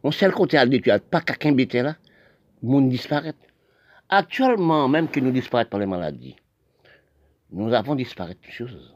Mon 0.04 0.12
seul 0.12 0.34
côté 0.34 0.58
n'as 0.58 1.00
pas 1.00 1.22
quelqu'un 1.22 1.82
là, 1.82 1.96
le 2.62 2.70
monde 2.70 2.90
disparaît. 2.90 3.34
Actuellement, 4.10 4.90
même 4.90 5.08
que 5.08 5.22
nous 5.22 5.32
disparaissons 5.32 5.70
par 5.70 5.80
les 5.80 5.86
maladies, 5.86 6.36
nous 7.52 7.74
avons 7.74 7.96
disparu 7.96 8.34
de 8.34 8.52
choses. 8.52 8.94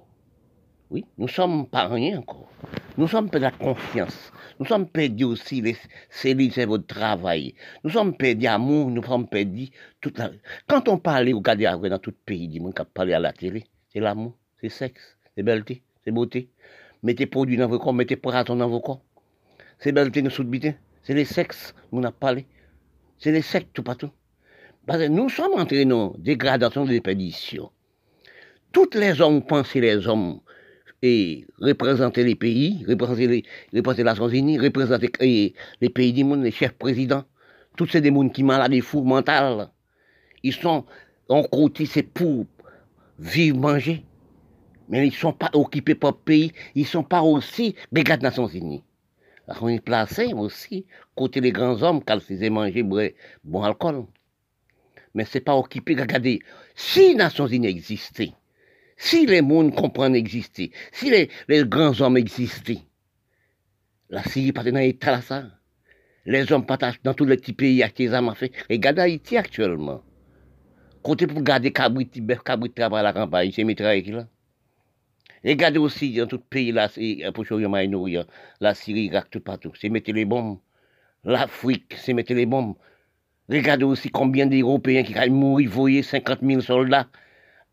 Oui, 0.90 1.06
nous 1.18 1.30
sommes 1.30 1.66
pas 1.66 1.88
rien 1.88 2.20
encore. 2.20 2.50
Nous 2.98 3.08
sommes 3.08 3.30
perdus 3.30 3.46
la 3.46 3.52
confiance. 3.52 4.34
Nous 4.60 4.66
sommes 4.66 4.88
perdus 4.88 5.24
aussi 5.24 5.62
les 5.62 5.78
cellules 6.10 6.52
c'est 6.52 6.66
votre 6.66 6.88
travail. 6.88 7.56
Nous 7.86 7.90
sommes 7.90 8.18
perdus 8.18 8.44
l'amour, 8.44 8.90
nous 8.90 9.04
sommes 9.04 9.28
perdus 9.30 9.70
toute 10.02 10.18
la... 10.18 10.32
Quand 10.68 10.90
on 10.90 10.98
parle, 10.98 11.30
regardez 11.34 11.68
après 11.68 11.90
dans 11.90 12.00
tout 12.00 12.14
pays 12.26 12.50
du 12.50 12.60
monde 12.60 12.74
qui 12.74 13.14
à 13.14 13.20
la 13.20 13.32
télé, 13.32 13.64
c'est 13.94 14.02
l'amour, 14.02 14.36
c'est 14.60 14.70
sexe, 14.70 15.18
c'est 15.36 15.44
belleté, 15.44 15.84
c'est 16.04 16.12
beauté. 16.12 16.50
Mettez 17.02 17.28
produits 17.28 17.56
dans 17.56 17.68
vos 17.68 17.80
corps, 17.80 17.94
mettez 17.94 18.18
poisson 18.18 18.58
dans 18.58 18.68
vos 18.68 18.82
corps. 18.82 19.02
C'est 19.80 19.92
belleté, 19.94 20.22
nous 20.22 20.32
soutenons, 20.32 20.74
c'est 21.08 21.14
les 21.14 21.24
sexes, 21.24 21.74
nous 21.94 22.06
a 22.06 22.12
parlé. 22.12 22.46
C'est 23.18 23.32
les 23.32 23.42
sexes 23.42 23.70
tout 23.74 23.82
partout. 23.82 24.10
Parce 24.86 25.00
que 25.00 25.08
nous 25.08 25.30
sommes 25.30 25.54
entrés 25.54 25.86
dans 25.86 26.14
dégradation 26.18 26.84
de 26.84 26.90
déperdition. 26.90 27.72
Toutes 28.74 28.96
les 28.96 29.22
hommes 29.22 29.42
pensent 29.42 29.74
les 29.76 30.06
hommes 30.06 30.42
et 31.02 31.46
représenter 31.62 32.26
les 32.26 32.36
pays, 32.36 32.84
représenter, 32.86 33.28
les, 33.28 33.44
représenter 33.74 34.04
la 34.04 34.14
représenter 34.62 35.56
les 35.80 35.90
pays 35.90 36.12
du 36.12 36.26
monde, 36.26 36.44
les 36.44 36.52
chefs 36.52 36.74
présidents. 36.74 37.24
Tous 37.78 37.88
ces 37.88 38.02
démons 38.02 38.28
qui 38.28 38.44
malades 38.44 38.72
des 38.72 38.82
fous 38.82 39.04
mentales. 39.04 39.70
Ils 40.44 40.52
sont 40.52 40.84
en 41.30 41.44
côté, 41.44 41.86
c'est 41.86 42.04
pour 42.04 42.46
vivre, 43.18 43.58
manger. 43.58 44.04
Mais 44.90 45.08
ils 45.08 45.12
ne 45.12 45.16
sont 45.16 45.32
pas 45.32 45.52
occupés 45.54 45.96
par 45.96 46.12
le 46.12 46.18
pays, 46.18 46.52
ils 46.76 46.82
ne 46.82 46.88
sont 46.88 47.04
pas 47.04 47.22
aussi 47.22 47.76
des 47.94 48.04
Nations 48.04 48.48
Unies. 48.48 48.84
Placé 49.86 50.34
aussi, 50.34 50.86
côté 51.16 51.40
des 51.40 51.52
grands 51.52 51.82
hommes, 51.82 52.04
quand 52.04 52.20
ils 52.30 52.52
manger 52.52 52.84
bon 52.84 53.64
alcool. 53.64 54.06
Mais 55.14 55.24
c'est 55.26 55.40
pas 55.40 55.56
occupé, 55.56 55.96
regardez, 55.96 56.40
si 56.76 57.10
les 57.10 57.16
Nations 57.16 57.48
Unies 57.48 57.68
si 58.98 59.26
les 59.26 59.42
mondes 59.42 59.74
comprennent 59.74 60.16
exister, 60.16 60.72
si 60.92 61.10
les, 61.10 61.30
grands 61.66 62.00
hommes 62.02 62.18
existaient, 62.18 62.82
la 64.10 64.24
Syrie 64.24 64.52
pas 64.52 64.64
dans 64.64 64.80
l'état 64.80 65.12
là 65.12 65.22
ça. 65.22 65.46
Les 66.26 66.52
hommes 66.52 66.66
partagent 66.66 67.02
dans 67.04 67.14
tous 67.14 67.26
les 67.26 67.38
petits 67.38 67.54
pays 67.54 67.82
à 67.84 67.90
qui 67.90 68.10
ont 68.10 68.36
fait. 68.36 68.52
Regardez 68.70 69.02
Haïti 69.02 69.38
actuellement. 69.38 70.04
Côté 71.02 71.26
pour 71.26 71.42
garder 71.42 71.72
cabrit, 71.72 72.10
cabrit 72.44 72.72
travail 72.72 73.00
à 73.00 73.04
la 73.04 73.14
campagne, 73.14 73.52
c'est 73.54 73.64
mitraille 73.64 74.04
qui 74.04 74.12
là. 74.12 74.28
Regardez 75.48 75.80
aussi 75.80 76.14
dans 76.14 76.28
tout 76.28 76.36
le 76.36 76.42
pays 76.42 76.74
là, 76.74 76.90
c'est 76.90 77.24
pour 77.34 77.46
la 78.60 78.74
Syrie, 78.74 79.04
l'Irak, 79.04 79.30
tout 79.32 79.40
partout. 79.40 79.72
C'est 79.80 79.88
mettre 79.88 80.12
les 80.12 80.26
bombes. 80.26 80.58
L'Afrique, 81.24 81.96
c'est 81.98 82.12
mettre 82.12 82.34
les 82.34 82.46
bombes. 82.46 82.76
Regardez 83.50 83.86
aussi 83.86 84.10
combien 84.10 84.46
d'Européens 84.46 85.04
qui 85.04 85.18
ont 85.18 85.32
mourir, 85.32 85.70
voyer 85.70 86.04
50 86.04 86.40
000 86.42 86.60
soldats 86.60 87.08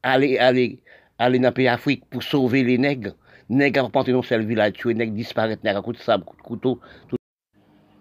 aller, 0.05 0.39
aller, 0.39 0.83
aller 1.19 1.41
dans 1.41 1.49
le 1.49 1.55
pays 1.55 1.65
d'Afrique 1.65 2.05
pour 2.11 2.23
sauver 2.23 2.63
les 2.63 2.79
nègres. 2.79 3.17
Nègres 3.49 3.91
porter 3.91 4.13
dans 4.13 4.23
seul 4.23 4.47
village, 4.47 4.75
tuer 4.75 4.95
nègres 4.95 5.13
disparaître, 5.13 5.65
nègres 5.65 5.81
à 5.81 5.83
coup 5.83 5.93
de 5.93 5.99
sable, 5.99 6.25
de 6.25 6.43
couteau. 6.43 6.79
Tout. 7.09 7.17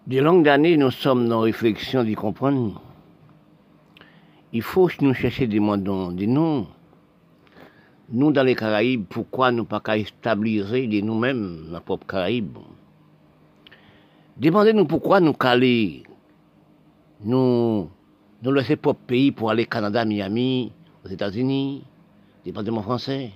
Des 0.05 0.21
longues 0.21 0.49
années, 0.49 0.77
nous 0.77 0.91
sommes 0.91 1.27
dans 1.27 1.39
la 1.39 1.45
réflexion 1.45 2.03
d'y 2.03 2.13
comprendre. 2.13 2.79
Il 4.51 4.61
faut 4.61 4.85
que 4.85 5.03
nous 5.03 5.15
cherchions 5.15 5.47
des 5.47 6.15
des 6.15 6.27
noms. 6.27 6.67
Nous, 8.09 8.31
dans 8.31 8.43
les 8.43 8.55
Caraïbes, 8.55 9.05
pourquoi 9.09 9.51
nous 9.51 9.65
pas 9.65 9.79
qu'à 9.79 10.03
stabiliser 10.03 11.01
nous-mêmes, 11.01 11.67
la 11.71 11.79
propre 11.79 12.05
Caraïbe? 12.05 12.57
Demandez-nous 14.37 14.85
pourquoi 14.85 15.19
nous 15.19 15.33
caler, 15.33 16.03
nous, 17.23 17.89
nous 18.41 18.51
laisser 18.51 18.75
propre 18.75 18.99
pays 19.07 19.31
pour 19.31 19.49
aller 19.51 19.63
au 19.63 19.67
Canada, 19.67 20.03
Miami, 20.03 20.71
aux 21.05 21.09
États-Unis, 21.09 21.83
département 22.43 22.81
français. 22.81 23.31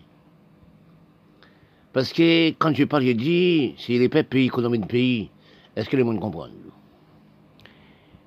Parce 1.94 2.12
que 2.12 2.50
quand 2.52 2.74
je 2.76 2.84
parle, 2.84 3.06
je 3.06 3.12
dis, 3.14 3.76
c'est 3.78 3.98
les 3.98 4.10
pays 4.10 4.48
économiques 4.48 4.82
de 4.82 4.88
pays, 4.88 5.30
est-ce 5.76 5.90
que 5.90 5.96
les 5.96 6.04
monde 6.04 6.20
comprend? 6.20 6.50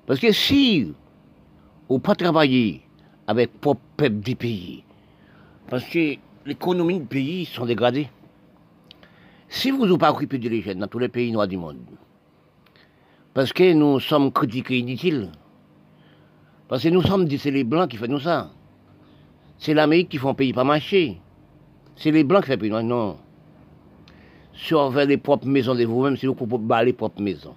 Parce 0.07 0.19
que 0.19 0.31
si 0.31 0.91
on 1.87 1.99
pas 1.99 2.15
travailler 2.15 2.81
avec 3.27 3.61
propre 3.61 3.81
peuple 3.95 4.15
du 4.15 4.35
pays, 4.35 4.83
parce 5.69 5.85
que 5.85 6.15
l'économie 6.45 6.99
du 6.99 7.05
pays 7.05 7.45
sont 7.45 7.65
dégradées. 7.65 8.09
Si 9.49 9.71
vous 9.71 9.85
n'avez 9.85 9.97
pas 9.97 10.11
occupé 10.11 10.37
de 10.37 10.49
les 10.49 10.75
dans 10.75 10.87
tous 10.87 10.99
les 10.99 11.09
pays 11.09 11.31
noirs 11.31 11.47
du 11.47 11.57
monde, 11.57 11.77
parce 13.33 13.53
que 13.53 13.73
nous 13.73 13.99
sommes 13.99 14.31
critiqués 14.31 14.79
inutiles, 14.79 15.29
parce 16.67 16.83
que 16.83 16.89
nous 16.89 17.01
sommes 17.01 17.25
dit 17.25 17.37
c'est 17.37 17.51
les 17.51 17.63
blancs 17.63 17.89
qui 17.89 17.97
font 17.97 18.07
nous 18.07 18.19
ça. 18.19 18.51
C'est 19.57 19.73
l'Amérique 19.73 20.09
qui 20.09 20.17
font 20.17 20.33
pays 20.33 20.53
pas 20.53 20.63
marcher. 20.63 21.19
C'est 21.95 22.11
les 22.11 22.23
blancs 22.23 22.45
qui 22.45 22.51
font 22.51 22.57
pays 22.57 22.69
noirs. 22.69 22.83
Non. 22.83 23.17
Surveillez 24.53 25.07
les 25.07 25.17
propres 25.17 25.47
maisons 25.47 25.75
de 25.75 25.83
vous-même, 25.85 26.17
c'est 26.17 26.27
vous 26.27 26.35
pour 26.35 26.61
les 26.83 26.93
propres 26.93 27.21
maisons. 27.21 27.55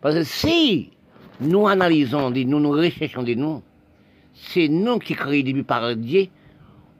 Parce 0.00 0.14
que 0.16 0.24
si 0.24 0.90
nous 1.40 1.66
analysons, 1.66 2.30
nous 2.30 2.60
nous 2.60 2.70
recherchons 2.70 3.22
de 3.22 3.34
nous, 3.34 3.62
c'est 4.34 4.68
nous 4.68 4.98
qui 4.98 5.14
créons 5.14 5.42
des 5.42 5.62
par 5.62 5.94
Dieu 5.96 6.26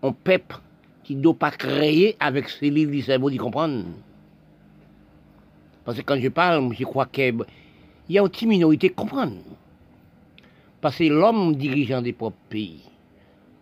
un 0.04 0.12
peuple 0.12 0.56
qui 1.02 1.16
ne 1.16 1.22
doit 1.22 1.34
pas 1.34 1.50
créer 1.50 2.16
avec 2.20 2.48
ses 2.48 2.70
livres 2.70 2.92
du 2.92 3.02
cerveau 3.02 3.30
d'y 3.30 3.38
comprendre. 3.38 3.84
Parce 5.84 5.98
que 5.98 6.02
quand 6.02 6.20
je 6.20 6.28
parle, 6.28 6.72
je 6.74 6.84
crois 6.84 7.06
qu'il 7.06 7.44
y 8.08 8.18
a 8.18 8.22
une 8.22 8.28
petite 8.28 8.48
minorité 8.48 8.90
qui 8.90 8.94
comprend. 8.94 9.30
Parce 10.80 10.96
que 10.96 11.04
l'homme 11.04 11.56
dirigeant 11.56 12.02
des 12.02 12.12
propres 12.12 12.36
pays, 12.50 12.82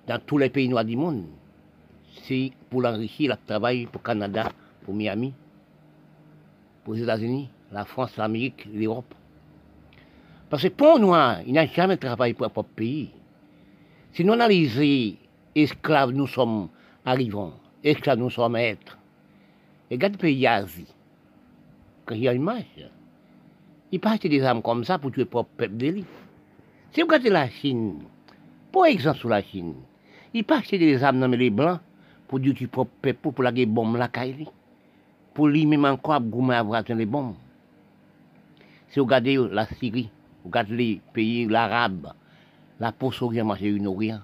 dans 0.09 0.19
tous 0.19 0.39
les 0.39 0.51
pays 0.51 0.69
noirs 0.69 0.85
du 0.85 0.97
monde, 0.97 1.25
c'est 2.25 2.51
pour 2.69 2.83
l'enrichir, 2.83 3.31
le 3.31 3.37
travail 3.47 3.87
pour 3.87 4.01
le 4.03 4.07
Canada, 4.07 4.51
pour 4.85 4.95
Miami, 4.95 5.33
pour 6.85 6.95
les 6.95 7.03
États-Unis, 7.03 7.49
la 7.71 7.85
France, 7.85 8.17
l'Amérique, 8.17 8.67
l'Europe. 8.73 9.15
Parce 10.51 10.65
que 10.65 10.69
pour 10.69 10.99
nous, 10.99 11.15
il 11.47 11.53
n'a 11.53 11.67
jamais 11.67 11.97
travaillé 11.97 12.35
pour 12.35 12.47
le 12.47 12.51
propre 12.51 12.71
pays. 12.75 13.11
Si 14.13 14.25
nous 14.25 14.33
analysons 14.33 15.17
esclaves 15.55 16.13
nous 16.13 16.27
sommes 16.27 16.69
arrivants, 17.05 17.55
esclaves 17.85 18.19
nous 18.19 18.31
sommes 18.31 18.57
êtres. 18.57 18.99
Et 19.91 19.95
regarde 19.95 20.15
le 20.15 20.19
pays 20.19 20.47
Asie, 20.47 20.87
quand 22.07 22.15
il 22.15 22.23
y 22.23 22.29
a 22.29 22.33
une 22.33 22.43
marche, 22.43 22.65
il 23.91 24.01
acheter 24.05 24.29
des 24.29 24.43
armes 24.43 24.63
comme 24.63 24.85
ça 24.85 24.99
pour 24.99 25.13
tuer 25.13 25.23
le 25.23 25.29
propre 25.29 25.51
peuple 25.57 25.77
de 25.77 26.03
Si 26.93 27.01
vous 27.01 27.07
regardez 27.07 27.29
la 27.29 27.49
Chine, 27.49 28.01
par 28.73 28.87
exemple 28.87 29.19
sur 29.19 29.29
la 29.29 29.43
Chine, 29.43 29.75
il 30.33 30.45
acheter 30.49 30.79
des 30.79 31.05
armes 31.05 31.21
dans 31.21 31.29
les 31.29 31.51
blancs 31.51 31.81
pour 32.27 32.41
tuer 32.41 32.55
le 32.59 32.67
propre 32.69 32.91
peuple, 33.03 33.33
pour 33.33 33.45
la 33.45 33.53
bombe 33.67 33.97
la 33.97 34.09
caille, 34.09 34.47
pour 35.35 35.49
lui 35.49 35.67
même 35.67 35.85
encore 35.85 36.15
à 36.15 36.59
avoir 36.59 36.83
les 36.89 37.07
bombes. 37.07 37.35
Si 38.89 38.99
vous 38.99 39.05
regardez 39.05 39.37
la 39.51 39.67
Syrie, 39.67 40.11
regardez 40.45 40.77
les 40.77 41.01
pays 41.13 41.47
l'arabe, 41.47 42.13
la 42.81 42.93
post 42.93 43.21
orient 43.21 43.45
marché 43.45 43.69
une 43.69 43.87
orient 43.87 44.21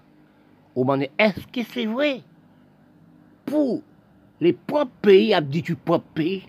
est-ce 1.19 1.47
que 1.47 1.63
c'est 1.73 1.87
vrai? 1.87 2.23
Pour 3.45 3.83
les 4.41 4.53
propres 4.53 4.93
pays, 5.03 5.35
à 5.35 5.41
dit 5.41 5.63
propre 5.85 6.07
pays 6.15 6.45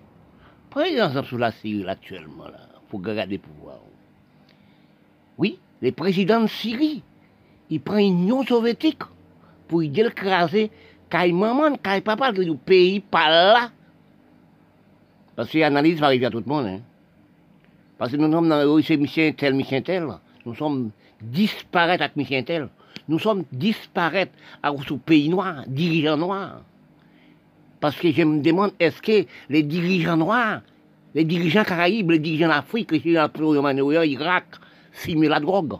Par 0.69 0.84
exemple, 0.84 1.27
sur 1.27 1.38
la 1.38 1.51
Syrie 1.51 1.88
actuellement, 1.88 2.45
là, 2.45 2.59
pour 2.89 3.01
garder 3.01 3.25
le 3.34 3.39
pouvoir. 3.39 3.80
Oui, 5.38 5.59
les 5.82 5.91
présidents 5.91 6.41
de 6.41 6.47
Syrie, 6.47 7.01
ils 7.69 7.82
prennent 7.82 8.17
l'Union 8.17 8.43
soviétique 8.45 9.03
pour 9.67 9.84
y 9.84 9.99
écraser 9.99 10.71
quand 11.09 11.32
maman, 11.34 11.75
quand 11.82 12.01
papa, 12.03 12.32
le 12.32 12.55
pays 12.55 12.99
par 12.99 13.30
là. 13.30 13.71
Parce 15.36 15.49
que 15.49 15.57
l'analyse 15.57 15.99
va 15.99 16.07
arriver 16.07 16.25
à 16.25 16.30
tout 16.30 16.39
le 16.39 16.45
monde. 16.45 16.65
Hein. 16.65 16.82
Parce 17.97 18.11
que 18.11 18.17
nous 18.17 18.32
sommes 18.32 18.49
dans 18.49 18.61
le 18.61 18.97
mission 18.97 19.34
tel, 19.36 19.53
mission 19.55 19.82
tel. 19.82 20.07
Nous 20.45 20.55
sommes 20.55 20.91
disparaître 21.21 22.03
avec 22.03 22.15
mission 22.15 22.43
tel 22.43 22.69
nous 23.10 23.18
sommes 23.18 23.43
disparaître 23.51 24.32
sous 24.86 24.97
pays 24.97 25.30
noir, 25.30 25.64
dirigeants 25.68 26.16
noirs. 26.16 26.62
Parce 27.80 27.95
que 27.97 28.12
je 28.12 28.22
me 28.22 28.39
demande, 28.39 28.72
est-ce 28.80 29.01
que 29.01 29.26
les 29.49 29.64
dirigeants 29.64 30.16
noirs, 30.16 30.62
les 31.16 31.24
dirigeants 31.24 31.64
caraïbes, 31.64 32.12
les 32.12 32.20
dirigeants 32.20 32.49
d'Afrique, 32.49 32.91
les 32.91 32.99
dirigeants 32.99 33.28
de 33.28 34.05
Irak, 34.05 34.45
filment 34.91 35.28
la 35.28 35.39
drogue 35.39 35.74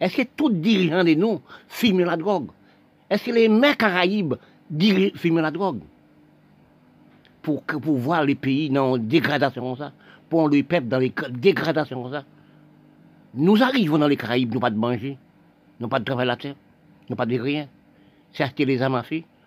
Est-ce 0.00 0.16
que 0.16 0.22
tous 0.36 0.48
les 0.48 0.56
dirigeants 0.56 1.04
de 1.04 1.14
nous 1.14 1.40
filment 1.68 2.04
la 2.04 2.16
drogue? 2.16 2.48
Est-ce 3.08 3.26
que 3.26 3.30
les 3.30 3.48
mains 3.48 3.74
caraïbes 3.74 4.34
filment 5.14 5.40
la 5.40 5.52
drogue? 5.52 5.80
Pour, 7.40 7.62
voir 7.84 8.24
les 8.24 8.34
pays 8.34 8.68
dans 8.68 8.98
dégradation 8.98 9.62
comme 9.62 9.78
ça, 9.78 9.92
pour 10.28 10.48
les 10.48 10.64
peuples 10.64 10.88
dans 10.88 10.98
les 10.98 11.12
dégradations 11.30 12.02
comme 12.02 12.12
ça. 12.12 12.24
Nous 13.32 13.62
arrivons 13.62 13.98
dans 13.98 14.08
les 14.08 14.16
Caraïbes, 14.16 14.52
nous 14.52 14.58
pas 14.58 14.70
de 14.70 14.78
manger 14.78 15.16
n'ont 15.80 15.88
pas 15.88 15.98
de 15.98 16.04
travail 16.04 16.26
la 16.26 16.36
terre, 16.36 16.54
n'ont 17.08 17.16
pas 17.16 17.26
de 17.26 17.38
rien. 17.38 17.68
C'est 18.32 18.42
acheter 18.42 18.64
les 18.64 18.82
âmes 18.82 18.94
à 18.94 19.04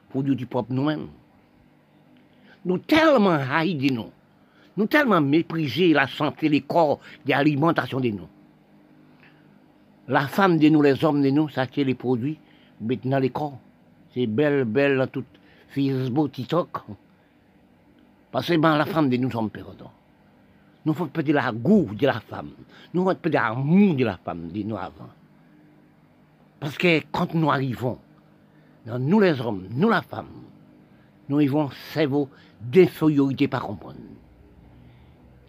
pour 0.09 0.23
du 0.23 0.45
propre 0.45 0.73
nous-mêmes. 0.73 1.07
Nous 2.65 2.77
tellement 2.79 3.39
haïs 3.51 3.91
nous, 3.91 4.11
nous 4.77 4.87
tellement 4.87 5.21
méprisé 5.21 5.93
la 5.93 6.07
santé, 6.07 6.49
les 6.49 6.61
corps, 6.61 6.99
l'alimentation 7.25 7.99
de 7.99 8.09
nous. 8.09 8.27
La 10.07 10.27
femme 10.27 10.57
de 10.57 10.69
nous, 10.69 10.81
les 10.81 11.03
hommes 11.05 11.21
de 11.21 11.29
nous, 11.29 11.49
ça 11.49 11.67
les 11.75 11.95
produits, 11.95 12.39
maintenant 12.81 13.19
les 13.19 13.29
corps. 13.29 13.59
C'est 14.13 14.25
belle, 14.25 14.65
belle 14.65 14.97
dans 14.97 15.07
tout 15.07 15.23
Facebook, 15.69 16.31
TikTok. 16.31 16.69
Parce 18.31 18.47
que 18.47 18.57
ben, 18.57 18.77
la 18.77 18.85
femme 18.85 19.09
de 19.09 19.17
nous 19.17 19.31
sommes 19.31 19.49
perdants. 19.49 19.91
Nous 20.85 20.93
faut 20.93 21.05
peut-être 21.07 21.31
la 21.31 21.51
goût 21.51 21.89
de 21.93 22.05
la 22.05 22.19
femme. 22.19 22.51
Nous 22.93 23.03
faut 23.03 23.15
peut-être 23.15 23.33
l'amour 23.33 23.95
de 23.95 24.05
la 24.05 24.17
femme 24.17 24.49
de 24.49 24.63
nous 24.63 24.77
avant. 24.77 25.09
Parce 26.59 26.77
que 26.77 27.01
quand 27.11 27.33
nous 27.33 27.49
arrivons, 27.49 27.99
nous 28.85 29.19
les 29.19 29.39
hommes, 29.39 29.67
nous 29.71 29.89
la 29.89 30.01
femme, 30.01 30.27
nous 31.27 31.37
arrivons 31.37 31.69
cerveau 31.93 32.29
d'infériorité 32.61 33.47
pas 33.47 33.59
comprendre. 33.59 33.99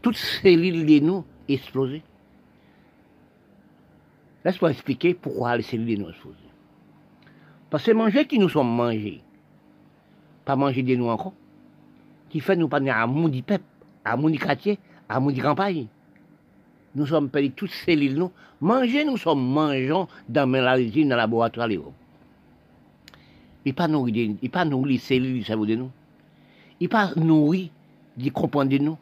Toutes 0.03 0.17
ces 0.17 0.43
cellules 0.43 0.87
de 0.87 1.05
nous 1.05 1.25
explosées. 1.49 2.03
Laisse-moi 4.45 4.71
expliquer 4.71 5.15
pourquoi 5.15 5.57
les 5.57 5.63
cellules 5.63 5.97
de 5.97 6.03
nous 6.03 6.11
explosées. 6.11 6.37
Parce 7.69 7.85
que 7.85 7.93
manger 7.93 8.27
qui 8.27 8.39
nous 8.39 8.49
sommes 8.49 8.75
mangés, 8.75 9.23
pas 10.45 10.57
manger 10.57 10.83
de 10.83 10.95
nous 10.97 11.09
encore, 11.09 11.35
qui 12.29 12.41
fait 12.41 12.57
nous 12.57 12.69
pas 12.69 12.79
à 12.79 13.07
mon 13.07 13.31
peuple, 13.43 13.65
à 14.05 14.17
mon 14.17 14.33
quartier, 14.33 14.79
à 15.09 15.21
mon 15.21 15.33
campagne 15.35 15.87
nous 16.95 17.07
sommes 17.07 17.29
perdus 17.31 17.53
toutes 17.53 17.71
cellules, 17.71 18.17
nous. 18.17 18.33
Manger, 18.61 19.05
nous 19.05 19.17
sommes 19.17 19.47
mangeons 19.47 20.09
dans 20.29 20.51
la 20.51 20.79
usine, 20.81 21.09
dans 21.09 21.15
le 21.15 21.21
laboratoire. 21.21 21.69
Il 23.65 23.75
pas 23.75 23.89
nourri, 23.89 24.37
il 24.43 24.51
pas 24.51 24.65
nourri 24.65 24.95
les 24.95 24.99
cellules 24.99 25.45
de 25.45 25.75
nous. 25.75 25.91
Il 26.81 26.89
pas 26.89 27.13
nourri 27.17 27.71
de 28.17 28.29
comprendre 28.31 28.71
de 28.71 28.79
nous. 28.79 28.99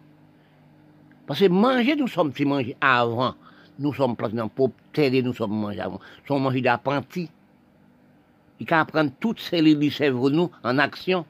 Parce 1.26 1.40
que 1.40 1.48
manger, 1.48 1.96
nous 1.96 2.08
sommes 2.08 2.32
fait 2.32 2.44
manger 2.44 2.76
avant. 2.80 3.34
Nous 3.78 3.94
sommes 3.94 4.16
dans 4.32 4.48
pour 4.48 4.72
terre, 4.92 5.22
nous 5.22 5.32
sommes 5.32 5.52
mangés 5.52 5.80
avant. 5.80 6.00
Nous 6.20 6.26
sommes 6.26 6.42
mangés 6.42 6.60
d'apprentis. 6.60 7.30
Il 8.60 8.68
faut 8.68 8.74
apprendre 8.74 9.12
toutes 9.20 9.38
cellules 9.38 9.78
du 9.78 9.90
cerveau 9.90 10.30
nous 10.30 10.50
en 10.64 10.78
action. 10.78 11.24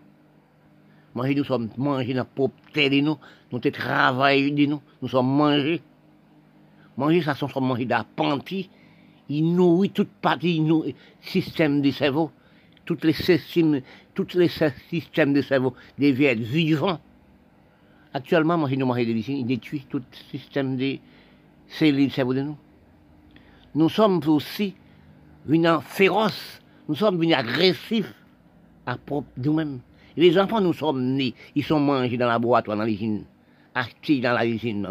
Manger, 1.15 1.35
nous 1.35 1.45
sommes 1.45 1.69
mangés 1.77 2.15
dans 2.15 2.25
pour 2.25 2.51
terre, 2.73 2.91
nous. 3.03 3.19
Nous 3.53 3.59
travaillons, 3.59 4.69
nous. 4.69 4.83
Nous 5.03 5.09
sommes 5.09 5.29
mangés. 5.29 5.83
Manger, 6.99 7.23
ça 7.23 7.37
sont 7.37 7.61
manger 7.61 7.85
d'apprenti. 7.85 8.69
Il 9.29 9.55
nourrit 9.55 9.91
toute 9.91 10.11
partie 10.21 10.61
du 10.61 10.73
système 11.21 11.81
du 11.81 11.93
cerveau. 11.93 12.33
Toutes 12.85 13.05
les 13.05 13.13
systèmes, 13.13 13.83
toutes 14.15 14.35
les 14.35 14.51
systèmes 14.91 15.33
du 15.33 15.43
cerveau 15.43 15.75
deviennent 15.97 16.43
vivants. 16.43 16.99
Actuellement, 18.13 18.59
manger 18.59 18.77
nous 18.77 18.87
manger 18.87 19.07
des 19.07 19.31
il 19.31 19.47
détruit 19.47 19.87
tout 19.89 19.99
le 19.99 20.39
système 20.39 20.77
des 20.77 21.01
cellules 21.69 22.09
du 22.09 22.11
cerveau 22.11 22.35
de 22.35 22.43
nous. 22.43 22.57
nous 23.77 23.89
sommes 23.89 24.21
aussi 24.27 24.75
venus 25.47 25.71
féroces, 25.87 26.61
nous 26.89 26.97
sommes 26.97 27.19
venus 27.19 27.37
agressifs 27.37 28.13
à 28.87 28.97
propre 28.97 29.29
nous-mêmes. 29.37 29.81
Les 30.17 30.37
enfants, 30.37 30.61
nous 30.61 30.73
sommes 30.73 31.15
nés, 31.15 31.33
ils 31.55 31.63
sont 31.63 31.79
mangés 31.79 32.17
dans 32.17 32.27
la 32.27 32.41
boîte, 32.41 32.67
dans 32.67 32.83
l'usine, 32.83 33.25
achetés 33.73 34.21
dans 34.21 34.33
la 34.33 34.45
usine. 34.45 34.89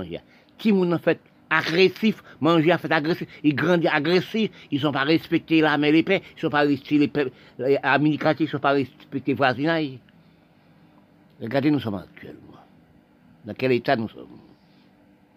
Qui 0.58 0.72
nous 0.72 0.98
fait 1.00 1.20
agressif, 1.50 2.24
manger 2.40 2.72
a 2.72 2.78
fait 2.78 2.92
agressif, 2.92 3.28
ils 3.44 3.56
grandissent 3.56 3.90
agressifs, 3.92 4.52
ils 4.72 4.80
sont 4.80 4.92
pas 4.92 5.04
respectés 5.04 5.62
la 5.62 5.78
main 5.78 5.92
les 5.92 6.04
paix, 6.04 6.22
ils 6.36 6.40
sont 6.40 6.50
pas 6.50 6.62
respectés 6.62 7.12
les 7.60 7.78
administratifs, 7.84 8.50
ils 8.50 8.52
sont 8.52 8.60
pas 8.60 8.72
respectés 8.72 9.32
les 9.32 9.34
voisinages. 9.34 10.00
Regardez, 11.42 11.72
nous 11.72 11.80
sommes 11.80 11.96
actuellement. 11.96 12.42
Dans 13.46 13.54
quel 13.54 13.72
état 13.72 13.96
nous 13.96 14.10
sommes? 14.10 14.28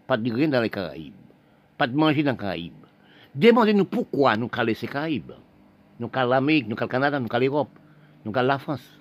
Pas 0.06 0.16
de 0.16 0.32
rien 0.32 0.48
dans 0.48 0.60
les 0.60 0.70
Caraïbes. 0.70 1.14
Pas 1.78 1.86
de 1.86 1.96
manger 1.96 2.22
dans 2.22 2.32
les 2.32 2.38
Caraïbes. 2.38 2.72
Demandez-nous 3.34 3.84
pourquoi 3.84 4.36
nous 4.36 4.50
laisser 4.64 4.86
les 4.86 4.92
Caraïbes. 4.92 5.32
Nous 6.00 6.10
allons 6.12 6.30
l'Amérique, 6.30 6.66
nous 6.66 6.76
allons 6.76 6.86
le 6.86 6.88
Canada, 6.88 7.20
nous 7.20 7.28
allons 7.30 7.44
l'Europe, 7.44 7.78
nous 8.24 8.32
allons 8.34 8.48
la 8.48 8.58
France. 8.58 8.98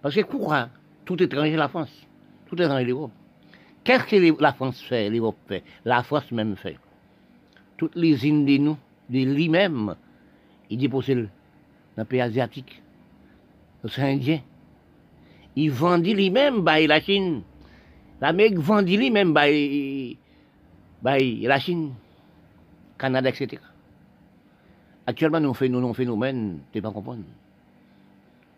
Parce 0.00 0.14
que 0.14 0.22
pourquoi 0.22 0.68
Tout 1.04 1.20
étranger 1.22 1.56
la 1.56 1.68
France, 1.68 1.90
tout 2.46 2.60
étranger 2.60 2.84
l'Europe. 2.84 3.10
Qu'est-ce 3.88 4.04
que 4.04 4.42
la 4.42 4.52
France 4.52 4.82
fait, 4.82 5.08
l'Europe 5.08 5.38
fait 5.48 5.64
La 5.86 6.02
France 6.02 6.30
même 6.30 6.56
fait. 6.56 6.76
Toutes 7.78 7.96
les 7.96 8.26
îles 8.26 8.44
de 8.44 8.58
nous, 8.58 8.76
de 9.08 9.20
lui-même, 9.20 9.94
il 10.68 10.76
déposent 10.76 11.08
dans 11.08 11.26
le 11.96 12.04
pays 12.04 12.20
asiatique. 12.20 12.82
C'est 13.88 14.02
indien. 14.02 14.40
Il 15.56 15.70
vendit 15.70 16.12
lui-même 16.12 16.62
by 16.62 16.86
la 16.86 17.00
Chine. 17.00 17.40
L'Amérique 18.20 18.58
vendit 18.58 18.98
lui-même 18.98 19.32
by, 19.32 20.18
by 21.02 21.46
la 21.46 21.58
Chine, 21.58 21.94
Canada, 22.98 23.30
etc. 23.30 23.62
Actuellement, 25.06 25.40
nous 25.40 25.54
faisons 25.54 25.80
nos 25.80 25.94
phénomènes, 25.94 26.58
tu 26.72 26.76
ne 26.76 26.82
pas 26.82 26.90
comprendre. 26.90 27.24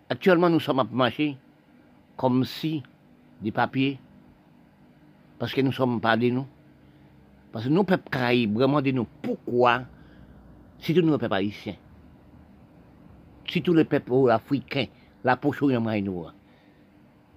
Actuellement, 0.09 0.51
nous 0.51 0.59
sommes 0.59 0.81
à 0.81 0.87
marcher 0.91 1.37
comme 2.16 2.45
si 2.45 2.83
des 3.41 3.53
papiers, 3.53 4.01
parce 5.41 5.55
que 5.55 5.62
nous 5.62 5.68
ne 5.68 5.74
sommes 5.74 6.03
pas 6.03 6.18
des 6.18 6.30
nous. 6.30 6.47
Parce 7.51 7.64
que 7.64 7.70
nous, 7.70 7.82
peuple 7.82 8.11
caraïbes, 8.11 8.53
vraiment 8.53 8.82
de 8.82 8.91
nous, 8.91 9.07
pourquoi, 9.22 9.84
si 10.78 10.93
tous 10.93 11.01
nous, 11.01 11.16
peuple 11.16 11.34
haïtien, 11.34 11.76
si 13.49 13.62
tous 13.62 13.72
les 13.72 13.86
peuples 13.86 14.30
africains, 14.30 14.84
la 15.24 15.36
poche 15.36 15.62
nous, 15.62 16.26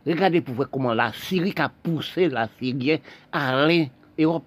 regardez 0.05 0.41
pour 0.41 0.53
voir 0.53 0.69
comment 0.69 0.93
la 0.93 1.13
Syrie 1.13 1.55
a 1.57 1.69
poussé 1.69 2.27
la 2.27 2.49
Syrie 2.59 2.99
à 3.31 3.63
aller 3.63 3.89
Europe, 4.19 4.43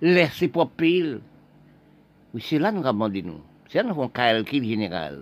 laisser 0.00 0.46
pour 0.46 0.70
pays. 0.70 1.18
Oui, 2.32 2.40
c'est 2.40 2.60
là 2.60 2.70
que 2.70 2.76
nous 2.76 2.86
avons 2.86 2.92
demandé 2.92 3.22
nous. 3.22 3.40
C'est 3.68 3.78
là 3.78 3.82
que 3.82 3.88
nous 3.88 3.94
avons 3.94 4.08
calcul 4.08 4.64
général. 4.64 5.18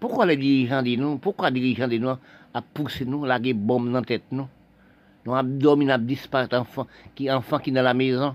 Pourquoi 0.00 0.24
les 0.24 0.38
dirigeants 0.38 0.82
de 0.82 0.96
nous, 0.96 1.18
pourquoi 1.18 1.50
les 1.50 1.60
dirigeants 1.60 1.86
de 1.86 1.98
nous 1.98 2.08
a 2.54 2.62
poussé 2.62 3.04
nous, 3.04 3.26
la 3.26 3.38
bombe 3.38 3.92
dans 3.92 4.00
la 4.00 4.06
tête 4.06 4.24
nous? 4.30 4.48
Nous 5.28 5.34
abdominaux 5.34 5.98
disparaître 5.98 6.56
enfants 6.56 6.86
qui 7.14 7.30
enfants 7.30 7.58
qui 7.58 7.70
dans 7.70 7.82
la 7.82 7.92
maison. 7.92 8.34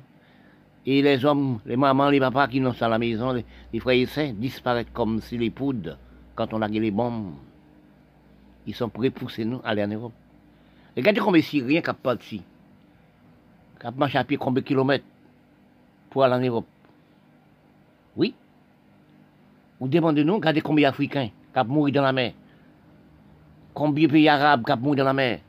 Et 0.85 1.01
les 1.01 1.25
hommes, 1.25 1.59
les 1.65 1.75
mamans, 1.75 2.11
les 2.11 2.19
papas 2.19 2.47
qui 2.47 2.61
sont 2.61 2.71
dans 2.79 2.87
la 2.87 2.99
maison, 2.99 3.33
les, 3.33 3.79
frères 3.79 3.95
et 3.95 4.05
sœurs, 4.05 4.33
disparaissent 4.33 4.91
comme 4.93 5.19
si 5.19 5.35
les 5.39 5.49
poudres 5.49 5.97
quand 6.35 6.53
on 6.53 6.61
a 6.61 6.67
les 6.67 6.91
bombes. 6.91 7.33
Ils 8.67 8.75
sont 8.75 8.89
prêts 8.89 9.09
pour 9.09 9.31
nous 9.39 9.59
aller 9.63 9.83
en 9.83 9.87
Europe. 9.87 10.13
Regardez 10.95 11.19
combien 11.19 11.41
de 11.41 11.45
Syriens 11.45 11.81
qui 11.81 11.91
parti, 11.93 12.43
qui 13.81 13.87
marché 13.97 14.19
à 14.19 14.23
pied 14.23 14.37
combien 14.37 14.61
de 14.61 14.67
kilomètres 14.67 15.05
pour 16.11 16.23
aller 16.23 16.35
en 16.35 16.47
Europe. 16.47 16.67
Oui. 18.15 18.35
Vous 19.79 19.87
demandez-nous, 19.87 20.35
regardez 20.35 20.61
combien 20.61 20.89
d'Africains 20.89 21.31
qui 21.55 21.67
mouru 21.67 21.91
dans 21.91 22.03
la 22.03 22.13
mer. 22.13 22.33
Combien 23.73 24.05
de 24.05 24.11
pays 24.11 24.29
arabes 24.29 24.63
qui 24.63 24.77
mouru 24.77 24.95
dans 24.95 25.05
la 25.05 25.13
mer. 25.13 25.39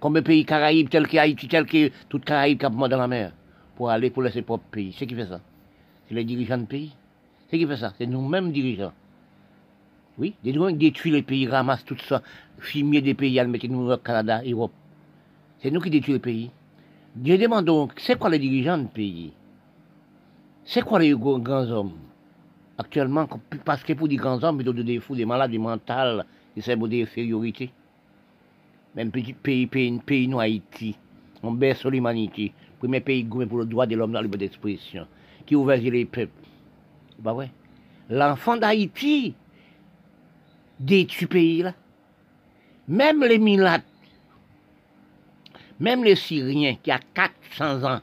Combien 0.00 0.22
de 0.22 0.26
pays 0.26 0.44
caraïbes, 0.44 0.88
tels 0.88 1.08
que 1.08 1.16
Haïti, 1.16 1.48
tels 1.48 1.66
que 1.66 1.90
toutes 2.08 2.24
Caraïbes 2.24 2.58
qui 2.58 2.66
ont 2.66 2.70
mouru 2.70 2.88
dans 2.88 2.98
la 2.98 3.08
mer. 3.08 3.32
Pour 3.76 3.90
aller 3.90 4.10
pour 4.10 4.22
laisser 4.22 4.42
propre 4.42 4.64
pays. 4.70 4.94
C'est 4.96 5.06
qui 5.06 5.14
fait 5.14 5.26
ça? 5.26 5.40
C'est 6.08 6.14
les 6.14 6.24
dirigeants 6.24 6.58
de 6.58 6.66
pays? 6.66 6.92
C'est 7.48 7.58
qui 7.58 7.66
fait 7.66 7.76
ça? 7.76 7.92
C'est 7.98 8.06
nous-mêmes 8.06 8.52
dirigeants. 8.52 8.92
Oui, 10.18 10.34
des 10.42 10.52
gens 10.52 10.68
qui 10.68 10.74
détruisent 10.74 11.12
les 11.12 11.22
pays, 11.22 11.46
ramassent 11.46 11.84
tout 11.84 11.96
ça, 12.08 12.22
fumier 12.58 13.00
des 13.00 13.14
pays, 13.14 13.40
mettent 13.44 13.64
nous 13.64 13.90
au 13.90 13.96
Canada, 13.98 14.42
Europe. 14.44 14.72
C'est 15.60 15.70
nous 15.70 15.80
qui 15.80 15.90
détruisons 15.90 16.14
les 16.14 16.20
pays. 16.20 16.50
Je 17.24 17.34
demande 17.34 17.64
donc, 17.64 17.92
c'est 17.98 18.18
quoi 18.18 18.30
les 18.30 18.38
dirigeants 18.38 18.78
de 18.78 18.88
pays? 18.88 19.32
C'est 20.64 20.82
quoi 20.82 20.98
les 20.98 21.12
grands 21.12 21.70
hommes? 21.70 21.92
Actuellement, 22.76 23.28
parce 23.64 23.82
que 23.82 23.92
pour 23.92 24.08
des 24.08 24.16
grands 24.16 24.42
hommes, 24.42 24.56
plutôt 24.56 24.72
des 24.72 25.00
fous, 25.00 25.16
des 25.16 25.24
malades, 25.24 25.50
des 25.50 25.58
mentales, 25.58 26.24
des 26.54 26.62
symbole 26.62 26.90
d'infériorité. 26.90 27.70
Même 28.98 29.12
petit 29.12 29.32
pays, 29.32 29.68
pays, 29.68 29.96
pays 30.04 30.26
nous, 30.26 30.40
Haïti, 30.40 30.96
on 31.44 31.52
baisse 31.52 31.78
sur 31.78 31.88
l'humanité. 31.88 32.52
Premier 32.80 32.98
pays 32.98 33.22
pour 33.22 33.58
le 33.58 33.64
droit 33.64 33.86
de 33.86 33.94
l'homme 33.94 34.10
dans 34.10 34.18
la 34.18 34.24
liberté 34.24 34.46
d'expression, 34.46 35.06
qui 35.46 35.54
ouvre 35.54 35.72
les 35.74 36.04
peuples. 36.04 36.32
Bah 37.20 37.32
ouais. 37.32 37.48
L'enfant 38.10 38.56
d'Haïti 38.56 39.34
détruit 40.80 41.28
pays 41.28 41.62
là. 41.62 41.74
Même 42.88 43.22
les 43.22 43.38
Milates, 43.38 43.84
même 45.78 46.02
les 46.02 46.16
Syriens 46.16 46.74
qui 46.82 46.90
a 46.90 46.98
400 47.14 47.84
ans 47.84 48.00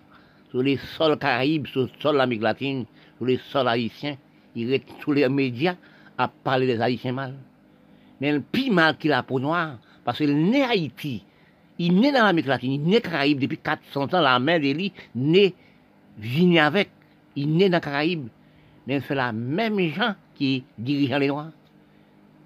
sur 0.50 0.64
les 0.64 0.78
sols 0.78 1.20
caraïbes, 1.20 1.68
sur 1.68 1.82
le 1.82 1.90
sol 2.00 2.16
l'Amérique 2.16 2.44
latine, 2.44 2.86
sur 3.18 3.26
les 3.26 3.42
sols 3.52 3.68
haïtiens, 3.68 4.16
il 4.56 4.72
est 4.72 4.86
tous 5.02 5.12
les 5.12 5.28
médias 5.28 5.76
à 6.18 6.30
parler 6.30 6.68
des 6.68 6.80
Haïtiens 6.80 7.12
mal. 7.12 7.36
Mais 8.22 8.32
le 8.32 8.40
pire 8.40 8.72
mal 8.72 8.98
qu'il 8.98 9.12
a 9.12 9.24
pour 9.24 9.42
noir, 9.42 9.78
parce 10.06 10.20
qu'il 10.20 10.30
est 10.30 10.34
né 10.34 10.64
Haïti, 10.64 11.24
il 11.78 11.92
est 11.92 12.00
né 12.00 12.12
dans 12.14 12.24
l'Amérique 12.24 12.48
latine, 12.48 12.72
il 12.72 12.82
est 12.82 12.86
né 12.86 13.02
Caraïbes 13.02 13.40
depuis 13.40 13.58
400 13.58 14.14
ans, 14.14 14.22
la 14.22 14.40
mère 14.40 14.62
de 14.62 14.72
lui, 14.72 14.94
né, 15.14 15.54
venu 16.18 16.58
avec, 16.60 16.90
il 17.36 17.44
est 17.44 17.54
né 17.54 17.70
dans 17.70 17.78
les 17.78 17.82
Caraïbes. 17.82 18.28
Mais 18.88 19.02
c'est 19.02 19.16
la 19.16 19.34
même 19.34 19.78
gens 19.80 20.16
qui 20.36 20.64
dirigent 20.78 21.18
les 21.18 21.28
Noirs. 21.28 21.52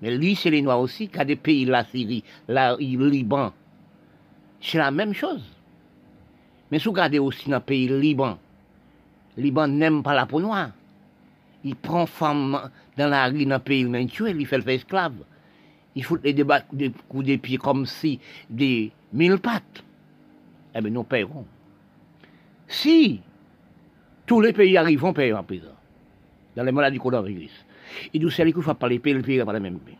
Mais 0.02 0.18
lui, 0.18 0.36
c'est 0.36 0.50
les 0.50 0.62
Noirs 0.62 0.80
aussi, 0.80 1.10
qui 1.10 1.20
a 1.20 1.26
des 1.26 1.36
pays, 1.36 1.66
la 1.66 1.84
Syrie, 1.84 2.24
le 2.48 3.10
Liban. 3.10 3.52
C'est 4.62 4.78
la 4.78 4.90
même 4.90 5.14
chose. 5.14 5.44
Mais 6.72 6.80
si 6.80 6.86
vous 6.86 6.92
regardez 6.92 7.20
aussi 7.20 7.50
dans 7.50 7.58
le 7.58 7.64
pays 7.64 7.88
Liban, 7.88 8.40
le 9.36 9.44
Liban 9.44 9.68
n'aime 9.68 10.02
pas 10.02 10.16
la 10.16 10.26
peau 10.26 10.40
noire 10.40 10.72
il 11.64 11.76
prend 11.76 12.06
femme 12.06 12.70
dans 12.98 13.08
la 13.08 13.28
rue, 13.28 13.46
dans 13.46 13.56
le 13.56 13.62
pays, 13.62 13.82
il 13.82 14.48
fait 14.48 14.58
le 14.58 14.64
fait 14.64 14.76
esclave. 14.76 15.14
Il 15.96 16.04
fout 16.04 16.22
les 16.24 16.34
débats, 16.34 16.64
des 16.72 16.92
coups 17.08 17.26
de 17.26 17.36
pied 17.36 17.58
comme 17.58 17.86
si 17.86 18.20
des 18.50 18.92
mille 19.12 19.38
pattes. 19.40 19.84
Eh 20.76 20.82
bien, 20.82 20.92
nous 20.92 21.04
paierons. 21.04 21.46
Si 22.68 23.22
tous 24.26 24.42
les 24.42 24.54
pays 24.54 24.78
arrivent, 24.78 25.04
on 25.04 25.14
payer 25.14 25.34
en 25.34 25.44
prison. 25.44 25.74
Dans 26.56 26.64
les 26.64 26.72
maladies 26.72 27.00
coronavirus. 27.00 27.66
Et 28.14 28.20
d'où 28.20 28.30
c'est 28.30 28.46
qu'il 28.52 28.62
faut 28.62 28.74
pas 28.74 28.88
les 28.88 29.00
payer, 29.00 29.16
les 29.16 29.24
pays 29.24 29.44
pas 29.44 29.54
les 29.54 29.60
mêmes 29.60 29.80
pays. 29.80 29.98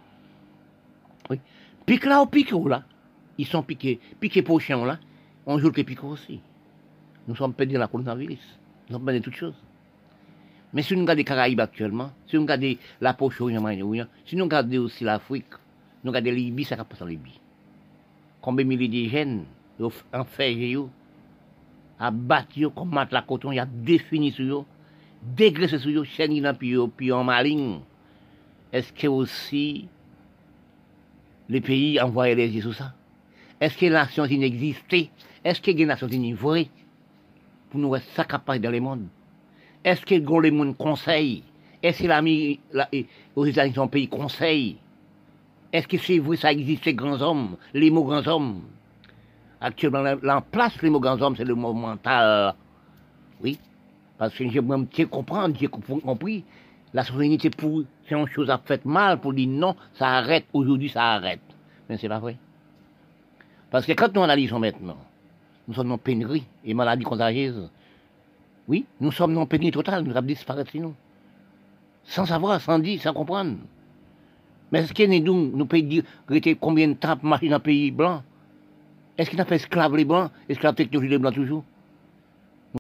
Oui. 1.30 1.40
Pique 1.86 2.06
là 2.06 2.22
ou 2.22 2.28
pique 2.28 2.52
là? 2.52 2.84
Ils 3.38 3.48
sont 3.48 3.64
piqués. 3.64 4.00
Piqués 4.20 4.44
pour 4.44 4.62
chien 4.62 4.86
là. 4.86 5.00
On 5.46 5.58
joue 5.58 5.72
que 5.72 5.82
pique 5.82 6.04
aussi. 6.04 6.40
Nous 7.28 7.36
sommes 7.36 7.54
perdus 7.54 7.74
dans 7.74 7.80
la 7.80 7.88
coronavirus. 7.88 8.60
Nous 8.88 8.96
sommes 8.96 9.06
perdus 9.06 9.22
toutes 9.22 9.36
choses. 9.36 9.62
Mais 10.74 10.84
si 10.84 10.94
nous 10.94 11.02
regardons 11.02 11.18
les 11.18 11.24
Caraïbes 11.24 11.60
actuellement, 11.60 12.12
si 12.28 12.36
nous 12.36 12.44
regardons 12.44 12.76
la 13.02 13.14
poche 13.14 13.42
si 14.26 14.36
nous 14.36 14.44
regardons 14.44 14.78
aussi 14.78 15.04
l'Afrique, 15.04 15.54
nous 16.04 16.12
regardons 16.12 16.32
la 16.32 16.36
Libye, 16.36 16.64
ça 16.64 16.84
passe 16.84 17.02
en 17.02 17.06
Libye. 17.06 17.40
Combien 18.42 18.66
de 18.66 18.70
milliers 18.70 19.06
de 19.06 19.10
jeunes 19.10 19.46
en 20.14 20.26
fait, 20.26 20.76
à 22.00 22.12
battre, 22.12 22.68
combattre 22.74 23.14
la 23.14 23.22
coton, 23.22 23.52
il 23.52 23.60
a 23.60 23.66
défini 23.66 24.32
sur 24.32 24.62
eux, 24.62 24.66
dégraissé 25.24 25.78
sur 25.80 25.92
eux, 25.92 26.04
chaîne 26.04 26.42
dans 26.42 26.54
puis 26.54 26.76
puis 26.96 27.12
en 27.12 27.24
maligne. 27.24 27.80
Est-ce 28.72 28.94
que 28.94 29.08
aussi 29.08 29.88
les 31.50 31.62
pays 31.62 32.00
envoient 32.00 32.34
les 32.34 32.48
yeux 32.48 32.62
sur 32.62 32.76
ça? 32.76 32.94
Est-ce 33.60 33.76
que 33.76 33.86
les 33.86 33.92
nations 33.92 34.26
inexistent? 34.26 35.10
Est-ce 35.44 35.62
que 35.62 35.72
les 35.72 35.86
nations 35.86 36.08
vraies 36.36 36.70
pour 37.70 37.80
nous 37.80 37.90
rester 37.90 38.24
capable 38.24 38.60
dans 38.60 38.72
le 38.72 38.80
monde? 38.80 39.08
Est-ce 39.84 40.06
que 40.06 40.16
les 40.16 40.58
gens 40.58 40.74
conseillent 40.74 41.44
Est-ce 41.82 42.04
que 42.04 42.08
l'ami 42.08 42.60
aux 43.36 43.46
États-Unis, 43.46 43.76
son 43.76 43.88
pays, 43.88 44.08
conseille 44.08 44.78
Est-ce 45.72 45.88
que 45.88 45.98
c'est 45.98 46.20
vrai, 46.20 46.38
ça 46.38 46.52
existe, 46.52 46.84
ces 46.84 46.94
grands 46.94 47.22
hommes, 47.22 47.56
les 47.74 47.92
mots 47.92 48.04
grands 48.04 48.26
hommes? 48.28 48.62
Actuellement, 49.62 50.04
en 50.24 50.42
place, 50.42 50.82
les 50.82 50.90
mots 50.90 51.00
grands 51.00 51.22
hommes, 51.22 51.36
c'est 51.36 51.46
le 51.46 51.54
mot 51.56 51.74
mental. 51.74 52.56
Oui, 53.42 53.60
parce 54.18 54.34
que 54.34 54.50
j'ai 54.50 54.62
même 54.62 54.88
comprendre, 55.10 55.56
j'ai 55.60 55.68
compris. 55.68 56.44
La 56.92 57.04
souveraineté, 57.04 57.52
pour, 57.52 57.84
c'est 58.08 58.16
une 58.16 58.28
chose 58.28 58.50
à 58.50 58.58
faire 58.58 58.80
mal, 58.84 59.20
pour 59.20 59.34
dire 59.34 59.48
non, 59.48 59.76
ça 59.94 60.08
arrête, 60.08 60.46
aujourd'hui, 60.54 60.90
ça 60.90 61.14
arrête. 61.14 61.40
Mais 61.88 61.98
c'est 61.98 62.10
pas 62.10 62.18
vrai. 62.18 62.36
Parce 63.70 63.86
que 63.86 63.92
quand 63.92 64.14
nous 64.16 64.24
analysons 64.24 64.58
maintenant, 64.58 64.98
nous 65.68 65.76
sommes 65.76 65.92
en 65.92 66.00
pénurie 66.00 66.46
et 66.66 66.74
maladies 66.74 67.04
contagieuses, 67.04 67.70
Oui, 68.68 68.86
nous 69.00 69.12
sommes 69.12 69.34
dans 69.34 69.42
le 69.42 69.48
pénis 69.48 69.72
total, 69.72 70.04
nous 70.04 70.16
avons 70.16 70.28
disparaître 70.28 70.70
sinon. 70.70 70.94
Sans 72.04 72.28
savoir, 72.28 72.62
sans 72.62 72.78
dire, 72.78 73.02
sans 73.02 73.14
comprendre. 73.14 73.58
Mais 74.72 74.80
est-ce 74.80 74.94
qu'il 74.94 75.12
y 75.12 75.18
a 75.18 75.20
nous, 75.20 75.52
nous 75.56 75.66
pays 75.66 75.84
dire 75.84 76.04
combien 76.60 76.88
de 76.88 76.94
temps 76.94 77.18
marcher 77.24 77.50
dans 77.50 77.56
un 77.56 77.60
pays 77.60 77.92
blanc? 77.92 78.22
Est-ce 79.18 79.30
qu'il 79.30 79.42
a 79.42 79.46
fait 79.46 79.56
esclave 79.56 79.96
les 79.96 80.06
blancs, 80.06 80.32
esclave 80.48 80.76
technologie 80.76 81.10
les 81.10 81.18
blancs 81.18 81.34
toujours? 81.34 81.64